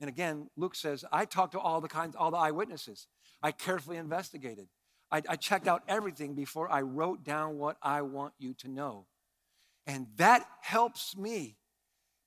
And 0.00 0.08
again, 0.08 0.48
Luke 0.56 0.74
says, 0.74 1.04
I 1.12 1.24
talked 1.24 1.52
to 1.52 1.60
all 1.60 1.80
the 1.80 1.88
kinds, 1.88 2.16
all 2.16 2.32
the 2.32 2.36
eyewitnesses. 2.36 3.06
I 3.42 3.52
carefully 3.52 3.96
investigated. 3.96 4.68
I, 5.10 5.22
I 5.28 5.36
checked 5.36 5.68
out 5.68 5.82
everything 5.88 6.34
before 6.34 6.70
I 6.70 6.82
wrote 6.82 7.24
down 7.24 7.58
what 7.58 7.76
I 7.82 8.02
want 8.02 8.34
you 8.38 8.54
to 8.54 8.68
know. 8.68 9.06
And 9.86 10.06
that 10.16 10.46
helps 10.60 11.16
me 11.16 11.56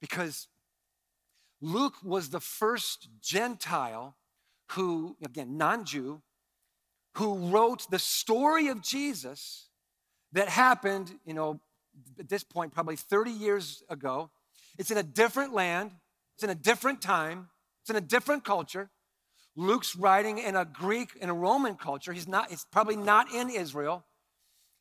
because 0.01 0.47
Luke 1.61 1.95
was 2.03 2.29
the 2.29 2.39
first 2.39 3.07
Gentile 3.21 4.15
who, 4.71 5.15
again, 5.23 5.57
non 5.57 5.85
Jew, 5.85 6.21
who 7.15 7.49
wrote 7.49 7.89
the 7.89 7.99
story 7.99 8.67
of 8.67 8.81
Jesus 8.81 9.69
that 10.33 10.49
happened, 10.49 11.13
you 11.25 11.33
know, 11.33 11.61
at 12.19 12.27
this 12.27 12.43
point, 12.43 12.73
probably 12.73 12.97
30 12.97 13.31
years 13.31 13.83
ago. 13.89 14.29
It's 14.77 14.91
in 14.91 14.97
a 14.97 15.03
different 15.03 15.53
land, 15.53 15.91
it's 16.35 16.43
in 16.43 16.49
a 16.49 16.55
different 16.55 17.01
time, 17.01 17.47
it's 17.81 17.89
in 17.89 17.95
a 17.95 18.01
different 18.01 18.43
culture. 18.43 18.89
Luke's 19.55 19.95
writing 19.95 20.37
in 20.37 20.55
a 20.55 20.65
Greek 20.65 21.09
and 21.21 21.31
a 21.31 21.33
Roman 21.33 21.75
culture. 21.75 22.11
He's 22.11 22.27
not, 22.27 22.49
he's 22.49 22.65
probably 22.71 22.95
not 22.95 23.33
in 23.33 23.49
Israel. 23.49 24.05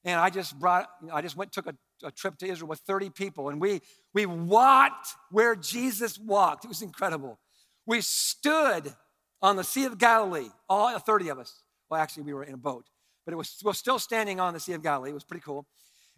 And 0.05 0.21
I 0.21 0.31
just 0.31 0.59
brought, 0.59 0.89
I 1.13 1.23
just 1.23 1.37
went, 1.37 1.53
took 1.53 1.67
a, 1.67 1.75
a 2.03 2.11
trip 2.11 2.37
to 2.39 2.47
Israel 2.47 2.69
with 2.69 2.81
30 2.81 3.11
people, 3.11 3.49
and 3.49 3.61
we 3.61 3.81
we 4.13 4.27
walked 4.27 5.09
where 5.31 5.57
Jesus 5.57 6.19
walked. 6.19 6.65
It 6.65 6.69
was 6.69 6.83
incredible. 6.83 7.39
We 7.87 8.01
stood 8.01 8.95
on 9.43 9.57
the 9.57 9.65
Sea 9.65 9.85
of 9.85 9.99
Galilee, 9.99 10.49
all 10.69 10.99
30 10.99 11.29
of 11.29 11.39
us. 11.39 11.63
Well, 11.91 12.01
actually, 12.01 12.23
we 12.25 12.33
were 12.35 12.45
in 12.45 12.55
a 12.55 12.59
boat, 12.59 12.87
but 13.25 13.33
it 13.33 13.37
was, 13.37 13.57
we 13.63 13.69
were 13.69 13.75
still 13.75 13.99
standing 13.99 14.41
on 14.41 14.55
the 14.55 14.61
Sea 14.61 14.73
of 14.73 14.83
Galilee. 14.83 15.11
It 15.11 15.15
was 15.15 15.25
pretty 15.25 15.43
cool. 15.43 15.67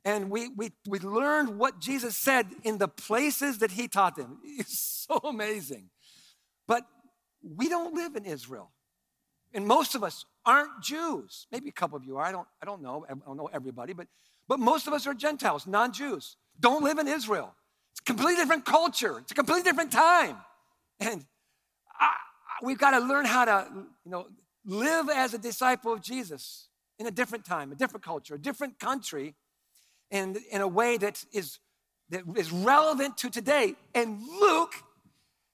And 0.04 0.30
we, 0.30 0.48
we, 0.48 0.70
we 0.86 1.00
learned 1.00 1.58
what 1.58 1.80
Jesus 1.80 2.16
said 2.16 2.46
in 2.62 2.78
the 2.78 2.86
places 2.86 3.58
that 3.58 3.72
he 3.72 3.88
taught 3.88 4.14
them. 4.14 4.38
It's 4.44 5.06
so 5.08 5.18
amazing. 5.24 5.90
But 6.68 6.84
we 7.54 7.68
don't 7.68 7.94
live 7.94 8.16
in 8.16 8.24
Israel. 8.24 8.70
And 9.54 9.66
most 9.66 9.94
of 9.94 10.02
us 10.02 10.24
aren't 10.44 10.82
Jews. 10.82 11.46
Maybe 11.50 11.68
a 11.68 11.72
couple 11.72 11.96
of 11.96 12.04
you 12.04 12.16
are. 12.16 12.24
I 12.24 12.32
don't, 12.32 12.46
I 12.62 12.66
don't 12.66 12.82
know. 12.82 13.06
I 13.08 13.14
don't 13.14 13.36
know 13.36 13.48
everybody, 13.52 13.92
but, 13.92 14.06
but 14.48 14.58
most 14.58 14.86
of 14.86 14.92
us 14.92 15.06
are 15.06 15.14
Gentiles, 15.14 15.66
non 15.66 15.92
Jews. 15.92 16.36
Don't 16.58 16.82
live 16.82 16.98
in 16.98 17.08
Israel. 17.08 17.54
It's 17.92 18.00
a 18.00 18.04
completely 18.04 18.36
different 18.36 18.64
culture, 18.64 19.18
it's 19.18 19.32
a 19.32 19.34
completely 19.34 19.62
different 19.62 19.92
time. 19.92 20.36
And 21.00 21.24
I, 21.98 22.12
we've 22.62 22.78
got 22.78 22.92
to 22.92 23.00
learn 23.00 23.24
how 23.24 23.44
to, 23.44 23.68
you 24.04 24.10
know, 24.10 24.26
live 24.64 25.08
as 25.08 25.32
a 25.34 25.38
disciple 25.38 25.92
of 25.92 26.02
Jesus 26.02 26.68
in 26.98 27.06
a 27.06 27.10
different 27.10 27.44
time, 27.44 27.72
a 27.72 27.74
different 27.74 28.04
culture, 28.04 28.34
a 28.34 28.38
different 28.38 28.78
country, 28.78 29.34
and 30.10 30.38
in 30.50 30.60
a 30.60 30.68
way 30.68 30.96
that 30.96 31.24
is, 31.32 31.58
that 32.10 32.22
is 32.36 32.52
relevant 32.52 33.18
to 33.18 33.30
today. 33.30 33.74
And 33.94 34.20
Luke 34.40 34.74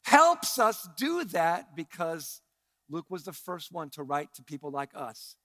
helps 0.03 0.59
us 0.59 0.89
do 0.97 1.25
that 1.25 1.75
because 1.77 2.41
Luke 2.89 3.07
was 3.09 3.25
the 3.25 3.33
first 3.33 3.73
one 3.73 3.91
to 3.91 4.03
write 4.03 4.35
to 4.35 4.43
people 4.43 4.71
like 4.71 4.91
us 4.95 5.37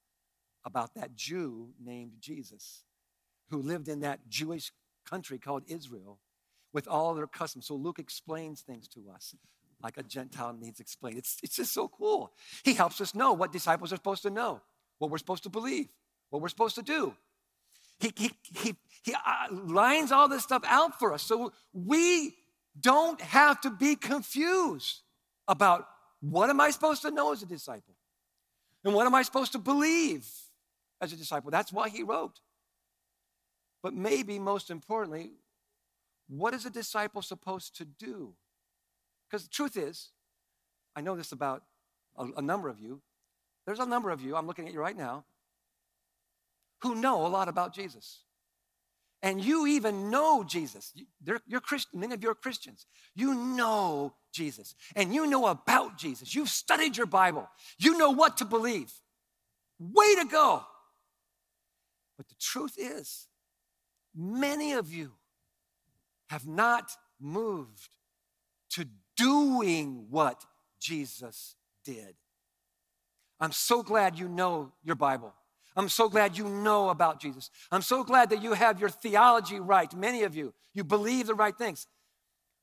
about 0.66 0.95
that 0.95 1.16
Jew 1.16 1.70
named 1.82 2.14
Jesus 2.20 2.84
who 3.49 3.62
lived 3.62 3.88
in 3.88 4.01
that 4.01 4.28
Jewish 4.28 4.72
country 5.10 5.38
called 5.38 5.64
Israel 5.68 6.20
with 6.74 6.88
all 6.88 7.14
their 7.14 7.28
customs. 7.28 7.66
So 7.68 7.76
Luke 7.76 7.99
explains 7.99 8.62
things 8.62 8.88
to 8.89 9.05
us 9.14 9.34
like 9.82 9.97
a 9.97 10.03
Gentile 10.03 10.53
needs 10.53 10.80
explained. 10.80 11.18
It's, 11.18 11.38
it's 11.43 11.55
just 11.55 11.74
so 11.74 11.88
cool. 11.88 12.34
He 12.64 12.74
helps 12.74 12.99
us 12.99 13.14
know 13.14 13.34
what 13.34 13.51
disciples 13.51 13.93
are 13.93 13.97
supposed 13.97 14.24
to 14.24 14.30
know, 14.30 14.62
what 14.97 15.12
we're 15.12 15.18
supposed 15.18 15.43
to 15.43 15.49
believe, 15.49 15.88
what 16.30 16.41
we're 16.41 16.49
supposed 16.49 16.76
to 16.76 16.82
do. 16.82 17.16
He, 17.99 18.12
he, 18.16 18.32
he, 18.53 18.76
he 19.03 19.14
uh, 19.14 19.53
lines 19.53 20.12
all 20.12 20.28
this 20.28 20.43
stuff 20.43 20.64
out 20.68 20.99
for 20.99 21.14
us 21.14 21.24
so 21.24 21.51
we 21.74 22.36
don't 22.80 23.19
have 23.21 23.61
to 23.61 23.69
be 23.69 23.95
confused 23.95 25.01
about 25.47 25.88
what 26.19 26.49
am 26.49 26.59
I 26.59 26.71
supposed 26.71 27.01
to 27.03 27.11
know 27.11 27.32
as 27.32 27.43
a 27.43 27.45
disciple? 27.45 27.95
And 28.84 28.93
what 28.93 29.05
am 29.05 29.15
I 29.15 29.21
supposed 29.21 29.51
to 29.53 29.59
believe 29.59 30.28
as 31.01 31.13
a 31.13 31.15
disciple? 31.15 31.51
That's 31.51 31.73
why 31.73 31.89
he 31.89 32.03
wrote. 32.03 32.39
But 33.84 33.93
maybe 33.93 34.39
most 34.39 34.69
importantly, 34.69 35.32
what 36.28 36.53
is 36.53 36.65
a 36.65 36.69
disciple 36.69 37.21
supposed 37.21 37.75
to 37.78 37.86
do? 37.86 38.34
Because 39.30 39.43
the 39.43 39.49
truth 39.49 39.78
is, 39.78 40.09
I 40.95 41.01
know 41.01 41.15
this 41.15 41.32
about 41.32 41.63
a, 42.17 42.28
a, 42.38 42.41
number 42.41 42.69
of 42.69 42.80
you. 42.80 43.01
There's 43.65 43.80
a 43.80 43.86
number 43.86 44.09
of 44.09 44.21
you, 44.21 44.36
I'm 44.36 44.47
looking 44.47 44.67
at 44.67 44.73
you 44.73 44.80
right 44.80 44.97
now, 44.97 45.25
who 46.82 46.95
know 46.95 47.25
a 47.25 47.30
lot 47.30 47.47
about 47.47 47.73
Jesus. 47.73 48.23
And 49.28 49.43
you 49.43 49.67
even 49.67 50.09
know 50.09 50.45
Jesus. 50.45 50.93
You're, 51.45 51.59
Christian, 51.59 51.99
many 51.99 52.13
of 52.13 52.23
you 52.23 52.30
are 52.30 52.34
Christians. 52.34 52.86
You 53.13 53.34
know 53.34 54.13
Jesus 54.32 54.73
and 54.95 55.13
you 55.13 55.28
know 55.28 55.47
about 55.47 55.97
Jesus. 55.97 56.34
You've 56.34 56.47
studied 56.47 56.95
your 56.95 57.07
Bible. 57.07 57.45
You 57.78 57.97
know 57.97 58.11
what 58.11 58.38
to 58.38 58.45
believe. 58.45 58.89
Way 59.80 60.15
to 60.15 60.23
go. 60.23 60.63
But 62.15 62.30
the 62.30 62.36
truth 62.39 62.75
is, 62.78 63.28
many 64.15 64.71
of 64.71 64.93
you 64.93 65.11
have 66.30 66.47
not 66.47 66.89
moved 67.19 67.89
to 68.75 68.86
doing 69.17 70.05
what 70.09 70.45
Jesus 70.80 71.55
did. 71.84 72.15
I'm 73.41 73.51
so 73.51 73.84
glad 73.84 74.17
you 74.17 74.30
know 74.30 74.71
your 74.86 74.95
Bible. 74.95 75.34
I'm 75.78 75.89
so 75.89 76.09
glad 76.09 76.36
you 76.36 76.49
know 76.49 76.89
about 76.89 77.21
Jesus. 77.21 77.51
I'm 77.71 77.84
so 77.84 78.03
glad 78.03 78.32
that 78.32 78.41
you 78.41 78.53
have 78.53 78.80
your 78.80 78.89
theology 78.89 79.59
right. 79.59 79.93
Many 79.95 80.23
of 80.23 80.36
you, 80.36 80.53
you 80.73 80.84
believe 80.84 81.28
the 81.28 81.36
right 81.36 81.55
things. 81.55 81.86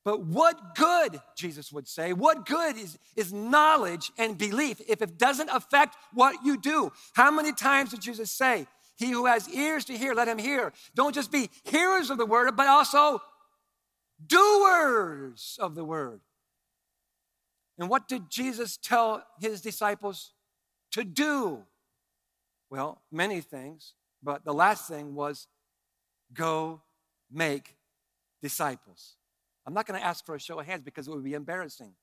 But 0.05 0.27
what 0.27 0.75
good, 0.75 1.21
Jesus 1.37 1.73
would 1.73 1.87
say, 1.87 2.13
what 2.13 2.45
good 2.45 2.77
is, 2.77 2.99
is 3.17 3.33
knowledge 3.33 4.11
and 4.19 4.37
belief 4.37 4.81
if 4.87 5.01
it 5.01 5.17
doesn't 5.17 5.49
affect 5.49 5.97
what 6.13 6.45
you 6.45 6.61
do? 6.61 6.93
How 7.15 7.31
many 7.31 7.53
times 7.53 7.91
did 7.91 8.03
Jesus 8.03 8.33
say, 8.33 8.67
He 8.97 9.13
who 9.13 9.27
has 9.27 9.49
ears 9.49 9.85
to 9.87 9.97
hear, 9.97 10.13
let 10.13 10.29
him 10.29 10.37
hear? 10.37 10.73
Don't 10.95 11.15
just 11.15 11.31
be 11.31 11.49
hearers 11.63 12.11
of 12.11 12.19
the 12.19 12.27
word, 12.27 12.57
but 12.57 12.67
also 12.67 13.23
doers 14.27 15.57
of 15.61 15.77
the 15.77 15.85
word. 15.85 16.21
And 17.79 17.89
what 17.89 18.09
did 18.09 18.29
Jesus 18.29 18.77
tell 18.77 19.25
his 19.41 19.61
disciples 19.61 20.33
to 20.93 21.05
do? 21.05 21.65
Well, 22.71 23.03
many 23.13 23.41
things, 23.41 23.95
but 24.23 24.45
the 24.45 24.55
last 24.55 24.89
thing 24.89 25.15
was 25.15 25.47
go 26.33 26.83
make 27.31 27.77
disciples. 28.43 29.17
I'm 29.67 29.75
not 29.75 29.87
going 29.87 29.99
to 29.99 30.07
ask 30.07 30.25
for 30.27 30.35
a 30.35 30.41
show 30.41 30.59
of 30.59 30.67
hands 30.67 30.83
because 30.83 31.09
it 31.09 31.11
would 31.11 31.25
be 31.25 31.35
embarrassing. 31.35 31.95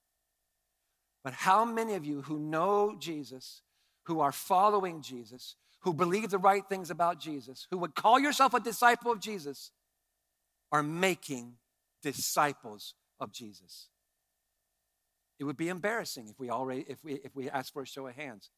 But 1.24 1.34
how 1.34 1.66
many 1.66 1.94
of 1.94 2.06
you 2.06 2.22
who 2.24 2.40
know 2.40 2.96
Jesus, 3.00 3.62
who 4.06 4.20
are 4.20 4.32
following 4.32 5.02
Jesus, 5.02 5.56
who 5.82 5.94
believe 5.94 6.30
the 6.30 6.38
right 6.38 6.64
things 6.68 6.90
about 6.90 7.20
Jesus, 7.20 7.68
who 7.70 7.78
would 7.78 7.96
call 7.96 8.20
yourself 8.20 8.54
a 8.54 8.60
disciple 8.60 9.12
of 9.12 9.20
Jesus, 9.20 9.72
are 10.72 10.84
making 10.84 11.54
disciples 12.02 12.94
of 13.20 13.32
Jesus. 13.32 13.90
It 15.40 15.44
would 15.44 15.58
be 15.58 15.70
embarrassing 15.70 16.28
if 16.30 16.40
we 16.40 16.50
already 16.50 16.86
if 16.88 17.04
we 17.04 17.14
if 17.14 17.36
we 17.36 17.50
ask 17.50 17.74
for 17.74 17.82
a 17.82 17.88
show 17.88 18.08
of 18.08 18.16
hands. 18.16 18.50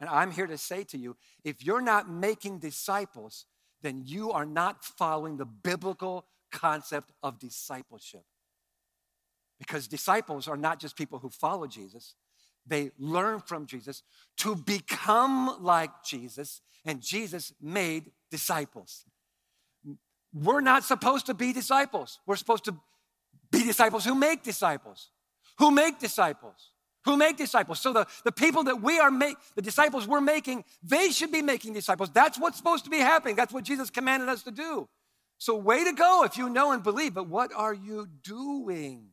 And 0.00 0.08
I'm 0.08 0.30
here 0.30 0.46
to 0.46 0.58
say 0.58 0.84
to 0.84 0.98
you, 0.98 1.16
if 1.44 1.64
you're 1.64 1.80
not 1.80 2.08
making 2.08 2.60
disciples, 2.60 3.46
then 3.82 4.02
you 4.04 4.32
are 4.32 4.46
not 4.46 4.84
following 4.84 5.36
the 5.36 5.44
biblical 5.44 6.26
concept 6.52 7.12
of 7.22 7.38
discipleship. 7.38 8.22
Because 9.58 9.88
disciples 9.88 10.46
are 10.46 10.56
not 10.56 10.78
just 10.78 10.96
people 10.96 11.18
who 11.18 11.30
follow 11.30 11.66
Jesus, 11.66 12.14
they 12.66 12.90
learn 12.98 13.40
from 13.40 13.66
Jesus 13.66 14.02
to 14.38 14.54
become 14.54 15.56
like 15.60 15.90
Jesus, 16.04 16.60
and 16.84 17.00
Jesus 17.00 17.52
made 17.60 18.12
disciples. 18.30 19.04
We're 20.32 20.60
not 20.60 20.84
supposed 20.84 21.26
to 21.26 21.34
be 21.34 21.52
disciples. 21.52 22.20
We're 22.26 22.36
supposed 22.36 22.64
to 22.66 22.76
be 23.50 23.64
disciples 23.64 24.04
who 24.04 24.14
make 24.14 24.42
disciples, 24.42 25.10
who 25.58 25.70
make 25.70 25.98
disciples, 25.98 26.72
who 27.08 27.16
make 27.16 27.38
disciples. 27.38 27.80
So 27.80 27.94
the, 27.94 28.06
the 28.24 28.32
people 28.32 28.64
that 28.64 28.82
we 28.82 28.98
are 28.98 29.10
make, 29.10 29.38
the 29.54 29.62
disciples 29.62 30.06
we're 30.06 30.20
making, 30.20 30.64
they 30.82 31.10
should 31.10 31.32
be 31.32 31.40
making 31.40 31.72
disciples. 31.72 32.10
That's 32.10 32.38
what's 32.38 32.58
supposed 32.58 32.84
to 32.84 32.90
be 32.90 32.98
happening. 32.98 33.34
That's 33.34 33.52
what 33.52 33.64
Jesus 33.64 33.88
commanded 33.88 34.28
us 34.28 34.42
to 34.42 34.50
do. 34.50 34.86
So 35.38 35.56
way 35.56 35.84
to 35.84 35.92
go 35.92 36.24
if 36.24 36.36
you 36.36 36.50
know 36.50 36.72
and 36.72 36.82
believe, 36.82 37.14
but 37.14 37.26
what 37.26 37.50
are 37.54 37.72
you 37.72 38.08
doing? 38.22 39.06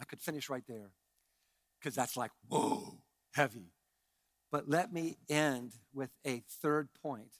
I 0.00 0.04
could 0.04 0.20
finish 0.20 0.50
right 0.50 0.64
there 0.66 0.90
because 1.78 1.94
that's 1.94 2.16
like, 2.16 2.32
whoa, 2.48 2.98
heavy. 3.34 3.70
But 4.50 4.68
let 4.68 4.92
me 4.92 5.16
end 5.28 5.74
with 5.94 6.10
a 6.26 6.42
third 6.60 6.88
point 7.02 7.36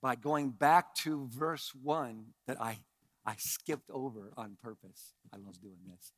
by 0.00 0.14
going 0.14 0.50
back 0.50 0.94
to 0.94 1.28
verse 1.32 1.72
1 1.82 2.24
that 2.46 2.58
I, 2.60 2.78
I 3.26 3.34
skipped 3.38 3.90
over 3.90 4.32
on 4.36 4.56
purpose. 4.62 5.14
I 5.32 5.36
love 5.36 5.60
doing 5.60 5.78
this. 5.90 6.12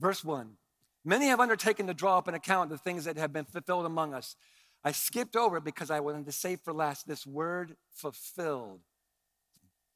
Verse 0.00 0.24
1 0.24 0.56
Many 1.04 1.26
have 1.26 1.40
undertaken 1.40 1.86
to 1.88 1.94
draw 1.94 2.18
up 2.18 2.28
an 2.28 2.34
account 2.34 2.70
of 2.72 2.78
the 2.78 2.82
things 2.82 3.04
that 3.06 3.16
have 3.16 3.32
been 3.32 3.44
fulfilled 3.44 3.86
among 3.86 4.14
us. 4.14 4.36
I 4.84 4.92
skipped 4.92 5.36
over 5.36 5.58
it 5.58 5.64
because 5.64 5.90
I 5.90 6.00
wanted 6.00 6.26
to 6.26 6.32
save 6.32 6.60
for 6.60 6.72
last 6.72 7.08
this 7.08 7.26
word 7.26 7.76
fulfilled. 7.94 8.80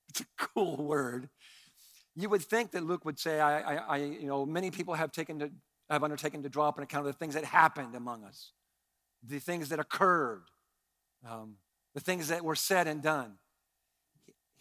It's 0.08 0.20
a 0.20 0.26
cool 0.38 0.76
word. 0.76 1.28
You 2.14 2.28
would 2.30 2.42
think 2.42 2.70
that 2.72 2.84
Luke 2.84 3.04
would 3.04 3.18
say, 3.18 3.40
I, 3.40 3.60
I, 3.60 3.74
I 3.76 3.96
you 3.98 4.26
know, 4.26 4.46
many 4.46 4.70
people 4.70 4.94
have 4.94 5.12
taken 5.12 5.38
to 5.40 5.50
have 5.90 6.02
undertaken 6.02 6.42
to 6.42 6.48
draw 6.48 6.68
up 6.68 6.78
an 6.78 6.84
account 6.84 7.06
of 7.06 7.12
the 7.12 7.18
things 7.18 7.34
that 7.34 7.44
happened 7.44 7.94
among 7.94 8.24
us. 8.24 8.52
the 9.26 9.38
things 9.38 9.68
that 9.70 9.78
occurred, 9.78 10.44
um, 11.28 11.56
the 11.94 12.00
things 12.00 12.28
that 12.28 12.44
were 12.44 12.54
said 12.54 12.86
and 12.86 13.02
done. 13.02 13.38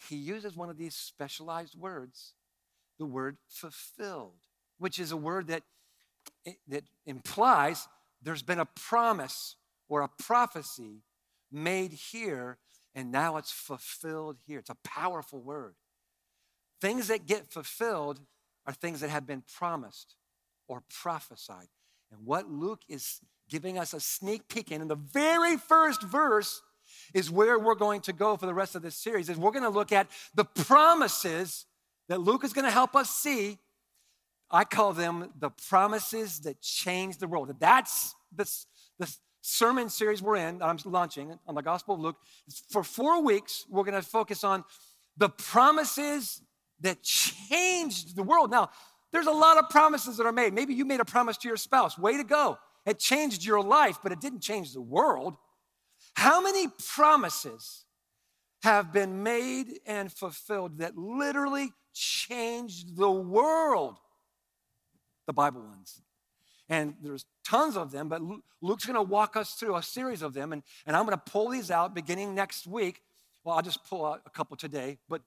He 0.09 0.15
uses 0.15 0.55
one 0.55 0.69
of 0.69 0.77
these 0.77 0.95
specialized 0.95 1.75
words, 1.75 2.33
the 2.97 3.05
word 3.05 3.37
fulfilled, 3.47 4.47
which 4.77 4.99
is 4.99 5.11
a 5.11 5.17
word 5.17 5.47
that, 5.47 5.63
eh, 6.45 6.53
that 6.67 6.83
implies 7.05 7.87
there's 8.21 8.43
been 8.43 8.59
a 8.59 8.65
promise 8.65 9.55
or 9.87 10.01
a 10.01 10.09
prophecy 10.09 11.03
made 11.51 11.93
here, 11.93 12.57
and 12.93 13.11
now 13.11 13.37
it's 13.37 13.51
fulfilled 13.51 14.37
here. 14.45 14.59
It's 14.59 14.69
a 14.69 14.77
powerful 14.83 15.41
word. 15.41 15.75
Things 16.81 17.07
that 17.07 17.25
get 17.25 17.51
fulfilled 17.51 18.19
are 18.65 18.73
things 18.73 18.99
that 19.01 19.09
have 19.09 19.27
been 19.27 19.43
promised 19.57 20.15
or 20.67 20.83
prophesied. 20.89 21.67
And 22.11 22.25
what 22.25 22.49
Luke 22.49 22.81
is 22.89 23.21
giving 23.49 23.77
us 23.77 23.93
a 23.93 23.99
sneak 23.99 24.47
peek 24.47 24.71
in, 24.71 24.81
in 24.81 24.87
the 24.87 24.95
very 24.95 25.57
first 25.57 26.01
verse, 26.01 26.61
is 27.13 27.29
where 27.29 27.57
we're 27.59 27.75
going 27.75 28.01
to 28.01 28.13
go 28.13 28.37
for 28.37 28.45
the 28.45 28.53
rest 28.53 28.75
of 28.75 28.81
this 28.81 28.95
series 28.95 29.29
is 29.29 29.37
we're 29.37 29.51
going 29.51 29.63
to 29.63 29.69
look 29.69 29.91
at 29.91 30.07
the 30.33 30.45
promises 30.45 31.65
that 32.09 32.19
luke 32.21 32.43
is 32.43 32.53
going 32.53 32.65
to 32.65 32.71
help 32.71 32.95
us 32.95 33.09
see 33.09 33.57
i 34.51 34.63
call 34.63 34.93
them 34.93 35.31
the 35.39 35.49
promises 35.49 36.39
that 36.41 36.61
change 36.61 37.17
the 37.17 37.27
world 37.27 37.53
that's 37.59 38.15
the, 38.35 38.49
the 38.99 39.15
sermon 39.41 39.89
series 39.89 40.21
we're 40.21 40.35
in 40.35 40.59
that 40.59 40.65
i'm 40.65 40.77
launching 40.85 41.37
on 41.47 41.55
the 41.55 41.61
gospel 41.61 41.95
of 41.95 42.01
luke 42.01 42.17
for 42.69 42.83
four 42.83 43.21
weeks 43.21 43.65
we're 43.69 43.83
going 43.83 43.99
to 43.99 44.07
focus 44.07 44.43
on 44.43 44.63
the 45.17 45.29
promises 45.29 46.41
that 46.81 47.01
changed 47.01 48.15
the 48.15 48.23
world 48.23 48.51
now 48.51 48.69
there's 49.15 49.27
a 49.27 49.31
lot 49.31 49.57
of 49.57 49.69
promises 49.69 50.17
that 50.17 50.25
are 50.25 50.33
made. 50.33 50.53
Maybe 50.53 50.73
you 50.73 50.83
made 50.83 50.99
a 50.99 51.05
promise 51.05 51.37
to 51.37 51.47
your 51.47 51.55
spouse. 51.55 51.97
Way 51.97 52.17
to 52.17 52.23
go. 52.25 52.57
It 52.85 52.99
changed 52.99 53.45
your 53.45 53.63
life, 53.63 53.99
but 54.03 54.11
it 54.11 54.19
didn't 54.19 54.41
change 54.41 54.73
the 54.73 54.81
world. 54.81 55.37
How 56.15 56.41
many 56.41 56.67
promises 56.95 57.85
have 58.63 58.91
been 58.91 59.21
made 59.21 59.79
and 59.85 60.11
fulfilled 60.11 60.79
that 60.79 60.97
literally 60.97 61.71
changed 61.93 62.97
the 62.97 63.11
world? 63.11 63.99
The 65.27 65.33
Bible 65.33 65.61
ones. 65.61 66.01
And 66.67 66.95
there's 67.01 67.25
tons 67.47 67.77
of 67.77 67.91
them, 67.91 68.09
but 68.09 68.21
Luke's 68.61 68.85
to 68.95 69.01
walk 69.01 69.35
us 69.35 69.53
through 69.53 69.75
a 69.75 69.83
series 69.83 70.21
of 70.21 70.33
them. 70.33 70.51
And, 70.51 70.63
and 70.87 70.95
I'm 70.95 71.05
to 71.17 71.31
pull 71.31 71.49
these 71.49 71.69
out 71.69 71.93
beginning 71.93 72.33
next 72.33 72.65
week. 72.65 73.01
Well, 73.43 73.55
I'll 73.55 73.61
just 73.61 73.83
pull 73.87 74.05
out 74.05 74.21
a 74.25 74.31
couple 74.31 74.57
today, 74.57 74.97
but 75.07 75.21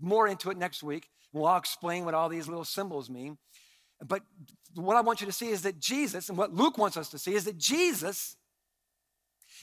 more 0.00 0.26
into 0.26 0.50
it 0.50 0.56
next 0.56 0.82
week. 0.82 1.08
We'll 1.32 1.46
I'll 1.46 1.58
explain 1.58 2.04
what 2.04 2.14
all 2.14 2.28
these 2.28 2.48
little 2.48 2.64
symbols 2.64 3.08
mean. 3.08 3.38
But 4.04 4.22
what 4.74 4.96
I 4.96 5.00
want 5.00 5.20
you 5.20 5.26
to 5.26 5.32
see 5.32 5.50
is 5.50 5.62
that 5.62 5.78
Jesus, 5.78 6.28
and 6.28 6.36
what 6.36 6.52
Luke 6.52 6.78
wants 6.78 6.96
us 6.96 7.08
to 7.10 7.18
see, 7.18 7.34
is 7.34 7.44
that 7.44 7.58
Jesus 7.58 8.36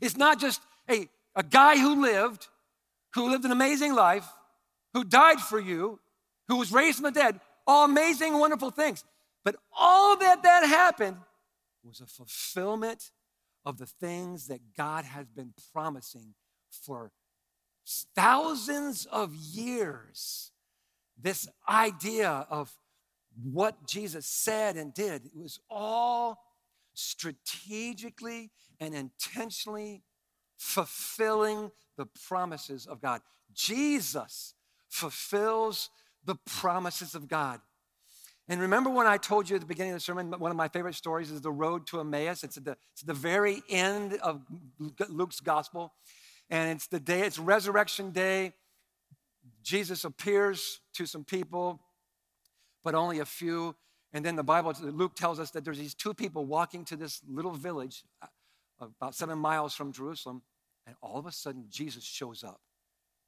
is 0.02 0.18
not 0.18 0.40
just 0.40 0.62
a, 0.90 1.10
a 1.36 1.44
guy 1.44 1.78
who 1.78 2.02
lived, 2.02 2.48
who 3.14 3.30
lived 3.30 3.46
an 3.46 3.52
amazing 3.52 3.94
life, 3.94 4.28
who 4.94 5.04
died 5.04 5.40
for 5.40 5.60
you, 5.60 6.00
who 6.48 6.58
was 6.58 6.72
raised 6.72 6.98
from 6.98 7.06
the 7.06 7.20
dead, 7.20 7.40
all 7.66 7.86
amazing, 7.86 8.38
wonderful 8.38 8.72
things. 8.72 9.04
But 9.44 9.56
all 9.78 10.18
that 10.18 10.44
that 10.44 10.66
happened 10.66 11.18
was 11.84 12.02
a 12.02 12.06
fulfillment 12.06 13.12
of 13.66 13.78
the 13.78 13.86
things 13.86 14.48
that 14.48 14.76
God 14.76 15.06
has 15.06 15.28
been 15.28 15.54
promising 15.74 16.34
for 16.70 17.12
thousands 18.16 19.06
of 19.06 19.34
years. 19.36 20.52
This 21.20 21.48
idea 21.68 22.46
of 22.50 22.74
what 23.44 23.88
Jesus 23.88 24.26
said 24.26 24.78
and 24.78 24.94
did, 24.94 25.26
it 25.26 25.36
was 25.36 25.60
all 25.70 26.40
strategically 26.94 28.52
and 28.80 28.94
intentionally 28.94 30.04
fulfilling 30.58 31.72
the 31.98 32.06
promises 32.28 32.86
of 32.86 33.02
God. 33.02 33.22
Jesus 33.54 34.54
fulfills 34.90 35.90
the 36.26 36.36
promises 36.36 37.16
of 37.16 37.28
God. 37.28 37.60
And 38.50 38.62
remember 38.62 38.90
when 38.90 39.08
I 39.08 39.18
told 39.18 39.50
you 39.50 39.56
at 39.56 39.62
the 39.62 39.68
beginning 39.68 39.92
of 39.92 39.98
the 39.98 40.02
sermon, 40.02 40.32
one 40.32 40.52
of 40.52 40.58
my 40.58 40.70
favorite 40.70 40.96
stories 40.96 41.32
is 41.32 41.42
the 41.42 41.52
road 41.52 41.86
to 41.88 42.00
Emmaus. 42.00 42.44
It's 42.44 42.56
at 42.58 42.64
the, 42.64 42.78
it's 42.94 43.02
at 43.02 43.08
the 43.08 43.14
very 43.14 43.62
end 43.70 44.14
of 44.24 44.42
Luke's 45.10 45.42
gospel 45.42 45.94
and 46.50 46.72
it's 46.72 46.88
the 46.88 47.00
day, 47.00 47.22
it's 47.22 47.40
resurrection 47.40 48.12
day. 48.12 48.54
Jesus 49.64 50.06
appears 50.06 50.80
to 50.94 51.06
some 51.06 51.26
people, 51.26 51.82
but 52.84 52.96
only 52.96 53.20
a 53.20 53.26
few. 53.26 53.76
And 54.14 54.26
then 54.26 54.38
the 54.38 54.44
Bible, 54.44 54.74
Luke 54.82 55.16
tells 55.16 55.40
us 55.40 55.52
that 55.52 55.66
there's 55.66 55.78
these 55.78 55.94
two 55.94 56.14
people 56.14 56.46
walking 56.46 56.86
to 56.86 56.96
this 56.96 57.22
little 57.28 57.52
village 57.52 58.04
about 58.80 59.16
seven 59.16 59.38
miles 59.38 59.74
from 59.74 59.92
Jerusalem, 59.92 60.42
and 60.86 60.96
all 61.02 61.18
of 61.18 61.26
a 61.26 61.32
sudden 61.32 61.66
Jesus 61.70 62.04
shows 62.04 62.44
up. 62.44 62.62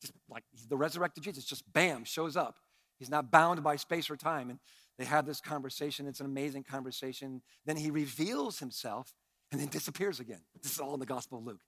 Just 0.01 0.13
like 0.29 0.43
the 0.69 0.77
resurrected 0.77 1.23
Jesus, 1.23 1.43
just 1.43 1.71
bam, 1.73 2.05
shows 2.05 2.37
up. 2.37 2.59
He's 2.97 3.09
not 3.09 3.31
bound 3.31 3.63
by 3.63 3.75
space 3.75 4.09
or 4.09 4.15
time. 4.15 4.49
And 4.49 4.59
they 4.97 5.05
have 5.05 5.25
this 5.25 5.41
conversation. 5.41 6.07
It's 6.07 6.19
an 6.19 6.25
amazing 6.25 6.63
conversation. 6.63 7.41
Then 7.65 7.77
he 7.77 7.89
reveals 7.89 8.59
himself 8.59 9.13
and 9.51 9.59
then 9.59 9.67
disappears 9.67 10.19
again. 10.19 10.39
This 10.61 10.73
is 10.73 10.79
all 10.79 10.93
in 10.93 10.99
the 10.99 11.07
Gospel 11.07 11.39
of 11.39 11.45
Luke. 11.45 11.61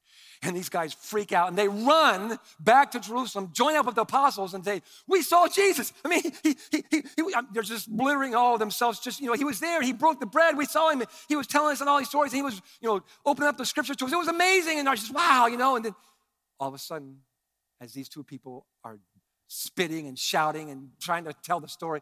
And 0.44 0.56
these 0.56 0.70
guys 0.70 0.94
freak 0.94 1.32
out 1.32 1.50
and 1.50 1.58
they 1.58 1.68
run 1.68 2.38
back 2.60 2.92
to 2.92 3.00
Jerusalem, 3.00 3.50
join 3.54 3.76
up 3.76 3.88
with 3.88 3.96
the 3.96 4.02
apostles, 4.02 4.54
and 4.54 4.64
say, 4.64 4.84
We 5.08 5.24
saw 5.24 5.48
Jesus. 5.48 5.92
I 6.06 6.10
mean, 6.10 6.22
he, 6.44 6.56
he, 6.72 6.84
he, 6.92 7.04
he 7.16 7.24
they're 7.54 7.64
just 7.64 7.90
blurring 7.90 8.36
all 8.36 8.58
themselves. 8.60 9.00
Just, 9.00 9.20
you 9.20 9.28
know, 9.28 9.34
he 9.34 9.44
was 9.44 9.60
there. 9.60 9.82
He 9.82 9.94
broke 9.94 10.20
the 10.20 10.28
bread. 10.28 10.58
We 10.58 10.66
saw 10.66 10.92
him. 10.92 11.02
He 11.28 11.36
was 11.36 11.48
telling 11.48 11.74
us 11.74 11.82
all 11.82 11.98
these 11.98 12.10
stories. 12.10 12.34
And 12.34 12.38
he 12.38 12.44
was, 12.44 12.62
you 12.82 12.90
know, 12.90 13.02
opening 13.26 13.50
up 13.50 13.58
the 13.58 13.66
scriptures 13.66 13.96
to 13.98 14.06
us. 14.06 14.14
It 14.14 14.18
was 14.18 14.28
amazing. 14.28 14.78
And 14.78 14.88
I 14.88 14.92
was 14.92 15.00
just, 15.00 15.14
wow, 15.14 15.48
you 15.48 15.58
know. 15.58 15.76
And 15.76 15.86
then 15.86 15.96
all 16.60 16.68
of 16.68 16.76
a 16.76 16.80
sudden, 16.80 17.18
as 17.80 17.94
these 17.94 18.10
two 18.10 18.24
people 18.24 18.68
are 18.84 19.00
spitting 19.48 20.08
and 20.08 20.20
shouting 20.20 20.70
and 20.70 20.90
trying 21.00 21.24
to 21.24 21.34
tell 21.44 21.60
the 21.60 21.68
story, 21.68 22.02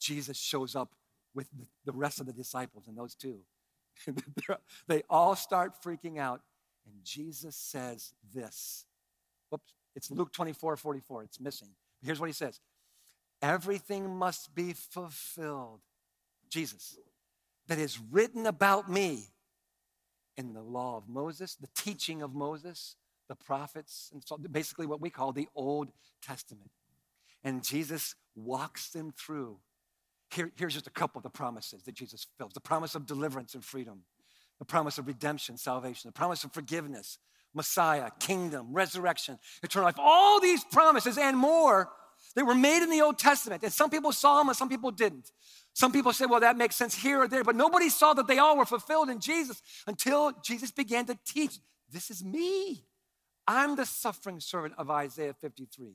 Jesus 0.00 0.36
shows 0.36 0.74
up 0.74 0.96
with 1.32 1.48
the 1.84 1.92
rest 1.92 2.18
of 2.18 2.26
the 2.26 2.32
disciples 2.32 2.88
and 2.88 2.98
those 2.98 3.14
two. 3.14 3.40
they 4.86 5.02
all 5.08 5.36
start 5.36 5.82
freaking 5.82 6.18
out. 6.18 6.42
And 6.86 6.94
Jesus 7.04 7.56
says 7.56 8.12
this. 8.34 8.86
Whoops, 9.50 9.72
it's 9.94 10.10
Luke 10.10 10.32
24 10.32 10.76
44. 10.76 11.22
It's 11.24 11.40
missing. 11.40 11.68
Here's 12.02 12.20
what 12.20 12.28
he 12.28 12.32
says 12.32 12.60
Everything 13.40 14.16
must 14.16 14.54
be 14.54 14.72
fulfilled, 14.72 15.80
Jesus, 16.48 16.98
that 17.66 17.78
is 17.78 17.98
written 18.10 18.46
about 18.46 18.90
me 18.90 19.28
in 20.36 20.54
the 20.54 20.62
law 20.62 20.96
of 20.96 21.08
Moses, 21.08 21.56
the 21.56 21.68
teaching 21.76 22.22
of 22.22 22.34
Moses, 22.34 22.96
the 23.28 23.34
prophets, 23.34 24.10
and 24.12 24.22
so 24.24 24.36
basically 24.36 24.86
what 24.86 25.00
we 25.00 25.10
call 25.10 25.32
the 25.32 25.48
Old 25.54 25.92
Testament. 26.22 26.70
And 27.44 27.64
Jesus 27.64 28.14
walks 28.34 28.90
them 28.90 29.12
through 29.16 29.58
here, 30.32 30.50
here's 30.56 30.74
just 30.74 30.86
a 30.86 30.90
couple 30.90 31.18
of 31.18 31.22
the 31.22 31.30
promises 31.30 31.82
that 31.84 31.94
Jesus 31.94 32.24
fulfills 32.24 32.54
the 32.54 32.60
promise 32.60 32.94
of 32.94 33.06
deliverance 33.06 33.54
and 33.54 33.64
freedom, 33.64 34.02
the 34.58 34.64
promise 34.64 34.98
of 34.98 35.06
redemption, 35.06 35.56
salvation, 35.56 36.08
the 36.08 36.12
promise 36.12 36.44
of 36.44 36.52
forgiveness, 36.52 37.18
Messiah, 37.54 38.10
kingdom, 38.18 38.72
resurrection, 38.72 39.38
eternal 39.62 39.86
life. 39.86 39.98
All 39.98 40.40
these 40.40 40.64
promises 40.64 41.18
and 41.18 41.36
more 41.36 41.90
that 42.34 42.46
were 42.46 42.54
made 42.54 42.82
in 42.82 42.90
the 42.90 43.02
Old 43.02 43.18
Testament. 43.18 43.62
And 43.62 43.72
some 43.72 43.90
people 43.90 44.12
saw 44.12 44.38
them 44.38 44.48
and 44.48 44.56
some 44.56 44.68
people 44.68 44.90
didn't. 44.90 45.32
Some 45.74 45.92
people 45.92 46.12
said, 46.12 46.30
well, 46.30 46.40
that 46.40 46.56
makes 46.56 46.76
sense 46.76 46.94
here 46.94 47.22
or 47.22 47.28
there, 47.28 47.44
but 47.44 47.56
nobody 47.56 47.88
saw 47.88 48.14
that 48.14 48.26
they 48.26 48.38
all 48.38 48.56
were 48.56 48.66
fulfilled 48.66 49.10
in 49.10 49.20
Jesus 49.20 49.62
until 49.86 50.32
Jesus 50.42 50.70
began 50.70 51.06
to 51.06 51.18
teach. 51.26 51.58
This 51.90 52.10
is 52.10 52.24
me. 52.24 52.84
I'm 53.46 53.76
the 53.76 53.86
suffering 53.86 54.40
servant 54.40 54.74
of 54.78 54.90
Isaiah 54.90 55.34
53. 55.34 55.94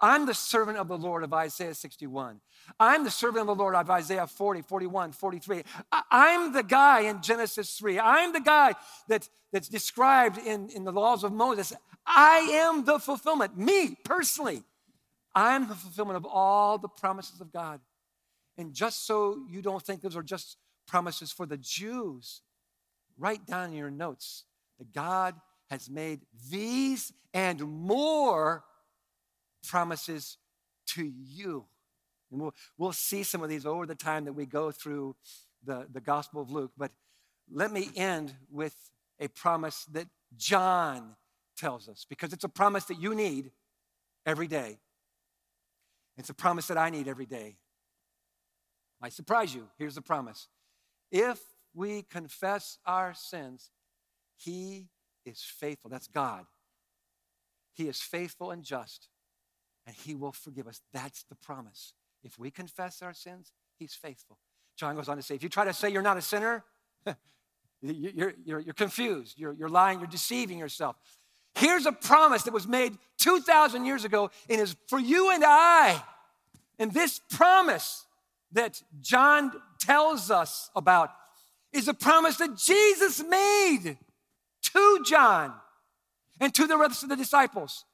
I'm 0.00 0.26
the 0.26 0.34
servant 0.34 0.78
of 0.78 0.88
the 0.88 0.96
Lord 0.96 1.24
of 1.24 1.32
Isaiah 1.32 1.74
61. 1.74 2.40
I'm 2.78 3.04
the 3.04 3.10
servant 3.10 3.42
of 3.42 3.46
the 3.56 3.62
Lord 3.62 3.74
of 3.74 3.90
Isaiah 3.90 4.26
40, 4.26 4.62
41, 4.62 5.12
43. 5.12 5.62
I'm 6.10 6.52
the 6.52 6.62
guy 6.62 7.00
in 7.00 7.20
Genesis 7.20 7.76
3. 7.76 7.98
I'm 7.98 8.32
the 8.32 8.40
guy 8.40 8.74
that, 9.08 9.28
that's 9.52 9.68
described 9.68 10.38
in, 10.38 10.70
in 10.70 10.84
the 10.84 10.92
laws 10.92 11.24
of 11.24 11.32
Moses. 11.32 11.72
I 12.06 12.38
am 12.38 12.84
the 12.84 12.98
fulfillment, 12.98 13.58
me 13.58 13.96
personally. 14.04 14.62
I'm 15.34 15.68
the 15.68 15.74
fulfillment 15.74 16.16
of 16.16 16.26
all 16.26 16.78
the 16.78 16.88
promises 16.88 17.40
of 17.40 17.52
God. 17.52 17.80
And 18.56 18.74
just 18.74 19.06
so 19.06 19.44
you 19.48 19.62
don't 19.62 19.82
think 19.82 20.02
those 20.02 20.16
are 20.16 20.22
just 20.22 20.56
promises 20.86 21.30
for 21.30 21.46
the 21.46 21.56
Jews, 21.56 22.42
write 23.18 23.46
down 23.46 23.70
in 23.70 23.76
your 23.76 23.90
notes 23.90 24.44
that 24.78 24.92
God 24.92 25.34
has 25.70 25.90
made 25.90 26.20
these 26.50 27.12
and 27.34 27.60
more 27.60 28.64
promises 29.66 30.38
to 30.88 31.04
you. 31.04 31.66
And 32.30 32.40
we'll, 32.40 32.54
we'll 32.76 32.92
see 32.92 33.22
some 33.22 33.42
of 33.42 33.48
these 33.48 33.66
over 33.66 33.86
the 33.86 33.94
time 33.94 34.24
that 34.26 34.34
we 34.34 34.46
go 34.46 34.70
through 34.70 35.16
the, 35.64 35.86
the 35.90 36.00
Gospel 36.00 36.42
of 36.42 36.50
Luke. 36.50 36.72
But 36.76 36.92
let 37.50 37.72
me 37.72 37.90
end 37.96 38.34
with 38.50 38.74
a 39.18 39.28
promise 39.28 39.84
that 39.92 40.06
John 40.36 41.16
tells 41.56 41.88
us, 41.88 42.06
because 42.08 42.32
it's 42.32 42.44
a 42.44 42.48
promise 42.48 42.84
that 42.84 43.00
you 43.00 43.14
need 43.14 43.50
every 44.24 44.46
day. 44.46 44.78
It's 46.16 46.30
a 46.30 46.34
promise 46.34 46.66
that 46.66 46.78
I 46.78 46.90
need 46.90 47.08
every 47.08 47.26
day. 47.26 47.56
Might 49.00 49.12
surprise 49.12 49.54
you. 49.54 49.68
Here's 49.78 49.94
the 49.94 50.02
promise. 50.02 50.48
If 51.10 51.40
we 51.74 52.02
confess 52.02 52.78
our 52.84 53.14
sins, 53.14 53.70
He 54.36 54.88
is 55.24 55.42
faithful. 55.42 55.90
That's 55.90 56.08
God. 56.08 56.44
He 57.72 57.88
is 57.88 58.00
faithful 58.00 58.50
and 58.50 58.62
just, 58.62 59.08
and 59.88 59.96
He 59.96 60.14
will 60.14 60.32
forgive 60.32 60.68
us. 60.68 60.82
That's 60.92 61.24
the 61.24 61.34
promise. 61.34 61.94
If 62.22 62.38
we 62.38 62.50
confess 62.50 63.00
our 63.00 63.14
sins, 63.14 63.52
He's 63.78 63.94
faithful. 63.94 64.38
John 64.76 64.94
goes 64.94 65.08
on 65.08 65.16
to 65.16 65.22
say, 65.22 65.34
if 65.34 65.42
you 65.42 65.48
try 65.48 65.64
to 65.64 65.72
say 65.72 65.88
you're 65.88 66.02
not 66.02 66.18
a 66.18 66.22
sinner, 66.22 66.62
you're, 67.80 68.34
you're, 68.44 68.60
you're 68.60 68.74
confused, 68.74 69.38
you're, 69.38 69.54
you're 69.54 69.70
lying, 69.70 69.98
you're 69.98 70.06
deceiving 70.06 70.58
yourself. 70.58 70.96
Here's 71.54 71.86
a 71.86 71.92
promise 71.92 72.42
that 72.42 72.52
was 72.52 72.68
made 72.68 72.98
2,000 73.20 73.86
years 73.86 74.04
ago 74.04 74.30
and 74.50 74.60
is 74.60 74.76
for 74.88 74.98
you 74.98 75.30
and 75.30 75.42
I. 75.44 76.00
And 76.78 76.92
this 76.92 77.20
promise 77.30 78.04
that 78.52 78.82
John 79.00 79.52
tells 79.80 80.30
us 80.30 80.70
about 80.76 81.10
is 81.72 81.88
a 81.88 81.94
promise 81.94 82.36
that 82.36 82.56
Jesus 82.56 83.24
made 83.24 83.96
to 84.74 85.04
John 85.04 85.54
and 86.40 86.54
to 86.54 86.66
the 86.66 86.76
rest 86.76 87.02
of 87.02 87.08
the 87.08 87.16
disciples. 87.16 87.86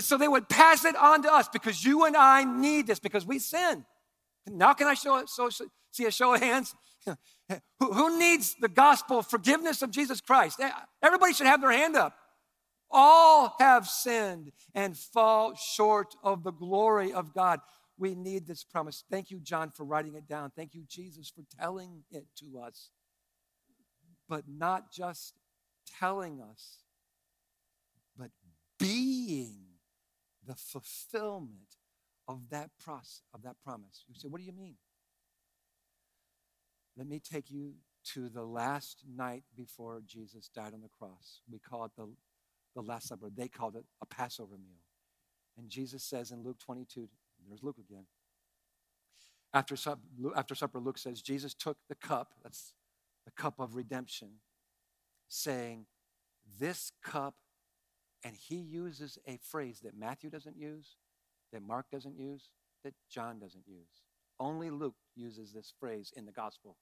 So 0.00 0.18
they 0.18 0.28
would 0.28 0.48
pass 0.48 0.84
it 0.84 0.96
on 0.96 1.22
to 1.22 1.32
us 1.32 1.48
because 1.48 1.84
you 1.84 2.04
and 2.04 2.16
I 2.16 2.44
need 2.44 2.86
this 2.86 2.98
because 2.98 3.24
we 3.24 3.38
sin. 3.38 3.84
Now, 4.46 4.74
can 4.74 4.86
I 4.86 4.94
show, 4.94 5.24
so, 5.26 5.48
see 5.90 6.04
a 6.06 6.10
show 6.10 6.34
of 6.34 6.40
hands? 6.40 6.74
who, 7.06 7.92
who 7.92 8.18
needs 8.18 8.56
the 8.60 8.68
gospel 8.68 9.22
forgiveness 9.22 9.82
of 9.82 9.90
Jesus 9.90 10.20
Christ? 10.20 10.60
Eh, 10.60 10.70
everybody 11.02 11.32
should 11.32 11.46
have 11.46 11.60
their 11.60 11.72
hand 11.72 11.96
up. 11.96 12.14
All 12.90 13.56
have 13.58 13.86
sinned 13.86 14.52
and 14.74 14.96
fall 14.96 15.54
short 15.54 16.14
of 16.22 16.44
the 16.44 16.52
glory 16.52 17.12
of 17.12 17.32
God. 17.32 17.60
We 17.96 18.14
need 18.14 18.46
this 18.46 18.64
promise. 18.64 19.04
Thank 19.10 19.30
you, 19.30 19.38
John, 19.40 19.70
for 19.70 19.84
writing 19.84 20.14
it 20.14 20.28
down. 20.28 20.52
Thank 20.54 20.74
you, 20.74 20.82
Jesus, 20.88 21.30
for 21.30 21.42
telling 21.58 22.02
it 22.10 22.26
to 22.40 22.58
us. 22.60 22.90
But 24.28 24.44
not 24.48 24.92
just 24.92 25.34
telling 25.98 26.40
us, 26.40 26.78
but 28.16 28.30
being 28.78 29.63
the 30.46 30.54
fulfillment 30.54 31.76
of 32.28 32.50
that 32.50 32.70
process, 32.82 33.22
of 33.32 33.42
that 33.42 33.56
promise. 33.62 34.04
You 34.08 34.14
say, 34.14 34.28
what 34.28 34.40
do 34.40 34.46
you 34.46 34.52
mean? 34.52 34.76
Let 36.96 37.08
me 37.08 37.20
take 37.20 37.50
you 37.50 37.74
to 38.12 38.28
the 38.28 38.44
last 38.44 39.02
night 39.16 39.44
before 39.56 40.02
Jesus 40.06 40.48
died 40.48 40.74
on 40.74 40.82
the 40.82 40.88
cross. 40.88 41.40
We 41.50 41.58
call 41.58 41.84
it 41.86 41.92
the, 41.96 42.08
the 42.74 42.82
Last 42.82 43.08
Supper. 43.08 43.30
They 43.34 43.48
called 43.48 43.76
it 43.76 43.84
a 44.02 44.06
Passover 44.06 44.56
meal. 44.56 44.82
And 45.56 45.68
Jesus 45.68 46.04
says 46.04 46.30
in 46.30 46.42
Luke 46.42 46.58
22, 46.58 47.08
there's 47.48 47.62
Luke 47.62 47.78
again. 47.78 48.06
After, 49.52 49.76
after 50.36 50.54
supper, 50.54 50.80
Luke 50.80 50.98
says, 50.98 51.22
Jesus 51.22 51.54
took 51.54 51.76
the 51.88 51.94
cup, 51.94 52.32
that's 52.42 52.72
the 53.24 53.30
cup 53.30 53.60
of 53.60 53.76
redemption, 53.76 54.40
saying, 55.28 55.86
This 56.58 56.90
cup, 57.04 57.34
and 58.24 58.34
he 58.34 58.56
uses 58.56 59.18
a 59.28 59.38
phrase 59.42 59.80
that 59.84 59.96
Matthew 59.96 60.30
doesn't 60.30 60.56
use, 60.56 60.96
that 61.52 61.62
Mark 61.62 61.86
doesn't 61.92 62.18
use, 62.18 62.48
that 62.82 62.94
John 63.10 63.38
doesn't 63.38 63.66
use. 63.66 64.02
Only 64.40 64.70
Luke 64.70 64.96
uses 65.14 65.52
this 65.52 65.72
phrase 65.78 66.12
in 66.16 66.24
the 66.26 66.32
gospel. 66.32 66.76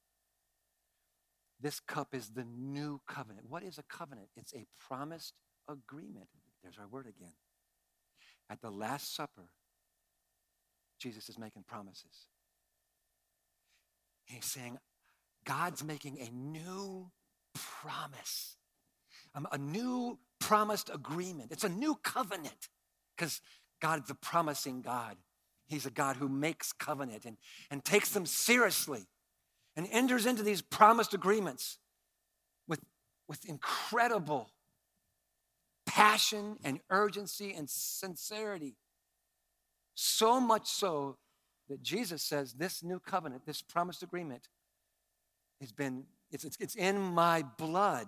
This 1.61 1.81
cup 1.81 2.15
is 2.15 2.31
the 2.31 2.45
new 2.45 3.01
covenant. 3.07 3.47
What 3.49 3.63
is 3.63 3.79
a 3.79 3.85
covenant? 3.85 4.29
It's 4.37 4.55
a 4.55 4.67
promised 4.81 5.35
agreement. 5.69 6.29
There's 6.63 6.79
our 6.79 6.89
word 6.89 7.07
again. 7.07 7.35
At 8.49 8.61
the 8.61 8.71
Last 8.71 9.15
Supper, 9.15 9.51
Jesus 10.99 11.29
is 11.29 11.39
making 11.39 11.65
promises. 11.65 12.27
He's 14.25 14.45
saying, 14.45 14.79
God's 15.45 15.83
making 15.83 16.19
a 16.21 16.31
new 16.31 17.11
promise, 17.55 18.57
um, 19.35 19.47
a 19.51 19.59
new 19.59 20.19
promised 20.43 20.91
agreement. 20.93 21.53
It's 21.53 21.65
a 21.65 21.69
new 21.69 21.95
covenant 22.03 22.69
because 23.17 23.41
God's 23.81 24.11
a 24.11 24.15
promising 24.15 24.83
God. 24.83 25.17
He's 25.67 25.87
a 25.87 25.91
God 25.91 26.17
who 26.17 26.29
makes 26.29 26.73
covenant 26.73 27.25
and, 27.25 27.37
and 27.71 27.85
takes 27.85 28.11
them 28.11 28.27
seriously 28.27 29.07
and 29.77 29.89
enters 29.91 30.27
into 30.27 30.43
these 30.43 30.61
promised 30.61 31.15
agreements 31.15 31.79
with, 32.69 32.81
with 33.29 33.45
incredible 33.47 34.51
passion 35.87 36.57
and 36.65 36.81
urgency 36.91 37.53
and 37.53 37.69
sincerity. 37.69 38.77
So 39.95 40.41
much 40.41 40.67
so 40.67 41.17
that 41.69 41.83
Jesus 41.83 42.23
says 42.23 42.55
this 42.55 42.83
new 42.83 42.99
covenant, 42.99 43.47
this 43.47 43.63
promised 43.63 44.03
agreement, 44.03 44.49
has 45.61 45.73
been, 45.73 46.05
it's, 46.31 46.45
it's, 46.45 46.57
it's 46.61 46.75
in 46.75 46.99
my 46.99 47.45
blood, 47.57 48.07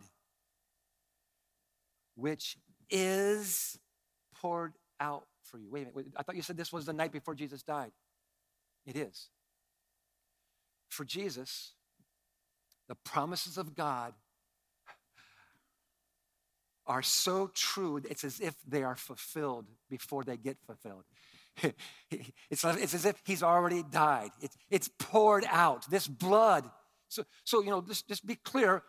which 2.14 2.56
is 2.90 3.78
poured 4.40 4.74
out 5.00 5.26
for 5.42 5.58
you. 5.58 5.70
Wait 5.70 5.82
a 5.82 5.96
minute, 5.96 6.12
I 6.16 6.22
thought 6.22 6.36
you 6.36 6.42
said 6.42 6.56
this 6.56 6.72
was 6.72 6.86
the 6.86 6.92
night 6.92 7.12
before 7.12 7.34
Jesus 7.34 7.62
died. 7.62 7.92
It 8.86 8.96
is. 8.96 9.28
For 10.88 11.04
Jesus, 11.04 11.72
the 12.88 12.94
promises 12.94 13.58
of 13.58 13.74
God 13.74 14.14
are 16.86 17.02
so 17.02 17.50
true, 17.54 18.00
it's 18.08 18.24
as 18.24 18.40
if 18.40 18.54
they 18.66 18.82
are 18.82 18.96
fulfilled 18.96 19.66
before 19.88 20.22
they 20.22 20.36
get 20.36 20.58
fulfilled. 20.66 21.04
it's, 22.50 22.64
it's 22.64 22.94
as 22.94 23.04
if 23.06 23.22
he's 23.24 23.42
already 23.42 23.82
died. 23.82 24.30
It's, 24.42 24.56
it's 24.70 24.90
poured 24.98 25.46
out, 25.48 25.88
this 25.90 26.06
blood. 26.06 26.68
So, 27.08 27.24
so 27.44 27.62
you 27.62 27.70
know, 27.70 27.80
just, 27.80 28.06
just 28.08 28.26
be 28.26 28.34
clear. 28.34 28.82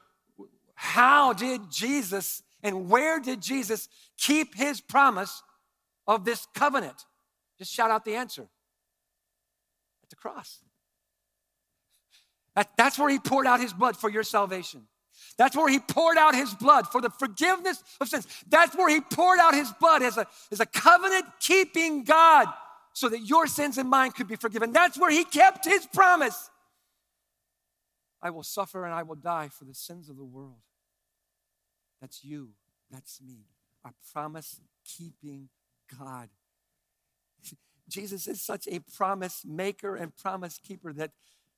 How 0.73 1.31
did 1.31 1.71
Jesus 1.71 2.41
and 2.65 2.89
where 2.89 3.19
did 3.19 3.41
Jesus 3.41 3.87
keep 4.17 4.55
his 4.55 4.81
promise 4.81 5.43
of 6.07 6.25
this 6.25 6.47
covenant? 6.55 7.05
Just 7.59 7.71
shout 7.71 7.91
out 7.91 8.03
the 8.03 8.15
answer 8.15 8.41
at 8.41 10.09
the 10.09 10.15
cross. 10.15 10.59
That, 12.55 12.71
that's 12.75 12.97
where 12.97 13.09
he 13.09 13.19
poured 13.19 13.45
out 13.45 13.59
his 13.59 13.71
blood 13.71 13.95
for 13.95 14.09
your 14.09 14.23
salvation. 14.23 14.87
That's 15.37 15.55
where 15.55 15.69
he 15.69 15.77
poured 15.77 16.17
out 16.17 16.33
his 16.33 16.55
blood 16.55 16.87
for 16.87 17.01
the 17.01 17.11
forgiveness 17.11 17.83
of 18.01 18.09
sins. 18.09 18.27
That's 18.49 18.75
where 18.75 18.89
he 18.89 18.99
poured 18.99 19.37
out 19.39 19.53
his 19.53 19.71
blood 19.79 20.01
as 20.01 20.17
a, 20.17 20.25
as 20.51 20.59
a 20.59 20.65
covenant 20.65 21.25
keeping 21.39 22.03
God 22.03 22.47
so 22.93 23.09
that 23.09 23.19
your 23.19 23.45
sins 23.45 23.77
and 23.77 23.87
mine 23.87 24.11
could 24.11 24.27
be 24.27 24.37
forgiven. 24.37 24.71
That's 24.71 24.99
where 24.99 25.11
he 25.11 25.23
kept 25.23 25.65
his 25.65 25.85
promise. 25.85 26.49
I 28.23 28.31
will 28.31 28.43
suffer 28.43 28.85
and 28.85 28.93
I 28.95 29.03
will 29.03 29.17
die 29.17 29.49
for 29.49 29.65
the 29.65 29.75
sins 29.75 30.09
of 30.09 30.17
the 30.17 30.23
world. 30.23 30.55
That's 32.05 32.23
you. 32.23 32.49
That's 32.91 33.19
me. 33.19 33.47
Our 33.83 33.95
promise 34.13 34.61
keeping 34.83 35.49
God. 35.99 36.29
Jesus 37.89 38.27
is 38.27 38.43
such 38.43 38.67
a 38.67 38.79
promise 38.95 39.41
maker 39.43 39.95
and 39.95 40.15
promise 40.15 40.59
keeper 40.59 40.93
that 40.93 41.13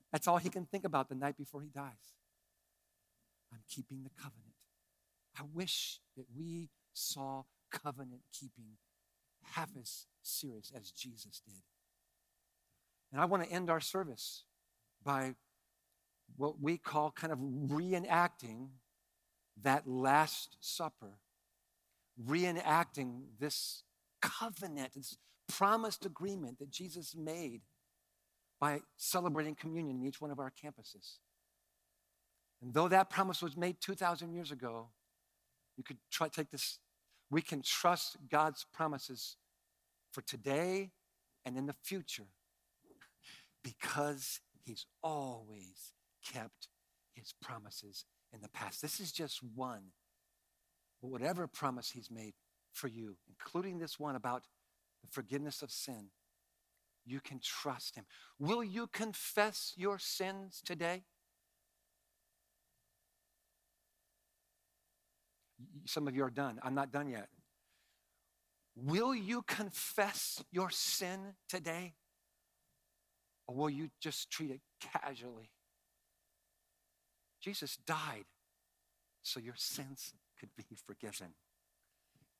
that's 0.09 0.25
all 0.25 0.37
he 0.37 0.47
can 0.47 0.65
think 0.65 0.85
about 0.85 1.09
the 1.09 1.15
night 1.15 1.35
before 1.35 1.61
he 1.61 1.67
dies. 1.67 2.13
I'm 3.51 3.59
keeping 3.69 4.03
the 4.03 4.09
covenant. 4.15 4.53
I 5.37 5.43
wish 5.53 5.99
that 6.15 6.27
we 6.33 6.69
saw 6.93 7.43
covenant 7.69 8.21
keeping 8.31 8.77
half 9.51 9.71
as 9.77 10.05
serious 10.21 10.71
as 10.73 10.91
Jesus 10.91 11.41
did. 11.45 11.63
And 13.11 13.19
I 13.19 13.25
want 13.25 13.43
to 13.43 13.51
end 13.51 13.69
our 13.69 13.81
service 13.81 14.45
by 15.03 15.35
what 16.37 16.61
we 16.61 16.77
call 16.77 17.11
kind 17.11 17.33
of 17.33 17.39
reenacting 17.39 18.69
that 19.63 19.87
Last 19.87 20.57
Supper, 20.59 21.19
reenacting 22.27 23.21
this 23.39 23.83
covenant, 24.21 24.93
this 24.95 25.17
promised 25.47 26.05
agreement 26.05 26.59
that 26.59 26.69
Jesus 26.69 27.15
made 27.15 27.61
by 28.59 28.81
celebrating 28.97 29.55
communion 29.55 29.97
in 30.01 30.05
each 30.05 30.19
one 30.19 30.31
of 30.31 30.39
our 30.39 30.51
campuses. 30.51 31.17
And 32.61 32.73
though 32.73 32.87
that 32.87 33.09
promise 33.09 33.41
was 33.41 33.55
made 33.55 33.77
2,000 33.81 34.33
years 34.33 34.51
ago, 34.51 34.89
you 35.77 35.83
could 35.83 35.97
try 36.11 36.27
take 36.27 36.49
this. 36.49 36.79
We 37.29 37.41
can 37.41 37.61
trust 37.61 38.17
God's 38.29 38.65
promises 38.73 39.37
for 40.11 40.21
today 40.21 40.91
and 41.45 41.57
in 41.57 41.67
the 41.67 41.75
future 41.83 42.27
because 43.63 44.39
He's 44.63 44.85
always 45.03 45.93
kept 46.25 46.67
His 47.13 47.33
promises 47.41 48.05
in 48.33 48.41
the 48.41 48.49
past. 48.49 48.81
This 48.81 48.99
is 48.99 49.11
just 49.11 49.41
one. 49.55 49.91
But 51.01 51.09
whatever 51.09 51.47
promise 51.47 51.91
He's 51.91 52.09
made 52.11 52.33
for 52.73 52.87
you, 52.87 53.17
including 53.29 53.79
this 53.79 53.99
one 53.99 54.15
about 54.15 54.43
the 55.01 55.07
forgiveness 55.11 55.61
of 55.61 55.71
sin, 55.71 56.09
you 57.05 57.19
can 57.19 57.39
trust 57.41 57.95
Him. 57.95 58.05
Will 58.39 58.63
you 58.63 58.87
confess 58.87 59.73
your 59.75 59.97
sins 59.99 60.61
today? 60.65 61.03
Some 65.85 66.07
of 66.07 66.15
you 66.15 66.23
are 66.23 66.29
done. 66.29 66.59
I'm 66.63 66.75
not 66.75 66.91
done 66.91 67.09
yet. 67.09 67.29
Will 68.75 69.15
you 69.15 69.41
confess 69.41 70.43
your 70.51 70.69
sin 70.69 71.33
today? 71.49 71.95
Or 73.47 73.55
will 73.55 73.69
you 73.69 73.89
just 74.01 74.29
treat 74.29 74.51
it 74.51 74.61
casually? 74.81 75.49
Jesus 77.47 77.77
died 77.77 78.25
so 79.23 79.39
your 79.39 79.55
sins 79.55 80.13
could 80.37 80.49
be 80.57 80.75
forgiven. 80.85 81.27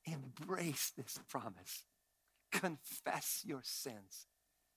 Embrace 0.04 0.92
this 0.98 1.18
promise. 1.30 1.84
Confess 2.52 3.42
your 3.46 3.62
sins. 3.62 4.26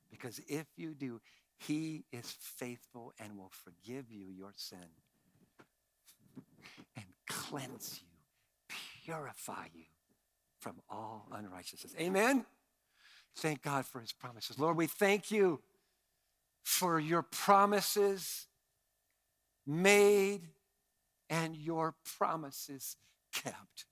Because 0.09 0.39
if 0.47 0.67
you 0.77 0.93
do, 0.93 1.19
he 1.57 2.05
is 2.13 2.33
faithful 2.39 3.11
and 3.19 3.37
will 3.37 3.51
forgive 3.51 4.09
you 4.09 4.27
your 4.33 4.53
sin 4.55 4.79
and 6.95 7.05
cleanse 7.27 7.99
you, 8.01 8.75
purify 9.03 9.65
you 9.73 9.83
from 10.59 10.77
all 10.89 11.27
unrighteousness. 11.33 11.93
Amen. 11.99 12.45
Thank 13.35 13.63
God 13.63 13.85
for 13.85 13.99
his 13.99 14.13
promises. 14.13 14.57
Lord, 14.57 14.77
we 14.77 14.87
thank 14.87 15.29
you 15.29 15.59
for 16.63 17.01
your 17.01 17.21
promises 17.21 18.47
made 19.65 20.49
and 21.29 21.55
your 21.55 21.95
promises 22.17 22.97
kept. 23.33 23.85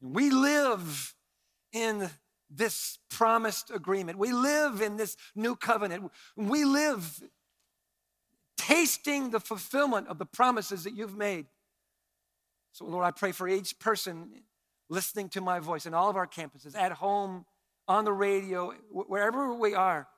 And 0.00 0.14
We 0.14 0.30
live 0.30 1.14
in 1.72 2.10
this 2.50 2.98
promised 3.10 3.70
agreement. 3.70 4.18
We 4.18 4.32
live 4.32 4.80
in 4.80 4.96
this 4.96 5.16
new 5.34 5.56
covenant. 5.56 6.10
We 6.36 6.64
live 6.64 7.22
tasting 8.56 9.30
the 9.30 9.40
fulfillment 9.40 10.08
of 10.08 10.18
the 10.18 10.26
promises 10.26 10.84
that 10.84 10.94
you've 10.94 11.16
made. 11.16 11.46
So, 12.72 12.84
Lord, 12.84 13.04
I 13.04 13.10
pray 13.10 13.32
for 13.32 13.48
each 13.48 13.78
person 13.78 14.42
listening 14.88 15.28
to 15.30 15.40
my 15.40 15.58
voice 15.58 15.86
in 15.86 15.94
all 15.94 16.10
of 16.10 16.16
our 16.16 16.26
campuses, 16.26 16.76
at 16.76 16.92
home, 16.92 17.46
on 17.86 18.04
the 18.04 18.12
radio, 18.12 18.72
wherever 18.90 19.52
we 19.52 19.74
are, 19.74 20.08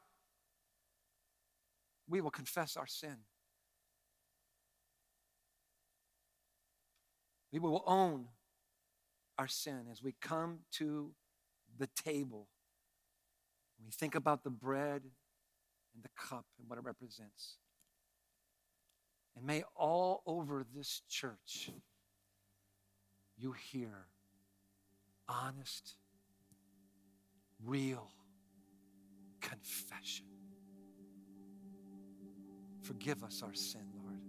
we 2.08 2.20
will 2.20 2.30
confess 2.30 2.76
our 2.76 2.86
sin. 2.86 3.16
We 7.52 7.58
will 7.58 7.82
own 7.86 8.26
our 9.38 9.48
sin 9.48 9.86
as 9.90 10.02
we 10.02 10.14
come 10.20 10.60
to 10.72 11.12
the 11.78 11.88
table. 11.88 12.48
We 13.84 13.90
think 13.90 14.14
about 14.14 14.42
the 14.42 14.50
bread 14.50 15.02
and 15.94 16.02
the 16.02 16.08
cup 16.16 16.46
and 16.58 16.68
what 16.68 16.78
it 16.78 16.84
represents. 16.84 17.58
And 19.36 19.46
may 19.46 19.62
all 19.74 20.22
over 20.26 20.64
this 20.74 21.02
church 21.08 21.70
you 23.38 23.52
hear 23.52 24.06
honest, 25.28 25.96
real 27.64 28.10
confession. 29.40 30.26
Forgive 32.82 33.24
us 33.24 33.42
our 33.42 33.54
sin, 33.54 33.82
Lord. 34.02 34.25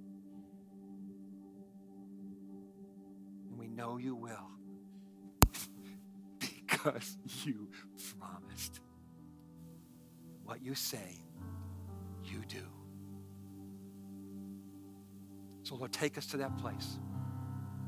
And 3.57 3.59
we 3.59 3.75
know 3.75 3.97
you 3.97 4.15
will 4.15 4.49
because 6.39 7.17
you 7.43 7.67
promised. 8.19 8.79
What 10.43 10.61
you 10.61 10.75
say, 10.75 11.23
you 12.23 12.43
do. 12.47 12.63
So, 15.63 15.75
Lord, 15.75 15.91
take 15.91 16.17
us 16.17 16.27
to 16.27 16.37
that 16.37 16.57
place. 16.57 16.99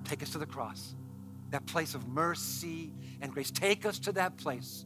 Take 0.03 0.23
us 0.23 0.31
to 0.31 0.39
the 0.39 0.45
cross, 0.45 0.95
that 1.51 1.65
place 1.67 1.93
of 1.93 2.07
mercy 2.07 2.91
and 3.21 3.31
grace. 3.31 3.51
Take 3.51 3.85
us 3.85 3.99
to 3.99 4.11
that 4.13 4.37
place 4.37 4.85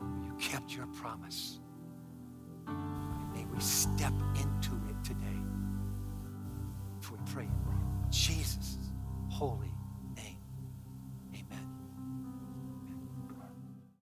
you 0.00 0.34
kept 0.40 0.74
your 0.74 0.86
promise. 0.86 1.60
And 2.66 3.32
may 3.32 3.44
we 3.44 3.60
step 3.60 4.14
into 4.34 4.72
it 4.88 5.04
today. 5.04 5.20
For 7.00 7.12
we 7.12 7.20
pray 7.32 7.48
Jesus' 8.10 8.65
holy 9.38 9.75